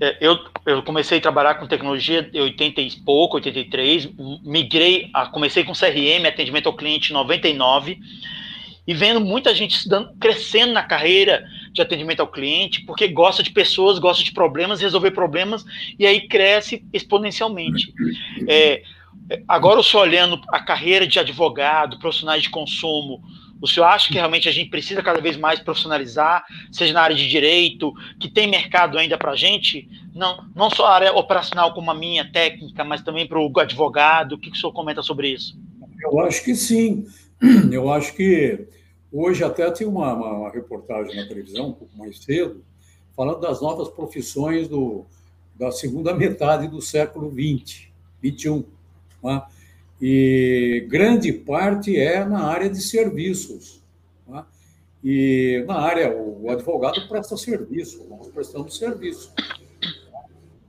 É, 0.01 0.17
eu, 0.19 0.39
eu 0.65 0.83
comecei 0.83 1.19
a 1.19 1.21
trabalhar 1.21 1.55
com 1.55 1.67
tecnologia 1.67 2.27
em 2.33 2.41
80 2.41 2.81
e 2.81 2.91
pouco, 3.05 3.35
83, 3.35 4.09
migrei, 4.43 5.09
a, 5.13 5.27
comecei 5.27 5.63
com 5.63 5.73
CRM, 5.73 6.25
atendimento 6.27 6.67
ao 6.67 6.75
cliente 6.75 7.11
em 7.11 7.13
99, 7.13 7.99
e 8.87 8.93
vendo 8.93 9.21
muita 9.21 9.53
gente 9.53 9.87
crescendo 10.19 10.73
na 10.73 10.81
carreira 10.81 11.45
de 11.71 11.81
atendimento 11.81 12.21
ao 12.21 12.27
cliente, 12.27 12.81
porque 12.85 13.07
gosta 13.07 13.43
de 13.43 13.51
pessoas, 13.51 13.99
gosta 13.99 14.23
de 14.23 14.31
problemas, 14.31 14.81
resolver 14.81 15.11
problemas, 15.11 15.63
e 15.97 16.07
aí 16.07 16.27
cresce 16.27 16.83
exponencialmente. 16.91 17.93
É, 18.47 18.81
Agora, 19.47 19.79
o 19.79 19.83
senhor 19.83 20.03
olhando 20.03 20.41
a 20.49 20.59
carreira 20.59 21.05
de 21.05 21.19
advogado, 21.19 21.99
profissionais 21.99 22.43
de 22.43 22.49
consumo, 22.49 23.21
o 23.61 23.67
senhor 23.67 23.85
acha 23.85 24.07
que 24.07 24.15
realmente 24.15 24.47
a 24.47 24.51
gente 24.51 24.69
precisa 24.69 25.03
cada 25.03 25.19
vez 25.19 25.35
mais 25.35 25.59
profissionalizar, 25.59 26.45
seja 26.71 26.93
na 26.93 27.01
área 27.01 27.15
de 27.15 27.27
direito, 27.27 27.93
que 28.19 28.29
tem 28.29 28.47
mercado 28.47 28.97
ainda 28.97 29.17
para 29.17 29.31
a 29.31 29.35
gente? 29.35 29.87
Não, 30.15 30.45
não 30.55 30.69
só 30.69 30.85
a 30.85 30.95
área 30.95 31.13
operacional 31.13 31.73
como 31.73 31.91
a 31.91 31.93
minha, 31.93 32.31
técnica, 32.31 32.83
mas 32.83 33.01
também 33.01 33.27
para 33.27 33.39
o 33.39 33.59
advogado. 33.59 34.33
O 34.33 34.37
que 34.37 34.49
o 34.49 34.55
senhor 34.55 34.71
comenta 34.71 35.03
sobre 35.03 35.29
isso? 35.29 35.59
Eu 36.01 36.19
acho 36.21 36.43
que 36.43 36.55
sim. 36.55 37.05
Eu 37.71 37.91
acho 37.91 38.15
que 38.15 38.67
hoje 39.11 39.43
até 39.43 39.69
tem 39.71 39.87
uma, 39.87 40.13
uma, 40.13 40.49
reportagem 40.49 41.15
na 41.15 41.27
televisão, 41.27 41.69
um 41.69 41.73
pouco 41.73 41.97
mais 41.97 42.19
cedo, 42.19 42.63
falando 43.15 43.39
das 43.39 43.61
novas 43.61 43.89
profissões 43.89 44.67
do, 44.67 45.05
da 45.55 45.71
segunda 45.71 46.13
metade 46.13 46.67
do 46.67 46.81
século 46.81 47.31
XX, 47.31 47.87
XXI 48.23 48.65
né? 49.23 49.43
E 50.01 50.85
grande 50.87 51.33
parte 51.33 51.97
é 51.97 52.23
na 52.23 52.45
área 52.45 52.69
de 52.69 52.81
serviços. 52.81 53.83
Né? 54.27 54.45
E 55.03 55.63
na 55.67 55.79
área, 55.79 56.15
o 56.15 56.49
advogado 56.49 57.07
presta 57.07 57.35
serviço, 57.35 58.05
nós 58.09 58.27
prestamos 58.27 58.77
serviço. 58.77 59.33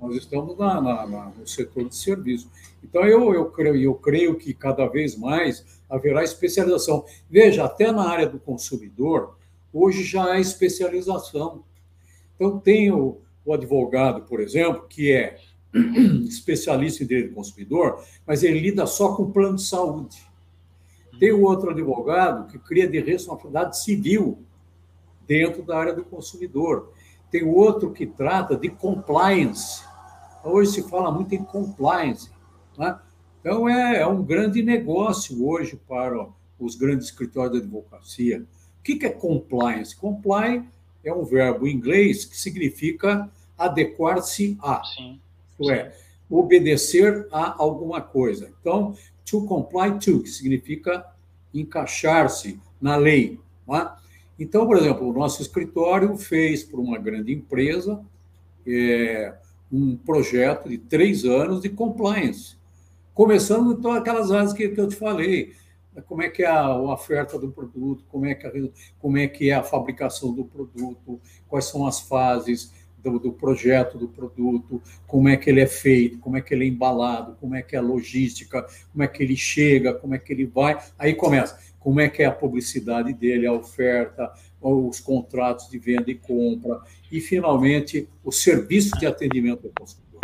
Nós 0.00 0.16
estamos 0.16 0.56
na, 0.58 0.80
na, 0.80 1.06
na, 1.06 1.24
no 1.30 1.46
setor 1.46 1.88
de 1.88 1.94
serviço. 1.94 2.50
Então, 2.82 3.04
eu, 3.04 3.32
eu, 3.34 3.50
creio, 3.50 3.76
eu 3.76 3.94
creio 3.94 4.34
que 4.36 4.54
cada 4.54 4.86
vez 4.86 5.16
mais 5.16 5.64
haverá 5.88 6.24
especialização. 6.24 7.04
Veja, 7.28 7.64
até 7.64 7.92
na 7.92 8.08
área 8.08 8.26
do 8.26 8.38
consumidor, 8.38 9.36
hoje 9.72 10.02
já 10.02 10.32
há 10.32 10.40
especialização. 10.40 11.62
Então, 12.34 12.58
tem 12.58 12.90
o, 12.90 13.18
o 13.44 13.52
advogado, 13.52 14.22
por 14.22 14.40
exemplo, 14.40 14.86
que 14.88 15.12
é 15.12 15.38
especialista 16.28 17.02
em 17.02 17.06
direito 17.06 17.30
do 17.30 17.34
consumidor, 17.34 18.02
mas 18.26 18.42
ele 18.42 18.60
lida 18.60 18.86
só 18.86 19.14
com 19.14 19.30
plano 19.30 19.56
de 19.56 19.62
saúde. 19.62 20.30
Tem 21.18 21.32
o 21.32 21.42
outro 21.42 21.70
advogado 21.70 22.50
que 22.50 22.58
cria 22.58 22.88
de 22.88 22.98
responsabilidade 23.00 23.78
civil 23.78 24.38
dentro 25.26 25.62
da 25.62 25.78
área 25.78 25.92
do 25.92 26.04
consumidor. 26.04 26.92
tem 27.30 27.44
outro 27.44 27.92
que 27.92 28.06
trata 28.06 28.56
de 28.56 28.68
compliance. 28.68 29.84
Hoje 30.42 30.72
se 30.72 30.88
fala 30.88 31.12
muito 31.12 31.32
em 31.34 31.44
compliance. 31.44 32.28
Né? 32.76 32.98
Então, 33.40 33.68
é, 33.68 34.00
é 34.00 34.06
um 34.06 34.24
grande 34.24 34.62
negócio 34.62 35.46
hoje 35.46 35.80
para 35.88 36.26
os 36.58 36.74
grandes 36.74 37.06
escritórios 37.06 37.60
de 37.60 37.64
advocacia. 37.64 38.44
O 38.78 38.82
que 38.82 39.06
é 39.06 39.10
compliance? 39.10 39.94
Comply 39.94 40.64
é 41.04 41.12
um 41.12 41.24
verbo 41.24 41.66
em 41.66 41.74
inglês 41.74 42.24
que 42.24 42.36
significa 42.36 43.30
adequar-se 43.56 44.58
a. 44.60 44.82
Sim. 44.84 45.20
Isto 45.60 45.70
é, 45.70 45.92
obedecer 46.28 47.26
a 47.30 47.54
alguma 47.62 48.00
coisa. 48.00 48.50
Então, 48.60 48.94
to 49.24 49.44
comply 49.44 49.98
to, 49.98 50.22
que 50.22 50.30
significa 50.30 51.04
encaixar-se 51.52 52.58
na 52.80 52.96
lei. 52.96 53.38
É? 53.68 53.88
Então, 54.38 54.66
por 54.66 54.76
exemplo, 54.78 55.08
o 55.08 55.12
nosso 55.12 55.42
escritório 55.42 56.16
fez 56.16 56.64
para 56.64 56.80
uma 56.80 56.98
grande 56.98 57.32
empresa 57.32 58.00
é, 58.66 59.34
um 59.70 59.96
projeto 59.96 60.68
de 60.68 60.78
três 60.78 61.24
anos 61.24 61.60
de 61.60 61.68
compliance, 61.68 62.56
começando 63.14 63.72
então 63.72 63.92
aquelas 63.92 64.32
áreas 64.32 64.52
que, 64.52 64.68
que 64.68 64.80
eu 64.80 64.88
te 64.88 64.96
falei, 64.96 65.52
como 66.06 66.22
é 66.22 66.28
que 66.28 66.42
é 66.42 66.46
a, 66.46 66.76
oferta 66.76 67.38
do 67.38 67.50
produto, 67.50 68.04
como 68.08 68.26
é, 68.26 68.34
que 68.34 68.46
a, 68.46 68.52
como 68.98 69.18
é 69.18 69.26
que 69.28 69.50
é 69.50 69.54
a 69.54 69.62
fabricação 69.62 70.32
do 70.32 70.44
produto, 70.44 71.20
quais 71.48 71.66
são 71.66 71.86
as 71.86 72.00
fases 72.00 72.72
do, 73.02 73.18
do, 73.18 73.32
projeto 73.32 73.98
do 73.98 74.08
produto, 74.08 74.80
como 75.06 75.28
é 75.28 75.36
que 75.36 75.48
ele 75.48 75.60
é 75.60 75.66
feito, 75.66 76.18
como 76.18 76.36
é 76.36 76.40
que 76.40 76.54
ele 76.54 76.64
é 76.64 76.68
embalado, 76.68 77.36
como 77.40 77.54
é 77.54 77.62
que 77.62 77.74
é 77.74 77.78
a 77.78 77.82
logística, 77.82 78.66
como 78.92 79.02
é 79.02 79.08
que 79.08 79.22
ele 79.22 79.36
chega, 79.36 79.94
como 79.94 80.14
é 80.14 80.18
que 80.18 80.32
ele 80.32 80.46
vai. 80.46 80.78
Aí 80.98 81.14
começa, 81.14 81.58
como 81.78 82.00
é 82.00 82.08
que 82.08 82.22
é 82.22 82.26
a 82.26 82.32
publicidade 82.32 83.12
dele, 83.12 83.46
a 83.46 83.52
oferta, 83.52 84.32
os 84.60 85.00
contratos 85.00 85.68
de 85.70 85.78
venda 85.78 86.10
e 86.10 86.14
compra, 86.14 86.80
e 87.10 87.20
finalmente 87.20 88.08
o 88.22 88.30
serviço 88.30 88.98
de 88.98 89.06
atendimento 89.06 89.66
ao 89.66 89.72
consumidor. 89.72 90.20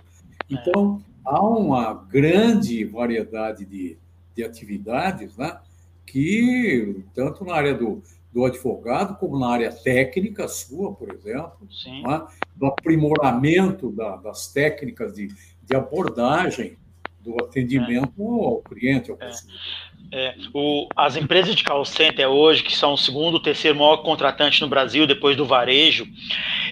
Então, 0.49 1.03
há 1.25 1.43
uma 1.43 1.95
grande 1.95 2.85
variedade 2.85 3.65
de, 3.65 3.97
de 4.35 4.45
atividades, 4.45 5.37
né? 5.37 5.59
que, 6.07 7.05
tanto 7.15 7.45
na 7.45 7.55
área 7.55 7.75
do, 7.75 8.03
do 8.37 8.45
advogado, 8.45 9.17
como 9.17 9.39
na 9.39 9.49
área 9.49 9.73
técnica 9.73 10.47
sua, 10.47 10.95
por 10.95 11.11
exemplo, 11.11 11.67
né? 12.07 12.27
do 12.55 12.67
aprimoramento 12.67 13.91
da, 13.91 14.17
das 14.17 14.53
técnicas 14.53 15.15
de, 15.15 15.29
de 15.63 15.75
abordagem 15.75 16.77
do 17.19 17.35
atendimento 17.43 18.13
é. 18.19 18.45
ao 18.45 18.61
cliente, 18.61 19.11
ao 19.11 19.17
é. 19.19 19.27
consumidor. 19.27 19.61
É, 20.13 20.35
o, 20.53 20.87
as 20.95 21.17
empresas 21.17 21.55
de 21.55 21.65
call 21.65 21.87
center 21.87 22.29
hoje, 22.29 22.63
que 22.63 22.77
são 22.77 22.93
o 22.93 22.99
segundo, 22.99 23.41
terceiro 23.41 23.79
maior 23.79 23.97
contratante 24.03 24.61
no 24.61 24.69
Brasil, 24.69 25.07
depois 25.07 25.35
do 25.35 25.47
varejo, 25.47 26.07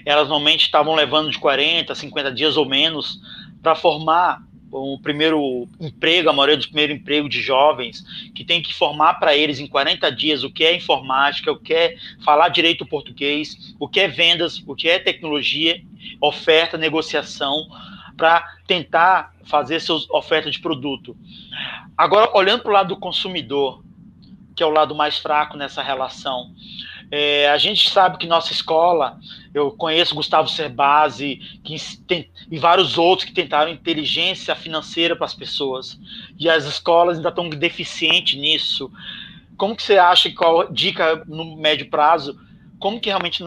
elas 0.05 0.29
normalmente 0.29 0.67
estavam 0.67 0.95
levando 0.95 1.31
de 1.31 1.39
40, 1.39 1.95
50 1.95 2.31
dias 2.31 2.59
ou 2.59 2.69
menos 2.69 3.19
para 3.63 3.75
formar 3.75 4.43
o 4.75 4.99
primeiro 4.99 5.69
emprego, 5.81 6.29
a 6.29 6.33
maioria 6.33 6.57
dos 6.57 6.67
primeiros 6.67 6.97
empregos 6.97 7.31
de 7.31 7.41
jovens, 7.41 8.05
que 8.35 8.45
tem 8.45 8.61
que 8.61 8.75
formar 8.75 9.15
para 9.15 9.37
eles 9.37 9.61
em 9.61 9.69
40 9.69 10.11
dias 10.11 10.43
o 10.43 10.51
que 10.51 10.65
é 10.65 10.75
informática, 10.75 11.53
o 11.53 11.57
que 11.57 11.73
é 11.73 11.97
falar 12.25 12.49
direito 12.49 12.85
português, 12.85 13.75
o 13.79 13.89
que 13.89 14.01
é 14.01 14.09
vendas, 14.09 14.63
o 14.67 14.75
que 14.75 14.89
é 14.89 14.99
tecnologia, 14.99 15.81
oferta, 16.21 16.77
negociação, 16.77 17.69
para 18.17 18.45
tentar 18.67 19.33
fazer 19.45 19.81
suas 19.81 20.09
ofertas 20.11 20.55
de 20.55 20.61
produto. 20.61 21.17
Agora, 21.97 22.31
olhando 22.37 22.63
para 22.63 22.71
o 22.71 22.75
lado 22.75 22.89
do 22.89 22.97
consumidor, 22.97 23.83
que 24.57 24.63
é 24.63 24.67
o 24.67 24.71
lado 24.71 24.95
mais 24.95 25.19
fraco 25.19 25.57
nessa 25.57 25.83
relação, 25.83 26.53
é, 27.11 27.49
a 27.49 27.59
gente 27.59 27.91
sabe 27.91 28.19
que 28.19 28.27
nossa 28.27 28.53
escola, 28.53 29.19
eu 29.53 29.71
conheço 29.71 30.15
Gustavo 30.15 30.49
Cerbasi 30.49 31.37
que 31.63 31.77
tem, 32.07 32.29
e 32.51 32.59
vários 32.59 32.99
outros 32.99 33.29
que 33.29 33.35
tentaram 33.35 33.71
inteligência 33.71 34.55
financeira 34.55 35.15
para 35.15 35.27
as 35.27 35.35
pessoas, 35.35 35.99
e 36.39 36.49
as 36.49 36.65
escolas 36.65 37.17
ainda 37.17 37.29
estão 37.29 37.49
deficientes 37.49 38.39
nisso. 38.39 38.91
Como 39.57 39.77
que 39.77 39.83
você 39.83 39.99
acha, 39.99 40.31
qual 40.33 40.73
dica 40.73 41.23
no 41.27 41.57
médio 41.57 41.89
prazo, 41.89 42.39
como 42.79 43.01
que 43.01 43.09
realmente 43.09 43.45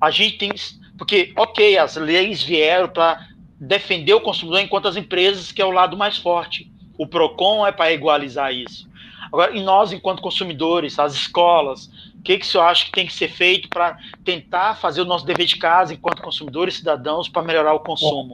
a 0.00 0.10
gente 0.10 0.38
tem... 0.38 0.50
Porque, 0.96 1.32
ok, 1.36 1.78
as 1.78 1.96
leis 1.96 2.42
vieram 2.42 2.88
para 2.88 3.28
defender 3.58 4.14
o 4.14 4.20
consumidor 4.20 4.60
enquanto 4.60 4.88
as 4.88 4.96
empresas, 4.96 5.52
que 5.52 5.60
é 5.60 5.64
o 5.64 5.70
lado 5.70 5.96
mais 5.96 6.16
forte. 6.18 6.70
O 6.98 7.06
PROCON 7.06 7.66
é 7.66 7.72
para 7.72 7.92
igualizar 7.92 8.52
isso. 8.52 8.88
Agora, 9.26 9.56
e 9.56 9.62
nós, 9.62 9.92
enquanto 9.92 10.20
consumidores, 10.20 10.98
as 10.98 11.14
escolas, 11.14 11.90
o 12.22 12.24
que, 12.24 12.38
que 12.38 12.46
o 12.46 12.48
senhor 12.48 12.62
acha 12.62 12.84
que 12.84 12.92
tem 12.92 13.04
que 13.04 13.12
ser 13.12 13.26
feito 13.26 13.68
para 13.68 13.98
tentar 14.24 14.76
fazer 14.76 15.00
o 15.00 15.04
nosso 15.04 15.26
dever 15.26 15.44
de 15.44 15.58
casa 15.58 15.92
enquanto 15.92 16.22
consumidores 16.22 16.74
e 16.74 16.78
cidadãos 16.78 17.28
para 17.28 17.42
melhorar 17.42 17.74
o 17.74 17.80
consumo? 17.80 18.32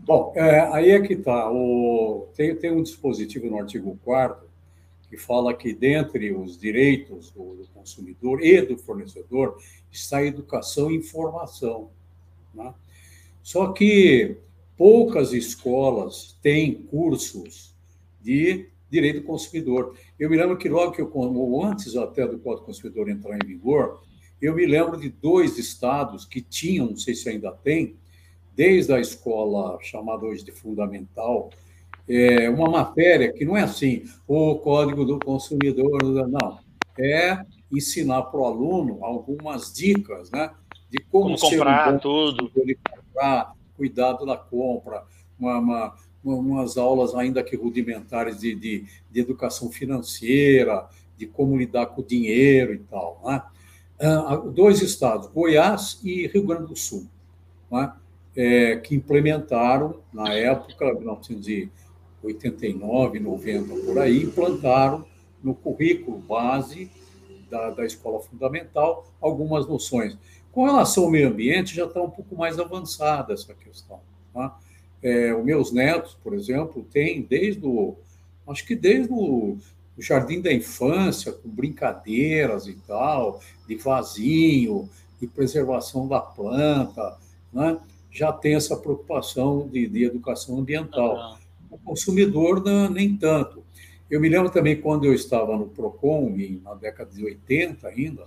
Bom, 0.00 0.34
é, 0.36 0.60
aí 0.74 0.90
é 0.90 1.00
que 1.00 1.14
está. 1.14 1.50
Tem, 2.36 2.54
tem 2.54 2.70
um 2.70 2.82
dispositivo 2.82 3.48
no 3.48 3.58
artigo 3.58 3.98
4 4.04 4.46
que 5.08 5.16
fala 5.16 5.54
que, 5.54 5.72
dentre 5.72 6.34
os 6.34 6.58
direitos 6.58 7.30
do, 7.30 7.54
do, 7.54 7.66
consumidor 7.68 8.44
e 8.44 8.60
do 8.60 8.76
fornecedor, 8.76 9.56
está 9.90 10.18
a 10.18 10.26
educação 10.26 10.90
e 10.90 10.96
informação. 10.96 11.88
Né? 12.52 12.74
Só 13.42 13.72
que 13.72 14.36
poucas 14.76 15.32
escolas 15.32 16.36
têm 16.42 16.74
cursos 16.74 17.74
de 18.20 18.68
direito 18.94 19.20
do 19.20 19.26
consumidor. 19.26 19.94
Eu 20.18 20.30
me 20.30 20.36
lembro 20.36 20.56
que 20.56 20.68
logo 20.68 20.92
que 20.92 21.02
eu, 21.02 21.10
ou 21.12 21.64
antes 21.64 21.96
até 21.96 22.26
do 22.26 22.38
Código 22.38 22.66
Consumidor 22.66 23.08
entrar 23.08 23.36
em 23.36 23.46
vigor, 23.46 24.00
eu 24.40 24.54
me 24.54 24.64
lembro 24.66 24.98
de 24.98 25.08
dois 25.08 25.58
estados 25.58 26.24
que 26.24 26.40
tinham, 26.40 26.86
não 26.86 26.96
sei 26.96 27.14
se 27.14 27.28
ainda 27.28 27.50
tem, 27.50 27.96
desde 28.54 28.92
a 28.92 29.00
escola 29.00 29.78
chamada 29.80 30.24
hoje 30.24 30.44
de 30.44 30.52
fundamental, 30.52 31.50
é, 32.08 32.48
uma 32.50 32.68
matéria 32.68 33.32
que 33.32 33.44
não 33.44 33.56
é 33.56 33.62
assim, 33.62 34.04
o 34.28 34.56
Código 34.56 35.04
do 35.04 35.18
Consumidor, 35.18 36.02
não, 36.28 36.58
é 36.98 37.44
ensinar 37.72 38.22
para 38.24 38.38
o 38.38 38.44
aluno 38.44 39.04
algumas 39.04 39.72
dicas, 39.72 40.30
né, 40.30 40.50
de 40.90 41.02
como, 41.10 41.36
como 41.36 41.50
comprar 41.50 41.94
um 41.94 41.98
tudo, 41.98 42.50
comprar, 42.50 43.52
cuidado 43.76 44.24
da 44.24 44.36
compra, 44.36 45.02
uma, 45.38 45.58
uma 45.58 45.94
umas 46.24 46.76
aulas 46.76 47.14
ainda 47.14 47.42
que 47.42 47.56
rudimentares 47.56 48.40
de, 48.40 48.54
de, 48.54 48.84
de, 49.10 49.20
educação 49.20 49.70
financeira, 49.70 50.88
de 51.16 51.26
como 51.26 51.56
lidar 51.56 51.86
com 51.86 52.00
o 52.00 52.04
dinheiro 52.04 52.72
e 52.72 52.78
tal. 52.78 53.20
Né? 53.24 53.42
Dois 54.52 54.82
estados, 54.82 55.28
Goiás 55.28 56.00
e 56.02 56.26
Rio 56.26 56.46
Grande 56.46 56.68
do 56.68 56.76
Sul, 56.76 57.06
né? 57.70 57.92
é, 58.36 58.76
que 58.76 58.94
implementaram, 58.94 59.96
na 60.12 60.32
época, 60.32 60.94
1989, 60.94 63.20
90, 63.20 63.74
por 63.84 63.98
aí, 63.98 64.22
implantaram 64.22 65.04
no 65.42 65.54
currículo 65.54 66.18
base 66.18 66.90
da, 67.50 67.70
da 67.70 67.84
escola 67.84 68.20
fundamental 68.20 69.12
algumas 69.20 69.68
noções. 69.68 70.16
Com 70.50 70.64
relação 70.64 71.04
ao 71.04 71.10
meio 71.10 71.28
ambiente, 71.28 71.74
já 71.74 71.84
está 71.84 72.00
um 72.00 72.08
pouco 72.10 72.34
mais 72.36 72.58
avançada 72.58 73.34
essa 73.34 73.52
questão. 73.54 74.00
Tá? 74.32 74.58
É, 75.04 75.34
os 75.34 75.44
meus 75.44 75.70
netos, 75.70 76.16
por 76.24 76.32
exemplo, 76.32 76.82
têm 76.90 77.20
desde 77.20 77.64
o, 77.64 77.94
acho 78.48 78.66
que 78.66 78.74
desde 78.74 79.12
o 79.12 79.58
jardim 79.98 80.40
da 80.40 80.50
infância, 80.50 81.30
com 81.30 81.48
brincadeiras 81.48 82.66
e 82.66 82.72
tal, 82.86 83.38
de 83.68 83.76
vasinho, 83.76 84.88
de 85.20 85.26
preservação 85.26 86.08
da 86.08 86.20
planta, 86.20 87.18
né? 87.52 87.78
já 88.10 88.32
tem 88.32 88.54
essa 88.54 88.76
preocupação 88.76 89.68
de, 89.68 89.86
de 89.86 90.04
educação 90.04 90.58
ambiental. 90.58 91.38
O 91.70 91.76
consumidor, 91.78 92.64
não, 92.64 92.88
nem 92.88 93.14
tanto. 93.14 93.62
Eu 94.10 94.20
me 94.20 94.28
lembro 94.28 94.50
também 94.50 94.80
quando 94.80 95.04
eu 95.04 95.12
estava 95.12 95.56
no 95.56 95.66
PROCON, 95.66 96.34
na 96.62 96.74
década 96.74 97.10
de 97.10 97.24
80 97.24 97.88
ainda, 97.88 98.24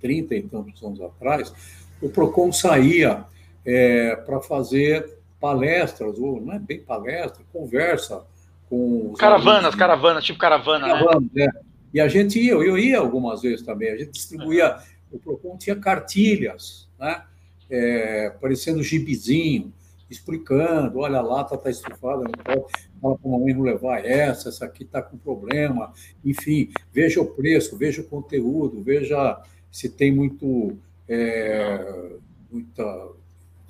30 0.00 0.34
e 0.34 0.42
tantos 0.42 0.82
anos 0.82 1.00
atrás, 1.00 1.52
o 2.00 2.08
PROCON 2.08 2.50
saía 2.52 3.24
é, 3.64 4.16
para 4.16 4.40
fazer 4.40 5.19
palestras, 5.40 6.18
ou 6.18 6.40
não 6.40 6.52
é 6.52 6.58
bem 6.58 6.80
palestra, 6.80 7.42
conversa 7.52 8.22
com. 8.68 9.14
Caravanas, 9.18 9.74
caravanas, 9.74 10.24
tipo 10.24 10.38
caravana, 10.38 10.86
caravana 10.86 11.26
né? 11.34 11.46
É. 11.46 11.70
E 11.92 12.00
a 12.00 12.06
gente 12.06 12.38
ia, 12.38 12.52
eu 12.52 12.78
ia 12.78 12.98
algumas 12.98 13.42
vezes 13.42 13.64
também, 13.64 13.90
a 13.90 13.96
gente 13.96 14.12
distribuía, 14.12 14.76
o 15.10 15.18
PROCON 15.18 15.56
tinha 15.56 15.74
cartilhas, 15.74 16.88
né? 16.98 17.22
É, 17.68 18.30
parecendo 18.40 18.82
gibizinho, 18.82 19.72
explicando, 20.08 20.98
olha 20.98 21.18
a 21.18 21.22
lata 21.22 21.54
está 21.54 21.70
estufada, 21.70 22.24
não 22.24 22.30
pode, 22.30 22.72
fala 23.00 23.16
para 23.16 23.28
a 23.28 23.32
mamãe 23.32 23.54
não 23.54 23.62
levar 23.62 24.04
essa, 24.04 24.48
essa 24.48 24.64
aqui 24.64 24.82
está 24.82 25.00
com 25.00 25.16
problema, 25.16 25.92
enfim, 26.24 26.70
veja 26.92 27.20
o 27.20 27.26
preço, 27.26 27.76
veja 27.76 28.02
o 28.02 28.04
conteúdo, 28.04 28.82
veja 28.82 29.40
se 29.70 29.88
tem 29.88 30.12
muito, 30.12 30.76
é, 31.08 32.10
muita 32.50 32.82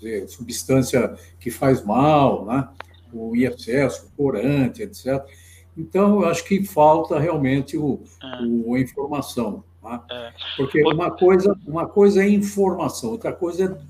dizer, 0.00 0.28
substância 0.28 1.14
que 1.38 1.50
faz 1.50 1.84
mal, 1.84 2.44
né? 2.44 2.68
o 3.12 3.34
excesso, 3.36 4.06
o 4.06 4.16
corante, 4.16 4.82
etc. 4.82 5.24
Então, 5.76 6.22
eu 6.22 6.28
acho 6.28 6.44
que 6.44 6.64
falta 6.64 7.18
realmente 7.18 7.76
o, 7.76 8.00
é. 8.22 8.42
o 8.44 8.74
a 8.74 8.80
informação. 8.80 9.64
Né? 9.82 10.00
É. 10.10 10.32
Porque 10.56 10.82
uma 10.82 11.10
coisa, 11.10 11.56
uma 11.66 11.86
coisa 11.86 12.22
é 12.22 12.28
informação, 12.28 13.10
outra 13.10 13.32
coisa 13.32 13.80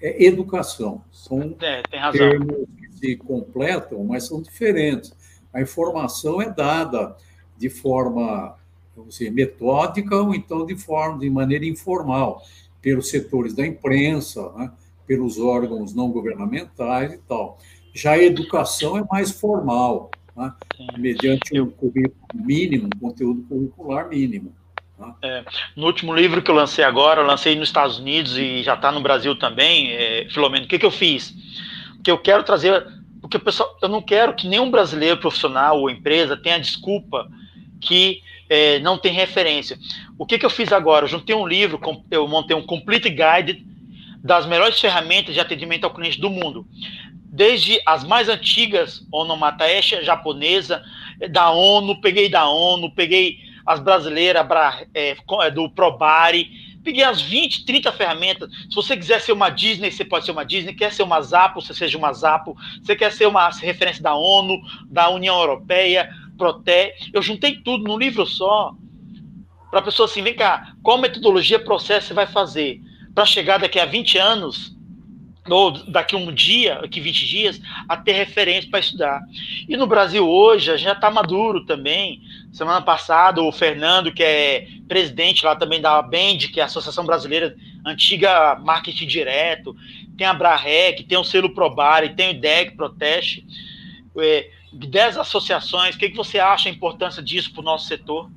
é, 0.00 0.24
é 0.24 0.26
educação. 0.26 1.02
São 1.10 1.56
é, 1.60 1.82
termos 2.12 2.66
que 2.78 2.92
se 2.98 3.16
completam, 3.16 4.04
mas 4.04 4.26
são 4.26 4.42
diferentes. 4.42 5.12
A 5.52 5.60
informação 5.60 6.42
é 6.42 6.50
dada 6.50 7.16
de 7.56 7.68
forma 7.68 8.56
vamos 8.96 9.18
dizer, 9.18 9.30
metódica 9.30 10.16
ou 10.16 10.34
então 10.34 10.64
de 10.64 10.76
forma 10.76 11.18
de 11.18 11.28
maneira 11.28 11.64
informal 11.64 12.42
pelos 12.80 13.08
setores 13.08 13.54
da 13.54 13.66
imprensa, 13.66 14.52
né, 14.52 14.70
pelos 15.06 15.38
órgãos 15.38 15.94
não 15.94 16.10
governamentais 16.10 17.12
e 17.12 17.18
tal. 17.18 17.58
Já 17.94 18.12
a 18.12 18.22
educação 18.22 18.98
é 18.98 19.04
mais 19.10 19.30
formal, 19.30 20.10
né, 20.36 20.52
mediante 20.98 21.60
um 21.60 21.70
currículo 21.70 22.16
mínimo, 22.34 22.88
um 22.96 22.98
conteúdo 22.98 23.42
curricular 23.48 24.08
mínimo. 24.08 24.52
Né. 24.98 25.14
É, 25.22 25.44
no 25.76 25.86
último 25.86 26.14
livro 26.14 26.42
que 26.42 26.50
eu 26.50 26.54
lancei 26.54 26.84
agora, 26.84 27.20
eu 27.20 27.26
lancei 27.26 27.54
nos 27.54 27.68
Estados 27.68 27.98
Unidos 27.98 28.36
e 28.36 28.62
já 28.62 28.74
está 28.74 28.90
no 28.90 29.00
Brasil 29.00 29.38
também, 29.38 29.92
é, 29.92 30.28
Filomeno, 30.30 30.64
o 30.64 30.68
que, 30.68 30.78
que 30.78 30.86
eu 30.86 30.90
fiz? 30.90 31.34
Porque 31.94 32.10
eu 32.10 32.18
quero 32.18 32.42
trazer, 32.42 32.84
porque 33.20 33.38
pessoal, 33.38 33.76
eu 33.80 33.88
não 33.88 34.02
quero 34.02 34.34
que 34.34 34.48
nenhum 34.48 34.70
brasileiro 34.70 35.18
profissional 35.18 35.80
ou 35.80 35.90
empresa 35.90 36.36
tenha 36.36 36.58
desculpa 36.58 37.28
que 37.80 38.20
é, 38.48 38.78
não 38.80 38.98
tem 38.98 39.12
referência. 39.12 39.78
O 40.18 40.26
que, 40.26 40.38
que 40.38 40.46
eu 40.46 40.50
fiz 40.50 40.72
agora? 40.72 41.04
Eu 41.04 41.08
juntei 41.08 41.34
um 41.34 41.46
livro, 41.46 41.80
eu 42.10 42.26
montei 42.26 42.56
um 42.56 42.64
Complete 42.64 43.08
Guide 43.08 43.73
das 44.24 44.46
melhores 44.46 44.80
ferramentas 44.80 45.34
de 45.34 45.40
atendimento 45.40 45.84
ao 45.84 45.92
cliente 45.92 46.18
do 46.18 46.30
mundo. 46.30 46.66
Desde 47.12 47.78
as 47.84 48.02
mais 48.02 48.30
antigas, 48.30 49.06
onomataesha 49.12 50.02
japonesa, 50.02 50.82
da 51.30 51.50
ONU, 51.50 52.00
peguei 52.00 52.30
da 52.30 52.48
ONU, 52.48 52.90
peguei 52.90 53.38
as 53.66 53.80
brasileiras 53.80 54.46
é, 54.94 55.14
é, 55.42 55.50
do 55.50 55.68
Probari, 55.68 56.50
peguei 56.82 57.04
as 57.04 57.20
20, 57.20 57.66
30 57.66 57.92
ferramentas. 57.92 58.50
Se 58.70 58.74
você 58.74 58.96
quiser 58.96 59.20
ser 59.20 59.32
uma 59.32 59.50
Disney, 59.50 59.90
você 59.90 60.04
pode 60.04 60.24
ser 60.24 60.32
uma 60.32 60.44
Disney. 60.44 60.72
Quer 60.72 60.92
ser 60.92 61.02
uma 61.02 61.20
Zapo, 61.20 61.60
você 61.60 61.74
seja 61.74 61.98
uma 61.98 62.12
Zapo. 62.12 62.56
Você 62.82 62.96
quer 62.96 63.12
ser 63.12 63.26
uma 63.26 63.50
referência 63.50 64.02
da 64.02 64.14
ONU, 64.14 64.58
da 64.88 65.10
União 65.10 65.38
Europeia, 65.38 66.08
protege. 66.38 67.10
Eu 67.12 67.20
juntei 67.20 67.56
tudo 67.56 67.84
num 67.84 67.98
livro 67.98 68.26
só, 68.26 68.74
para 69.70 69.80
a 69.80 69.82
pessoa 69.82 70.06
assim, 70.06 70.22
vem 70.22 70.34
cá, 70.34 70.74
qual 70.82 70.98
metodologia, 70.98 71.58
processo 71.58 72.08
você 72.08 72.14
vai 72.14 72.26
fazer 72.26 72.80
para 73.14 73.24
chegar 73.24 73.58
daqui 73.58 73.78
a 73.78 73.86
20 73.86 74.18
anos, 74.18 74.74
ou 75.48 75.72
daqui 75.90 76.14
a 76.14 76.18
um 76.18 76.32
dia, 76.32 76.80
daqui 76.80 77.00
20 77.00 77.26
dias, 77.26 77.60
a 77.88 77.96
ter 77.96 78.12
referência 78.12 78.70
para 78.70 78.80
estudar. 78.80 79.20
E 79.68 79.76
no 79.76 79.86
Brasil 79.86 80.26
hoje, 80.26 80.76
já 80.78 80.92
está 80.92 81.10
maduro 81.10 81.64
também. 81.66 82.22
Semana 82.52 82.80
passada, 82.80 83.42
o 83.42 83.52
Fernando, 83.52 84.12
que 84.12 84.22
é 84.22 84.66
presidente 84.88 85.44
lá 85.44 85.54
também 85.54 85.80
da 85.80 86.00
BEND, 86.00 86.48
que 86.48 86.60
é 86.60 86.62
a 86.62 86.66
Associação 86.66 87.04
Brasileira 87.04 87.54
Antiga 87.84 88.56
Marketing 88.56 89.06
Direto, 89.06 89.76
tem 90.16 90.26
a 90.26 90.32
Brarec, 90.32 91.04
tem 91.04 91.18
o 91.18 91.24
selo 91.24 91.54
Probare, 91.54 92.14
tem 92.14 92.28
o 92.28 92.30
IDEC 92.30 92.76
Proteste. 92.76 93.46
É, 94.16 94.48
10 94.72 95.18
associações, 95.18 95.94
o 95.94 95.98
que, 95.98 96.10
que 96.10 96.16
você 96.16 96.38
acha 96.38 96.68
a 96.68 96.72
importância 96.72 97.22
disso 97.22 97.52
para 97.52 97.60
o 97.60 97.64
nosso 97.64 97.86
setor? 97.86 98.30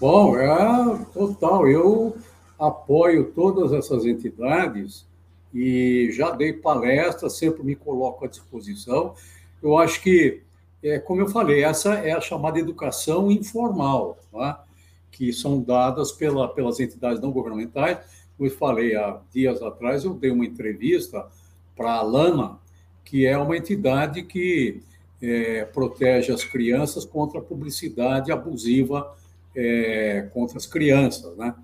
Bom, 0.00 0.36
é 0.36 1.04
total. 1.12 1.68
Eu 1.68 2.16
apoio 2.60 3.32
todas 3.32 3.72
essas 3.72 4.04
entidades 4.04 5.08
e 5.52 6.10
já 6.12 6.30
dei 6.30 6.52
palestras, 6.52 7.38
sempre 7.38 7.64
me 7.64 7.74
coloco 7.74 8.24
à 8.24 8.28
disposição. 8.28 9.14
Eu 9.62 9.76
acho 9.78 10.00
que, 10.02 10.42
é, 10.82 10.98
como 10.98 11.20
eu 11.20 11.28
falei, 11.28 11.64
essa 11.64 11.94
é 11.94 12.12
a 12.12 12.20
chamada 12.20 12.58
educação 12.58 13.30
informal, 13.30 14.18
tá? 14.30 14.64
que 15.10 15.32
são 15.32 15.60
dadas 15.60 16.12
pela, 16.12 16.46
pelas 16.48 16.78
entidades 16.78 17.20
não 17.20 17.32
governamentais. 17.32 17.98
Como 18.36 18.48
eu 18.48 18.54
falei 18.54 18.94
há 18.94 19.20
dias 19.32 19.60
atrás, 19.62 20.04
eu 20.04 20.14
dei 20.14 20.30
uma 20.30 20.46
entrevista 20.46 21.26
para 21.74 21.94
a 21.94 22.02
Lama, 22.02 22.60
que 23.04 23.26
é 23.26 23.36
uma 23.36 23.56
entidade 23.56 24.22
que 24.22 24.82
é, 25.20 25.64
protege 25.64 26.32
as 26.32 26.44
crianças 26.44 27.04
contra 27.04 27.40
a 27.40 27.42
publicidade 27.42 28.30
abusiva 28.30 29.14
é, 29.54 30.28
contra 30.32 30.56
as 30.56 30.66
crianças, 30.66 31.36
né? 31.36 31.54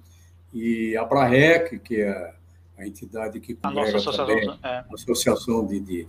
E 0.57 0.97
a 0.97 1.05
Brarec, 1.05 1.79
que 1.81 2.01
é 2.01 2.33
a 2.79 2.87
entidade 2.87 3.39
que 3.41 3.59
a 3.63 3.71
nossa 3.71 3.99
associação, 3.99 4.27
também, 4.27 4.59
é. 4.65 4.85
associação 4.91 5.67
de, 5.67 5.81
de 5.81 6.07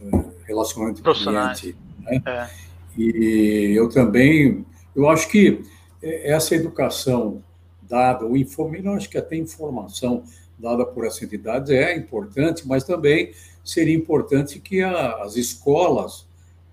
uh, 0.00 0.32
relacionamento 0.46 1.02
cliente, 1.02 1.76
né? 1.98 2.22
É. 2.24 2.48
E 2.96 3.74
eu 3.76 3.90
também, 3.90 4.64
eu 4.96 5.06
acho 5.08 5.28
que 5.28 5.62
essa 6.02 6.54
educação 6.54 7.44
dada, 7.82 8.24
o 8.24 8.38
informe, 8.38 8.82
eu 8.82 8.94
acho 8.94 9.10
que 9.10 9.18
até 9.18 9.36
informação 9.36 10.24
dada 10.58 10.86
por 10.86 11.06
essa 11.06 11.22
entidade 11.22 11.74
é 11.74 11.94
importante, 11.94 12.66
mas 12.66 12.84
também 12.84 13.34
seria 13.62 13.94
importante 13.94 14.58
que 14.60 14.82
a, 14.82 15.22
as 15.22 15.36
escolas 15.36 16.26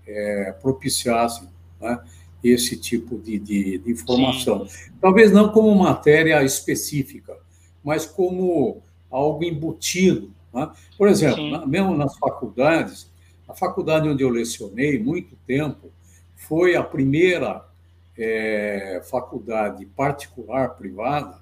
é, 0.06 0.52
propiciassem 0.62 1.46
né, 1.78 2.00
esse 2.42 2.76
tipo 2.76 3.16
de, 3.18 3.38
de, 3.38 3.78
de 3.78 3.90
informação. 3.90 4.66
Sim. 4.66 4.90
Talvez 5.00 5.32
não 5.32 5.50
como 5.50 5.74
matéria 5.74 6.44
específica, 6.44 7.36
mas 7.82 8.04
como 8.06 8.82
algo 9.10 9.42
embutido. 9.44 10.30
Né? 10.52 10.70
Por 10.96 11.08
exemplo, 11.08 11.50
na, 11.50 11.66
mesmo 11.66 11.96
nas 11.96 12.16
faculdades, 12.16 13.10
a 13.48 13.54
faculdade 13.54 14.08
onde 14.08 14.22
eu 14.22 14.28
lecionei 14.28 14.96
muito 14.98 15.36
tempo 15.46 15.90
foi 16.36 16.76
a 16.76 16.82
primeira 16.82 17.64
é, 18.16 19.02
faculdade 19.10 19.84
particular, 19.86 20.76
privada, 20.76 21.38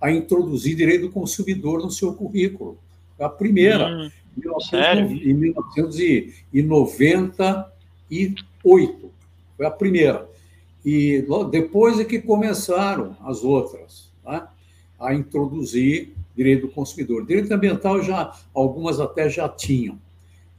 a 0.00 0.10
introduzir 0.10 0.74
direito 0.74 1.02
do 1.02 1.12
consumidor 1.12 1.80
no 1.80 1.90
seu 1.90 2.14
currículo. 2.14 2.78
A 3.18 3.28
primeira, 3.28 3.86
hum, 3.86 4.10
em 4.36 5.34
1990 5.34 7.72
2008. 8.12 9.10
Foi 9.56 9.66
a 9.66 9.70
primeira. 9.70 10.28
E 10.84 11.24
depois 11.50 12.00
é 12.00 12.04
que 12.04 12.20
começaram 12.20 13.16
as 13.20 13.44
outras 13.44 14.10
né, 14.24 14.46
a 14.98 15.14
introduzir 15.14 16.12
direito 16.34 16.66
do 16.66 16.72
consumidor. 16.72 17.24
Direito 17.26 17.52
ambiental 17.52 18.02
já 18.02 18.34
algumas 18.54 18.98
até 18.98 19.28
já 19.28 19.48
tinham, 19.48 19.98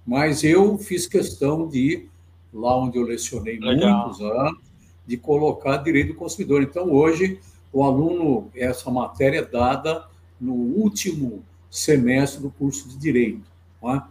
mas 0.06 0.44
eu 0.44 0.78
fiz 0.78 1.08
questão 1.08 1.68
de 1.68 2.08
lá 2.54 2.78
onde 2.78 2.98
eu 2.98 3.04
lecionei 3.04 3.60
Legal. 3.60 4.06
muitos 4.06 4.22
anos 4.22 4.60
de 5.06 5.18
colocar 5.18 5.78
direito 5.78 6.10
do 6.10 6.16
consumidor. 6.16 6.62
Então 6.62 6.92
hoje 6.92 7.40
o 7.72 7.84
aluno 7.84 8.50
essa 8.56 8.90
matéria 8.92 9.40
é 9.40 9.46
dada 9.46 10.06
no 10.40 10.54
último 10.54 11.44
semestre 11.70 12.42
do 12.42 12.52
curso 12.52 12.88
de 12.88 12.98
direito. 12.98 13.52
É? 13.84 14.02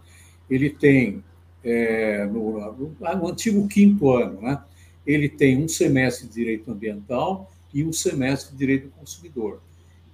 Ele 0.49 0.69
tem 0.69 1.23
é, 1.63 2.25
no, 2.25 2.59
no, 2.99 3.27
antigo 3.27 3.67
quinto 3.67 4.11
ano, 4.11 4.41
né? 4.41 4.61
Ele 5.05 5.29
tem 5.29 5.57
um 5.57 5.67
semestre 5.67 6.27
de 6.27 6.33
direito 6.33 6.71
ambiental 6.71 7.51
e 7.73 7.83
um 7.83 7.91
semestre 7.91 8.51
de 8.51 8.57
direito 8.57 8.85
do 8.85 8.91
consumidor. 8.91 9.61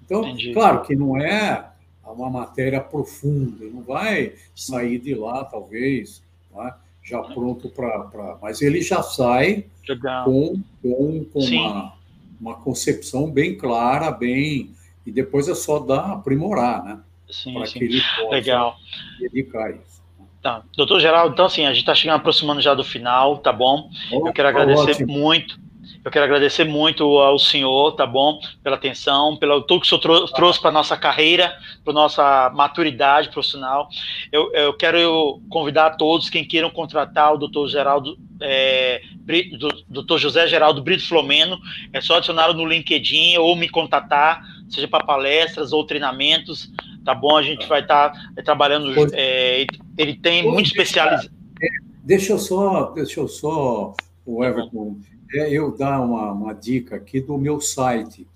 Então, 0.06 0.24
Entendi. 0.26 0.54
claro 0.54 0.82
que 0.82 0.96
não 0.96 1.18
é 1.18 1.70
uma 2.06 2.30
matéria 2.30 2.82
profunda, 2.82 3.66
não 3.66 3.84
vai 3.84 4.34
sair 4.56 4.98
de 5.00 5.14
lá, 5.14 5.46
talvez, 5.46 6.24
né? 6.52 6.74
já 7.04 7.22
pronto 7.22 7.70
para. 7.70 8.38
Mas 8.42 8.62
ele 8.62 8.82
já 8.82 9.02
sai 9.02 9.66
Legal. 9.88 10.26
com, 10.26 10.62
com, 10.82 11.26
com 11.26 11.40
uma, 11.40 11.94
uma 12.40 12.56
concepção 12.56 13.30
bem 13.30 13.58
clara, 13.58 14.12
bem. 14.12 14.72
E 15.06 15.12
depois 15.12 15.48
é 15.48 15.56
só 15.56 15.80
dar, 15.80 16.14
aprimorar, 16.14 16.84
né? 16.84 17.00
Para 17.54 17.66
que 17.66 17.84
ele 17.84 18.02
possa 18.02 18.30
Legal. 18.30 18.76
dedicar 19.20 19.72
isso. 19.72 19.99
Tá. 20.42 20.64
Doutor 20.76 21.02
Geraldo, 21.02 21.34
então 21.34 21.46
assim, 21.46 21.66
a 21.66 21.70
gente 21.70 21.82
está 21.82 21.94
chegando 21.94 22.18
aproximando 22.18 22.62
já 22.62 22.74
do 22.74 22.84
final, 22.84 23.40
tá 23.40 23.52
bom? 23.52 23.90
eu 24.12 24.32
quero 24.32 24.48
agradecer 24.48 24.92
ótimo. 24.92 25.12
muito. 25.12 25.60
Eu 26.04 26.10
quero 26.10 26.24
agradecer 26.24 26.64
muito 26.64 27.04
ao 27.20 27.38
senhor, 27.38 27.92
tá 27.92 28.06
bom? 28.06 28.40
Pela 28.64 28.78
atenção, 28.78 29.36
pelo 29.36 29.62
tudo 29.62 29.82
que 29.82 29.86
o 29.86 29.90
senhor 29.90 30.00
trou 30.00 30.28
trouxe 30.28 30.62
para 30.62 30.72
nossa 30.72 30.96
carreira, 30.96 31.54
para 31.84 31.94
nossa 31.94 32.50
maturidade 32.56 33.30
profissional. 33.30 33.90
Eu, 34.32 34.52
eu 34.54 34.74
quero 34.74 35.42
convidar 35.50 35.88
a 35.88 35.90
todos 35.90 36.30
quem 36.30 36.46
queiram 36.46 36.70
contratar 36.70 37.34
o 37.34 37.38
doutor 37.38 37.68
Geraldo, 37.68 38.18
é, 38.42 39.02
doutor 39.90 40.20
José 40.20 40.48
Geraldo 40.48 40.82
Brito 40.82 41.06
Flomeno, 41.06 41.60
é 41.92 42.00
só 42.00 42.16
adicionar 42.16 42.54
no 42.54 42.66
LinkedIn 42.66 43.38
ou 43.38 43.56
me 43.56 43.68
contatar, 43.68 44.42
seja 44.70 44.88
para 44.88 45.04
palestras 45.04 45.74
ou 45.74 45.86
treinamentos 45.86 46.72
tá 47.04 47.14
bom? 47.14 47.38
A 47.38 47.44
gente 47.44 47.68
vai 47.68 47.82
estar 47.82 48.10
tá, 48.10 48.32
é, 48.38 48.42
trabalhando. 48.42 48.92
É, 49.14 49.66
ele 49.98 50.18
tem 50.18 50.44
muito 50.44 50.68
especializado. 50.68 51.30
É, 51.62 51.68
deixa 52.04 52.34
eu 52.34 52.40
só, 52.40 52.92
deixa 52.92 53.20
eu 53.20 53.28
só, 53.28 53.94
o 54.26 54.42
tá 54.42 54.48
Everton, 54.48 54.98
é, 55.34 55.52
eu 55.52 55.76
dar 55.76 56.00
uma, 56.02 56.32
uma 56.32 56.54
dica 56.54 56.96
aqui 56.96 57.20
do 57.20 57.38
meu 57.38 57.60
site. 57.62 58.28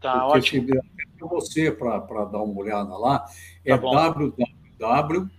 Tá 0.00 0.26
ótimo. 0.26 0.66
Para 1.18 1.28
você, 1.28 1.70
para 1.70 2.24
dar 2.24 2.42
uma 2.42 2.60
olhada 2.60 2.96
lá, 2.96 3.24
é 3.64 3.76
tá 3.76 4.08
www. 4.08 5.30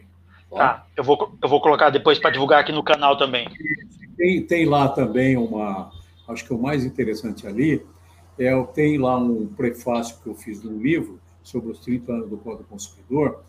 Tá? 0.51 0.57
tá, 0.57 0.87
eu 0.97 1.05
vou, 1.05 1.37
eu 1.43 1.49
vou 1.49 1.61
colocar 1.61 1.91
depois 1.91 2.19
para 2.19 2.31
divulgar 2.31 2.61
aqui 2.61 2.73
no 2.73 2.83
canal 2.83 3.17
também. 3.17 3.47
Tem, 4.23 4.41
tem 4.41 4.67
lá 4.67 4.89
também 4.89 5.37
uma, 5.37 5.91
acho 6.29 6.45
que 6.45 6.55
o 6.55 6.59
mais 6.59 6.85
interessante 6.85 7.45
ali 7.45 7.85
é 8.39 8.53
tem 8.73 8.97
lá 8.97 9.19
um 9.19 9.49
prefácio 9.49 10.17
que 10.23 10.29
eu 10.29 10.35
fiz 10.37 10.63
num 10.63 10.81
livro 10.81 11.19
sobre 11.43 11.73
os 11.73 11.81
30 11.81 12.13
anos 12.13 12.31
do 12.31 12.37
Código 12.37 12.63
do 12.63 12.69
Consumidor, 12.69 13.43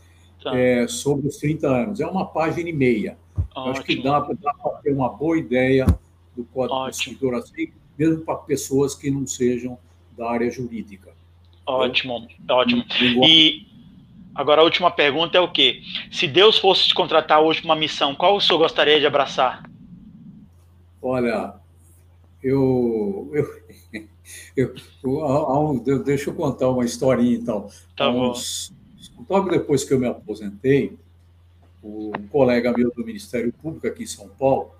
tá. 0.44 0.58
é, 0.58 0.88
sobre 0.88 1.28
os 1.28 1.38
30 1.38 1.68
anos. 1.68 2.00
É 2.00 2.08
uma 2.08 2.26
página 2.26 2.68
e 2.68 2.74
meia. 2.74 3.20
Acho 3.56 3.84
que 3.84 4.02
dá, 4.02 4.20
dá 4.20 4.54
para 4.56 4.72
ter 4.82 4.92
uma 4.92 5.10
boa 5.10 5.38
ideia 5.38 5.86
do 6.36 6.44
Código 6.46 6.80
do 6.80 6.86
Consumidor 6.86 7.36
assim, 7.36 7.72
mesmo 7.96 8.22
para 8.22 8.38
pessoas 8.38 8.96
que 8.96 9.12
não 9.12 9.28
sejam 9.28 9.78
da 10.18 10.28
área 10.28 10.50
jurídica. 10.50 11.12
Ótimo, 11.68 12.28
então, 12.44 12.58
ótimo. 12.58 12.84
E 13.00 13.68
agora 14.34 14.62
a 14.62 14.64
última 14.64 14.90
pergunta 14.90 15.38
é 15.38 15.42
o 15.42 15.52
quê? 15.52 15.84
Se 16.12 16.28
Deus 16.28 16.58
fosse 16.58 16.88
te 16.88 16.96
contratar 16.96 17.42
hoje 17.42 17.62
para 17.62 17.70
uma 17.70 17.76
missão, 17.76 18.16
qual 18.16 18.36
o 18.36 18.42
senhor 18.42 18.58
gostaria 18.58 19.00
de 19.00 19.06
abraçar? 19.06 19.72
Olha, 21.06 21.56
eu, 22.42 23.30
eu, 23.34 23.46
eu, 24.56 24.74
eu, 25.86 26.02
deixa 26.02 26.30
eu 26.30 26.34
contar 26.34 26.70
uma 26.70 26.86
historinha 26.86 27.36
então. 27.36 27.68
Tá 27.96 28.10
uns, 28.10 28.74
logo 29.30 29.50
depois 29.50 29.84
que 29.84 29.94
eu 29.94 30.00
me 30.00 30.08
aposentei, 30.08 30.98
um 31.84 32.14
colega 32.30 32.72
meu 32.72 32.90
do 32.94 33.06
Ministério 33.06 33.52
Público 33.52 33.86
aqui 33.86 34.04
em 34.04 34.08
São 34.08 34.30
Paulo 34.30 34.72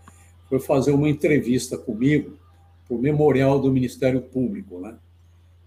foi 0.48 0.62
fazer 0.62 0.92
uma 0.94 1.10
entrevista 1.10 1.78
comigo 1.78 2.38
para 2.88 2.96
o 2.96 3.02
memorial 3.02 3.60
do 3.60 3.70
Ministério 3.70 4.22
Público, 4.22 4.80
né? 4.80 4.98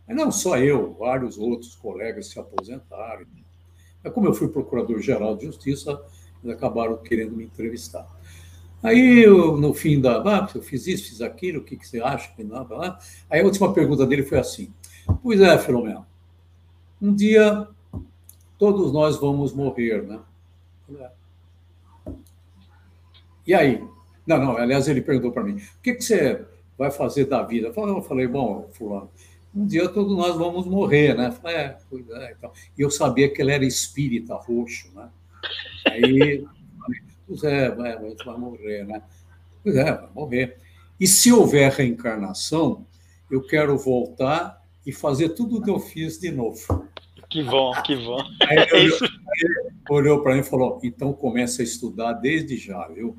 Mas 0.09 0.17
não 0.17 0.33
só 0.33 0.57
eu, 0.57 0.95
vários 0.95 1.37
outros 1.37 1.75
colegas 1.75 2.29
se 2.29 2.39
aposentaram. 2.39 3.27
Mas 4.03 4.13
como 4.13 4.27
eu 4.27 4.33
fui 4.33 4.49
procurador-geral 4.49 5.37
de 5.37 5.47
Justiça, 5.47 6.01
eles 6.43 6.57
acabaram 6.57 6.97
querendo 6.97 7.37
me 7.37 7.45
entrevistar. 7.45 8.16
Aí, 8.83 9.25
eu, 9.25 9.57
no 9.57 9.75
fim 9.75 10.01
da. 10.01 10.23
Ah, 10.23 10.49
eu 10.55 10.63
fiz 10.63 10.87
isso, 10.87 11.09
fiz 11.09 11.21
aquilo, 11.21 11.61
o 11.61 11.65
que, 11.65 11.77
que 11.77 11.89
você 11.89 12.01
acha? 12.01 12.33
Que 12.35 12.45
não, 12.45 12.67
Aí 13.29 13.41
a 13.41 13.45
última 13.45 13.73
pergunta 13.73 14.07
dele 14.07 14.23
foi 14.23 14.39
assim: 14.39 14.73
Pois 15.23 15.41
é, 15.41 15.59
Filomeno, 15.59 16.07
um 17.01 17.15
dia 17.15 17.69
todos 18.59 18.93
nós 18.93 19.17
vamos 19.17 19.53
morrer, 19.53 20.03
né? 20.03 20.21
É. 20.99 21.11
E 23.47 23.55
aí? 23.55 23.85
Não, 24.27 24.39
não, 24.39 24.57
aliás, 24.57 24.89
ele 24.89 25.01
perguntou 25.01 25.33
para 25.33 25.45
mim: 25.45 25.55
o 25.55 25.83
que, 25.83 25.95
que 25.95 26.03
você 26.03 26.45
vai 26.77 26.91
fazer 26.91 27.27
da 27.27 27.43
vida? 27.43 27.73
Eu 27.75 28.03
falei: 28.03 28.27
bom, 28.27 28.69
Fulano, 28.73 29.11
um 29.55 29.67
dia 29.67 29.89
todos 29.89 30.17
nós 30.17 30.37
vamos 30.37 30.67
morrer, 30.67 31.17
né? 31.17 31.31
Falei, 31.31 31.57
é, 31.57 31.79
pois 31.89 32.09
é, 32.11 32.35
então. 32.37 32.53
E 32.77 32.83
eu 32.83 32.91
sabia 32.91 33.33
que 33.33 33.41
ele 33.41 33.53
era 33.53 33.65
espírita 33.65 34.35
roxo, 34.35 34.91
né? 34.95 35.09
Aí, 35.87 36.45
pois 37.27 37.45
é, 37.45 37.71
vai, 37.71 37.93
gente 38.01 38.25
vai 38.25 38.37
morrer, 38.37 38.85
né? 38.85 39.03
Pois 39.63 39.77
é, 39.77 39.93
vai 39.93 40.11
morrer. 40.15 40.57
E 40.99 41.07
se 41.07 41.33
houver 41.33 41.71
reencarnação, 41.73 42.87
eu 43.31 43.43
quero 43.43 43.77
voltar 43.77 44.63
e 44.87 44.93
fazer 44.93 45.31
tudo 45.31 45.59
o 45.59 45.63
que 45.63 45.71
eu 45.71 45.79
fiz 45.79 46.19
de 46.19 46.31
novo. 46.31 46.89
Que 47.29 47.43
bom, 47.43 47.73
que 47.83 47.97
bom. 47.97 48.23
Aí 48.43 48.57
ele 48.57 48.93
olhou, 48.93 48.99
olhou 49.91 50.23
para 50.23 50.35
mim 50.35 50.41
e 50.41 50.45
falou: 50.45 50.81
então 50.83 51.13
começa 51.13 51.61
a 51.61 51.65
estudar 51.65 52.13
desde 52.15 52.57
já, 52.57 52.87
viu? 52.89 53.19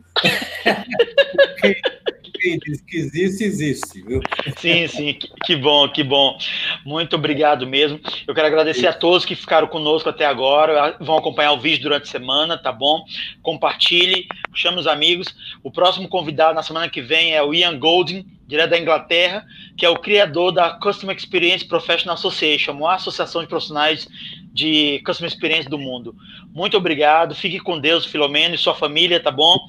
quem 1.61 1.75
que 2.55 2.97
existe, 2.97 3.43
existe, 3.43 4.01
viu? 4.01 4.21
Sim, 4.57 4.87
sim, 4.87 5.13
que, 5.13 5.29
que, 5.45 5.55
bom, 5.55 5.89
que 5.89 6.03
bom. 6.03 6.37
Muito 6.85 7.15
obrigado 7.15 7.67
mesmo. 7.67 7.99
Eu 8.25 8.33
quero 8.33 8.47
agradecer 8.47 8.87
a 8.87 8.93
todos 8.93 9.25
que 9.25 9.35
ficaram 9.35 9.67
conosco 9.67 10.09
até 10.09 10.25
agora, 10.25 10.95
vão 10.99 11.17
acompanhar 11.17 11.51
o 11.51 11.59
vídeo 11.59 11.83
durante 11.83 12.03
a 12.03 12.11
semana, 12.11 12.57
tá 12.57 12.71
bom? 12.71 13.03
Compartilhe, 13.41 14.27
chame 14.53 14.79
os 14.79 14.87
amigos. 14.87 15.27
O 15.63 15.71
próximo 15.71 16.07
convidado 16.07 16.55
na 16.55 16.63
semana 16.63 16.89
que 16.89 17.01
vem 17.01 17.33
é 17.33 17.43
o 17.43 17.53
Ian 17.53 17.77
Golding, 17.77 18.25
direto 18.47 18.69
da 18.69 18.79
Inglaterra, 18.79 19.45
que 19.77 19.85
é 19.85 19.89
o 19.89 19.99
criador 19.99 20.53
da 20.53 20.71
Customer 20.71 21.15
Experience 21.15 21.65
Professional 21.65 22.15
Association, 22.15 22.85
a 22.85 22.95
associação 22.95 23.41
de 23.41 23.47
profissionais 23.47 24.07
de 24.53 25.01
Customer 25.05 25.31
Experience 25.31 25.69
do 25.69 25.77
mundo. 25.77 26.15
Muito 26.53 26.77
obrigado, 26.77 27.35
fique 27.35 27.59
com 27.59 27.77
Deus, 27.77 28.05
Filomeno 28.05 28.55
e 28.55 28.57
sua 28.57 28.73
família, 28.73 29.19
tá 29.19 29.29
bom? 29.29 29.59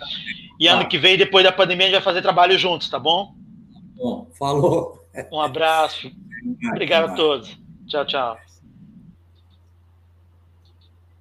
E 0.59 0.67
ano 0.67 0.83
tá. 0.83 0.89
que 0.89 0.99
vem, 0.99 1.17
depois 1.17 1.45
da 1.45 1.53
pandemia, 1.53 1.87
a 1.87 1.89
gente 1.89 1.97
vai 1.97 2.05
fazer 2.05 2.23
trabalho 2.23 2.59
juntos, 2.59 2.91
tá 2.91 2.99
bom? 2.99 3.35
Bom, 3.97 4.31
falou. 4.39 4.99
Um 5.33 5.41
abraço. 5.41 6.11
Obrigado 6.71 7.11
a 7.11 7.15
todos. 7.15 7.59
Tchau, 7.87 8.05
tchau. 8.05 8.39